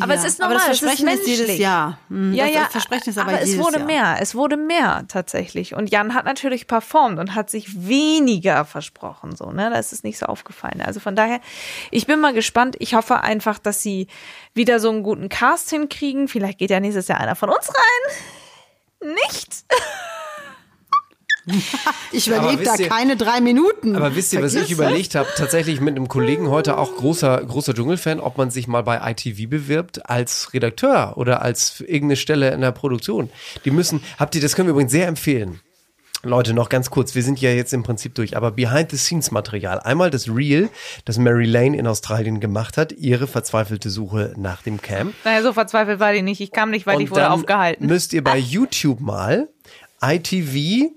aber 0.00 0.14
Ja, 0.14 0.20
es 0.20 0.26
ist 0.26 0.40
aber 0.40 0.54
normal, 0.54 0.68
das 0.68 0.76
es 0.76 0.82
ist 0.82 0.88
Versprechen 0.88 1.08
ist 1.20 1.26
jedes 1.26 1.38
menschlich. 1.40 1.58
Jahr. 1.60 1.98
Hm, 2.08 2.32
Ja, 2.32 2.46
ja, 2.46 2.64
Versprechen 2.70 3.10
ist 3.10 3.18
aber 3.18 3.32
aber 3.32 3.40
es 3.42 3.58
wurde 3.58 3.78
Jahr. 3.78 3.86
mehr, 3.86 4.16
es 4.20 4.34
wurde 4.34 4.56
mehr 4.56 5.04
tatsächlich. 5.08 5.74
Und 5.74 5.90
Jan 5.90 6.14
hat 6.14 6.24
natürlich 6.24 6.66
performt 6.66 7.18
und 7.18 7.34
hat 7.34 7.50
sich 7.50 7.86
weniger 7.86 8.64
versprochen, 8.64 9.36
so, 9.36 9.50
ne? 9.52 9.68
Das 9.70 9.92
ist 9.92 10.04
nicht 10.04 10.18
so 10.18 10.26
aufgefallen. 10.26 10.80
Also 10.80 11.00
von 11.00 11.14
daher, 11.16 11.40
ich 11.90 12.06
bin 12.06 12.18
mal 12.20 12.32
gespannt. 12.32 12.76
Ich 12.78 12.94
hoffe 12.94 13.20
einfach, 13.22 13.58
dass 13.58 13.82
sie 13.82 14.06
wieder 14.54 14.80
so 14.80 14.88
einen 14.90 15.02
guten 15.02 15.28
Cast 15.28 15.68
hinkriegen. 15.70 16.28
Vielleicht 16.28 16.58
geht 16.58 16.70
ja 16.70 16.80
nächstes 16.80 17.08
Jahr 17.08 17.20
einer 17.20 17.36
von 17.36 17.50
uns 17.50 17.68
rein. 17.68 19.14
Nicht? 19.14 19.64
Ich 22.12 22.28
überlebe 22.28 22.62
da 22.64 22.74
ihr- 22.76 22.88
keine 22.88 23.16
drei 23.16 23.40
Minuten. 23.40 23.96
Aber 23.96 24.14
wisst 24.14 24.32
ihr, 24.32 24.42
was 24.42 24.54
ich 24.54 24.70
überlegt 24.70 25.14
habe? 25.14 25.28
Tatsächlich 25.36 25.80
mit 25.80 25.96
einem 25.96 26.08
Kollegen 26.08 26.48
heute, 26.48 26.78
auch 26.78 26.94
großer, 26.96 27.44
großer 27.44 27.74
Dschungelfan, 27.74 28.20
ob 28.20 28.38
man 28.38 28.50
sich 28.50 28.68
mal 28.68 28.82
bei 28.82 29.00
ITV 29.10 29.48
bewirbt 29.48 30.08
als 30.08 30.52
Redakteur 30.54 31.14
oder 31.16 31.42
als 31.42 31.80
irgendeine 31.80 32.16
Stelle 32.16 32.50
in 32.52 32.60
der 32.60 32.72
Produktion. 32.72 33.30
Die 33.64 33.70
müssen, 33.70 34.02
habt 34.18 34.34
ihr, 34.34 34.40
das 34.40 34.54
können 34.56 34.68
wir 34.68 34.72
übrigens 34.72 34.92
sehr 34.92 35.08
empfehlen. 35.08 35.60
Leute, 36.22 36.54
noch 36.54 36.68
ganz 36.70 36.90
kurz, 36.90 37.14
wir 37.14 37.22
sind 37.22 37.40
ja 37.40 37.50
jetzt 37.50 37.72
im 37.72 37.82
Prinzip 37.84 38.14
durch, 38.16 38.36
aber 38.36 38.50
Behind-the-Scenes-Material. 38.50 39.80
Einmal 39.80 40.10
das 40.10 40.28
Reel, 40.28 40.70
das 41.04 41.18
Mary 41.18 41.44
Lane 41.44 41.76
in 41.76 41.86
Australien 41.86 42.40
gemacht 42.40 42.76
hat, 42.78 42.92
ihre 42.92 43.26
verzweifelte 43.28 43.90
Suche 43.90 44.32
nach 44.36 44.62
dem 44.62 44.80
Camp. 44.82 45.14
Naja, 45.24 45.42
so 45.42 45.52
verzweifelt 45.52 46.00
war 46.00 46.12
die 46.12 46.22
nicht. 46.22 46.40
Ich 46.40 46.50
kam 46.50 46.70
nicht, 46.70 46.86
weil 46.86 47.00
ich 47.00 47.10
wurde 47.10 47.20
dann 47.20 47.32
aufgehalten. 47.32 47.86
müsst 47.86 48.12
ihr 48.12 48.24
bei 48.24 48.38
YouTube 48.38 49.00
mal 49.00 49.48
ITV 50.02 50.90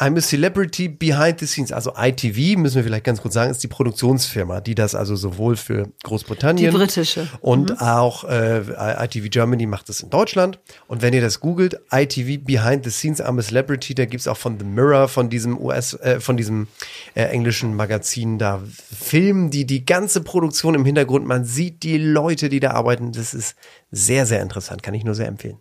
I'm 0.00 0.16
a 0.16 0.22
Celebrity 0.22 0.88
Behind 0.88 1.38
the 1.38 1.46
Scenes. 1.46 1.72
Also 1.72 1.92
ITV, 1.94 2.58
müssen 2.58 2.76
wir 2.76 2.84
vielleicht 2.84 3.04
ganz 3.04 3.20
kurz 3.20 3.34
sagen, 3.34 3.50
ist 3.50 3.62
die 3.62 3.68
Produktionsfirma, 3.68 4.62
die 4.62 4.74
das 4.74 4.94
also 4.94 5.14
sowohl 5.14 5.56
für 5.56 5.90
Großbritannien 6.04 6.70
Die 6.70 6.76
britische. 6.76 7.28
und 7.42 7.82
auch 7.82 8.24
äh, 8.24 8.60
ITV 9.04 9.28
Germany 9.28 9.66
macht 9.66 9.90
es 9.90 10.00
in 10.00 10.08
Deutschland. 10.08 10.58
Und 10.88 11.02
wenn 11.02 11.12
ihr 11.12 11.20
das 11.20 11.40
googelt, 11.40 11.78
ITV 11.92 12.42
Behind 12.42 12.82
the 12.82 12.90
Scenes 12.90 13.22
I'm 13.22 13.38
a 13.38 13.42
Celebrity, 13.42 13.94
da 13.94 14.06
gibt's 14.06 14.26
auch 14.26 14.38
von 14.38 14.58
The 14.58 14.64
Mirror, 14.64 15.08
von 15.08 15.28
diesem 15.28 15.60
US, 15.60 15.92
äh, 15.92 16.18
von 16.18 16.38
diesem 16.38 16.68
äh, 17.14 17.24
englischen 17.24 17.76
Magazin 17.76 18.38
da 18.38 18.62
Filmen, 18.98 19.50
die 19.50 19.66
die 19.66 19.84
ganze 19.84 20.22
Produktion 20.22 20.74
im 20.74 20.86
Hintergrund, 20.86 21.26
man 21.26 21.44
sieht 21.44 21.82
die 21.82 21.98
Leute, 21.98 22.48
die 22.48 22.60
da 22.60 22.70
arbeiten. 22.70 23.12
Das 23.12 23.34
ist 23.34 23.54
sehr, 23.92 24.24
sehr 24.24 24.40
interessant, 24.40 24.82
kann 24.82 24.94
ich 24.94 25.04
nur 25.04 25.14
sehr 25.14 25.28
empfehlen. 25.28 25.58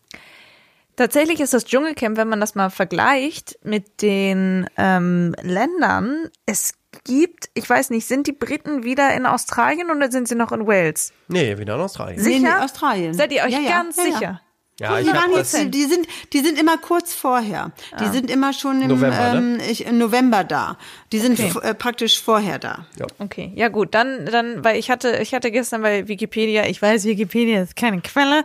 Tatsächlich 1.00 1.39
ist 1.39 1.54
das 1.54 1.64
Dschungelcamp, 1.64 2.18
wenn 2.18 2.28
man 2.28 2.41
das 2.41 2.56
mal 2.56 2.70
vergleicht 2.70 3.58
mit 3.64 4.02
den 4.02 4.70
ähm, 4.76 5.34
Ländern, 5.41 6.28
es 6.45 6.74
gibt, 7.06 7.50
ich 7.54 7.70
weiß 7.70 7.91
nicht, 7.91 8.06
sind 8.06 8.28
die 8.28 8.34
Briten 8.34 8.84
wieder 8.84 9.14
in 9.14 9.26
Australien 9.26 9.91
oder 9.91 10.12
sind 10.12 10.28
sie 10.28 10.36
noch 10.36 10.52
in 10.52 10.68
Wales? 10.68 11.14
Nee, 11.30 11.58
wieder 11.58 11.76
in 11.76 11.80
Australien. 11.80 12.20
Sicher? 12.20 12.58
nee, 12.58 12.64
Australien. 12.66 13.14
Seid 13.14 13.32
ihr 13.32 13.43
euch 13.43 13.54
Ja, 13.54 13.62
ja, 13.62 13.70
ganz 13.70 13.95
ja, 13.95 14.04
ja. 14.04 14.12
sicher? 14.12 14.41
Ja, 14.80 14.91
die, 15.03 15.07
waren 15.15 15.32
jetzt, 15.38 15.51
die, 15.73 15.84
sind, 15.86 16.07
die 16.34 16.39
sind 16.39 16.57
immer 16.59 16.77
kurz 16.77 17.13
vorher. 17.13 17.71
Die 17.99 18.05
sind 18.07 18.32
immer 18.32 18.53
schon 18.53 18.82
im 18.82 18.88
November, 18.89 19.34
ne? 19.34 19.57
ähm, 19.61 19.69
ich, 19.69 19.86
im 19.86 19.97
November 19.97 20.43
da. 20.43 20.77
Die 21.11 21.19
sind 21.19 21.38
f- 21.39 21.63
äh, 21.63 21.73
praktisch 21.73 22.21
vorher 22.21 22.59
da. 22.59 22.86
Okay, 23.19 23.51
ja 23.55 23.67
gut, 23.67 23.93
dann, 23.93 24.25
dann, 24.25 24.63
weil 24.63 24.77
ich 24.77 24.89
hatte, 24.89 25.17
ich 25.21 25.34
hatte 25.34 25.51
gestern 25.51 25.82
bei 25.82 26.07
Wikipedia, 26.07 26.65
ich 26.65 26.82
weiß, 26.82 27.03
Wikipedia 27.05 27.61
ist 27.61 27.75
keine 27.75 27.99
Quelle, 28.01 28.43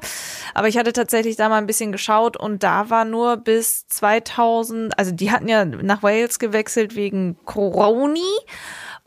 aber 0.55 0.69
ich 0.69 0.77
hatte 0.77 0.93
tatsächlich 0.93 1.37
da 1.37 1.49
mal 1.49 1.59
ein 1.59 1.67
bisschen 1.67 1.93
geschaut 1.93 2.37
und 2.37 2.63
da 2.63 2.91
war 2.91 3.05
nur 3.05 3.37
bis 3.37 3.87
2000, 3.89 4.99
also 4.99 5.13
die 5.13 5.31
hatten 5.31 5.49
ja 5.49 5.65
nach 5.65 6.03
Wales 6.03 6.39
gewechselt 6.39 6.97
wegen 6.97 7.37
Coroni 7.45 8.21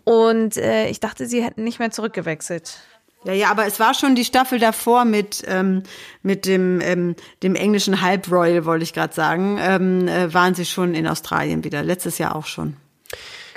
und 0.04 0.56
äh, 0.58 0.88
ich 0.90 1.00
dachte, 1.00 1.26
sie 1.26 1.44
hätten 1.44 1.64
nicht 1.64 1.80
mehr 1.80 1.92
zurückgewechselt. 1.92 2.78
Ja, 3.28 3.34
ja, 3.34 3.52
aber 3.52 3.68
es 3.68 3.78
war 3.78 3.94
schon 3.94 4.16
die 4.16 4.24
Staffel 4.24 4.58
davor 4.58 5.04
mit, 5.04 5.44
ähm, 5.48 5.84
mit 6.24 6.46
dem, 6.46 6.80
ähm, 6.80 7.14
dem 7.44 7.56
englischen 7.56 8.02
Halbroyal, 8.02 8.64
wollte 8.64 8.84
ich 8.84 8.94
gerade 8.94 9.14
sagen, 9.14 9.58
ähm, 9.60 10.08
äh, 10.08 10.34
waren 10.34 10.56
sie 10.56 10.64
schon 10.64 10.96
in 10.96 11.06
Australien 11.06 11.66
wieder. 11.66 11.84
Letztes 11.84 12.20
Jahr 12.20 12.38
auch 12.38 12.46
schon. 12.46 12.78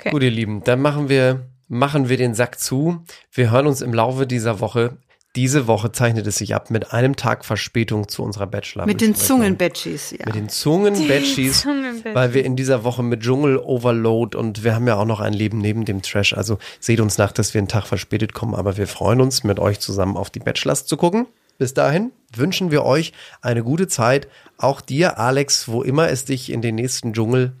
Gut, 0.09 0.23
ihr 0.23 0.29
Lieben, 0.29 0.61
dann 0.65 0.81
machen 0.81 1.07
wir, 1.07 1.47
machen 1.69 2.09
wir 2.09 2.17
den 2.17 2.33
Sack 2.33 2.59
zu. 2.59 3.01
Wir 3.31 3.49
hören 3.49 3.65
uns 3.65 3.79
im 3.81 3.93
Laufe 3.93 4.27
dieser 4.27 4.59
Woche. 4.59 4.97
Diese 5.37 5.65
Woche 5.65 5.93
zeichnet 5.93 6.27
es 6.27 6.37
sich 6.37 6.55
ab 6.55 6.69
mit 6.71 6.91
einem 6.91 7.15
Tag 7.15 7.45
Verspätung 7.45 8.09
zu 8.09 8.21
unserer 8.21 8.47
bachelor 8.47 8.85
Mit 8.85 8.99
den 8.99 9.15
Zungenbetschis, 9.15 10.11
ja. 10.11 10.25
Mit 10.25 10.35
den 10.35 10.49
Zungenbetschis, 10.49 11.61
Zungenbetschis. 11.61 12.13
weil 12.13 12.33
wir 12.33 12.43
in 12.43 12.57
dieser 12.57 12.83
Woche 12.83 13.01
mit 13.01 13.21
Dschungel-Overload 13.21 14.37
und 14.37 14.65
wir 14.65 14.75
haben 14.75 14.87
ja 14.87 14.95
auch 14.95 15.05
noch 15.05 15.21
ein 15.21 15.31
Leben 15.31 15.59
neben 15.59 15.85
dem 15.85 16.01
Trash. 16.01 16.33
Also 16.33 16.57
seht 16.81 16.99
uns 16.99 17.17
nach, 17.17 17.31
dass 17.31 17.53
wir 17.53 17.59
einen 17.59 17.69
Tag 17.69 17.87
verspätet 17.87 18.33
kommen, 18.33 18.55
aber 18.55 18.75
wir 18.75 18.87
freuen 18.87 19.21
uns, 19.21 19.45
mit 19.45 19.57
euch 19.57 19.79
zusammen 19.79 20.17
auf 20.17 20.29
die 20.29 20.39
Bachelors 20.39 20.85
zu 20.85 20.97
gucken. 20.97 21.27
Bis 21.57 21.73
dahin 21.73 22.11
wünschen 22.35 22.69
wir 22.71 22.83
euch 22.83 23.13
eine 23.41 23.63
gute 23.63 23.87
Zeit. 23.87 24.27
Auch 24.57 24.81
dir, 24.81 25.17
Alex, 25.17 25.69
wo 25.69 25.81
immer 25.81 26.09
es 26.09 26.25
dich 26.25 26.51
in 26.51 26.61
den 26.61 26.75
nächsten 26.75 27.13
Dschungel 27.13 27.53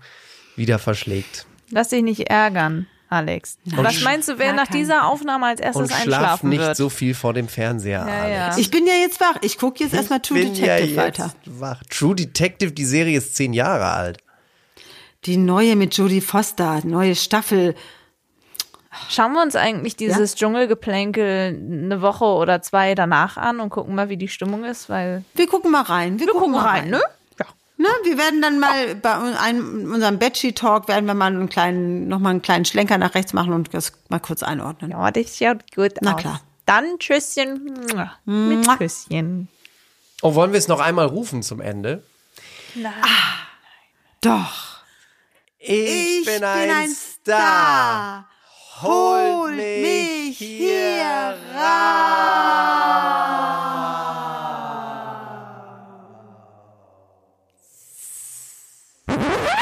wieder 0.57 0.77
verschlägt. 0.77 1.45
Lass 1.69 1.89
dich 1.89 2.03
nicht 2.03 2.29
ärgern, 2.29 2.87
Alex. 3.11 3.57
Was 3.65 4.01
meinst 4.03 4.29
du, 4.29 4.39
wer 4.39 4.47
Ja, 4.47 4.53
nach 4.53 4.67
dieser 4.67 5.05
Aufnahme 5.05 5.47
als 5.47 5.59
erstes 5.59 5.81
Und 5.81 5.87
schlaf 5.91 6.01
einschlafen 6.05 6.49
nicht 6.49 6.59
wird? 6.61 6.77
so 6.77 6.87
viel 6.89 7.13
vor 7.13 7.33
dem 7.33 7.47
Fernseher, 7.49 8.05
Ja, 8.07 8.21
Alex. 8.23 8.55
ja. 8.55 8.61
Ich 8.61 8.71
bin 8.71 8.87
ja 8.87 8.93
jetzt 8.93 9.19
wach. 9.19 9.35
Ich 9.41 9.57
gucke 9.57 9.83
jetzt 9.83 9.93
erstmal 9.93 10.21
True 10.21 10.39
bin 10.39 10.53
Detective 10.53 10.65
ja 10.67 10.77
jetzt 10.77 10.95
weiter. 10.95 11.33
Wach. 11.45 11.83
True 11.89 12.15
Detective, 12.15 12.71
die 12.71 12.85
Serie 12.85 13.17
ist 13.17 13.35
zehn 13.35 13.51
Jahre 13.53 13.91
alt. 13.91 14.17
Die 15.25 15.35
neue 15.37 15.75
mit 15.75 15.95
Jodie 15.97 16.21
Foster, 16.21 16.79
neue 16.85 17.15
Staffel. 17.15 17.75
Schauen 19.09 19.33
wir 19.33 19.41
uns 19.41 19.55
eigentlich 19.55 19.95
dieses 19.97 20.35
Dschungelgeplänkel 20.35 21.57
eine 21.83 22.01
Woche 22.01 22.25
oder 22.25 22.61
zwei 22.61 22.95
danach 22.95 23.35
an 23.37 23.59
und 23.59 23.69
gucken 23.69 23.93
mal, 23.93 24.09
wie 24.09 24.17
die 24.17 24.27
Stimmung 24.29 24.63
ist, 24.63 24.89
weil 24.89 25.23
Wir 25.35 25.47
gucken 25.47 25.71
mal 25.71 25.83
rein. 25.83 26.19
Wir, 26.19 26.27
gucken, 26.27 26.51
mal 26.51 26.65
rein, 26.65 26.89
ne? 26.89 27.01
Ne, 27.81 27.87
wir 28.03 28.17
werden 28.19 28.43
dann 28.43 28.59
mal 28.59 28.93
bei 28.93 29.11
einem, 29.39 29.91
unserem 29.91 30.19
Betsy 30.19 30.53
Talk 30.53 30.87
werden 30.87 31.07
wir 31.07 31.15
mal 31.15 31.27
einen 31.33 31.49
kleinen, 31.49 32.07
noch 32.07 32.19
mal 32.19 32.29
einen 32.29 32.43
kleinen 32.43 32.63
Schlenker 32.63 32.99
nach 32.99 33.15
rechts 33.15 33.33
machen 33.33 33.53
und 33.53 33.73
das 33.73 33.93
mal 34.07 34.19
kurz 34.19 34.43
einordnen. 34.43 34.91
Ja, 34.91 35.09
das 35.09 35.35
schaut 35.35 35.73
gut 35.73 35.93
Na 36.01 36.13
aus. 36.13 36.21
klar. 36.21 36.41
Dann 36.67 36.99
Tschüsschen. 36.99 37.73
Mit 38.25 38.67
Mua. 38.67 38.77
Küsschen. 38.77 39.47
Oh, 40.21 40.35
wollen 40.35 40.51
wir 40.51 40.59
es 40.59 40.67
noch 40.67 40.79
einmal 40.79 41.07
rufen 41.07 41.41
zum 41.41 41.59
Ende? 41.59 42.03
Doch. 44.21 44.83
Ich, 45.57 46.23
bin, 46.25 46.43
ein 46.43 46.89
Star. 46.91 48.29
Holt 48.83 49.55
mich 49.55 50.37
hier 50.37 51.35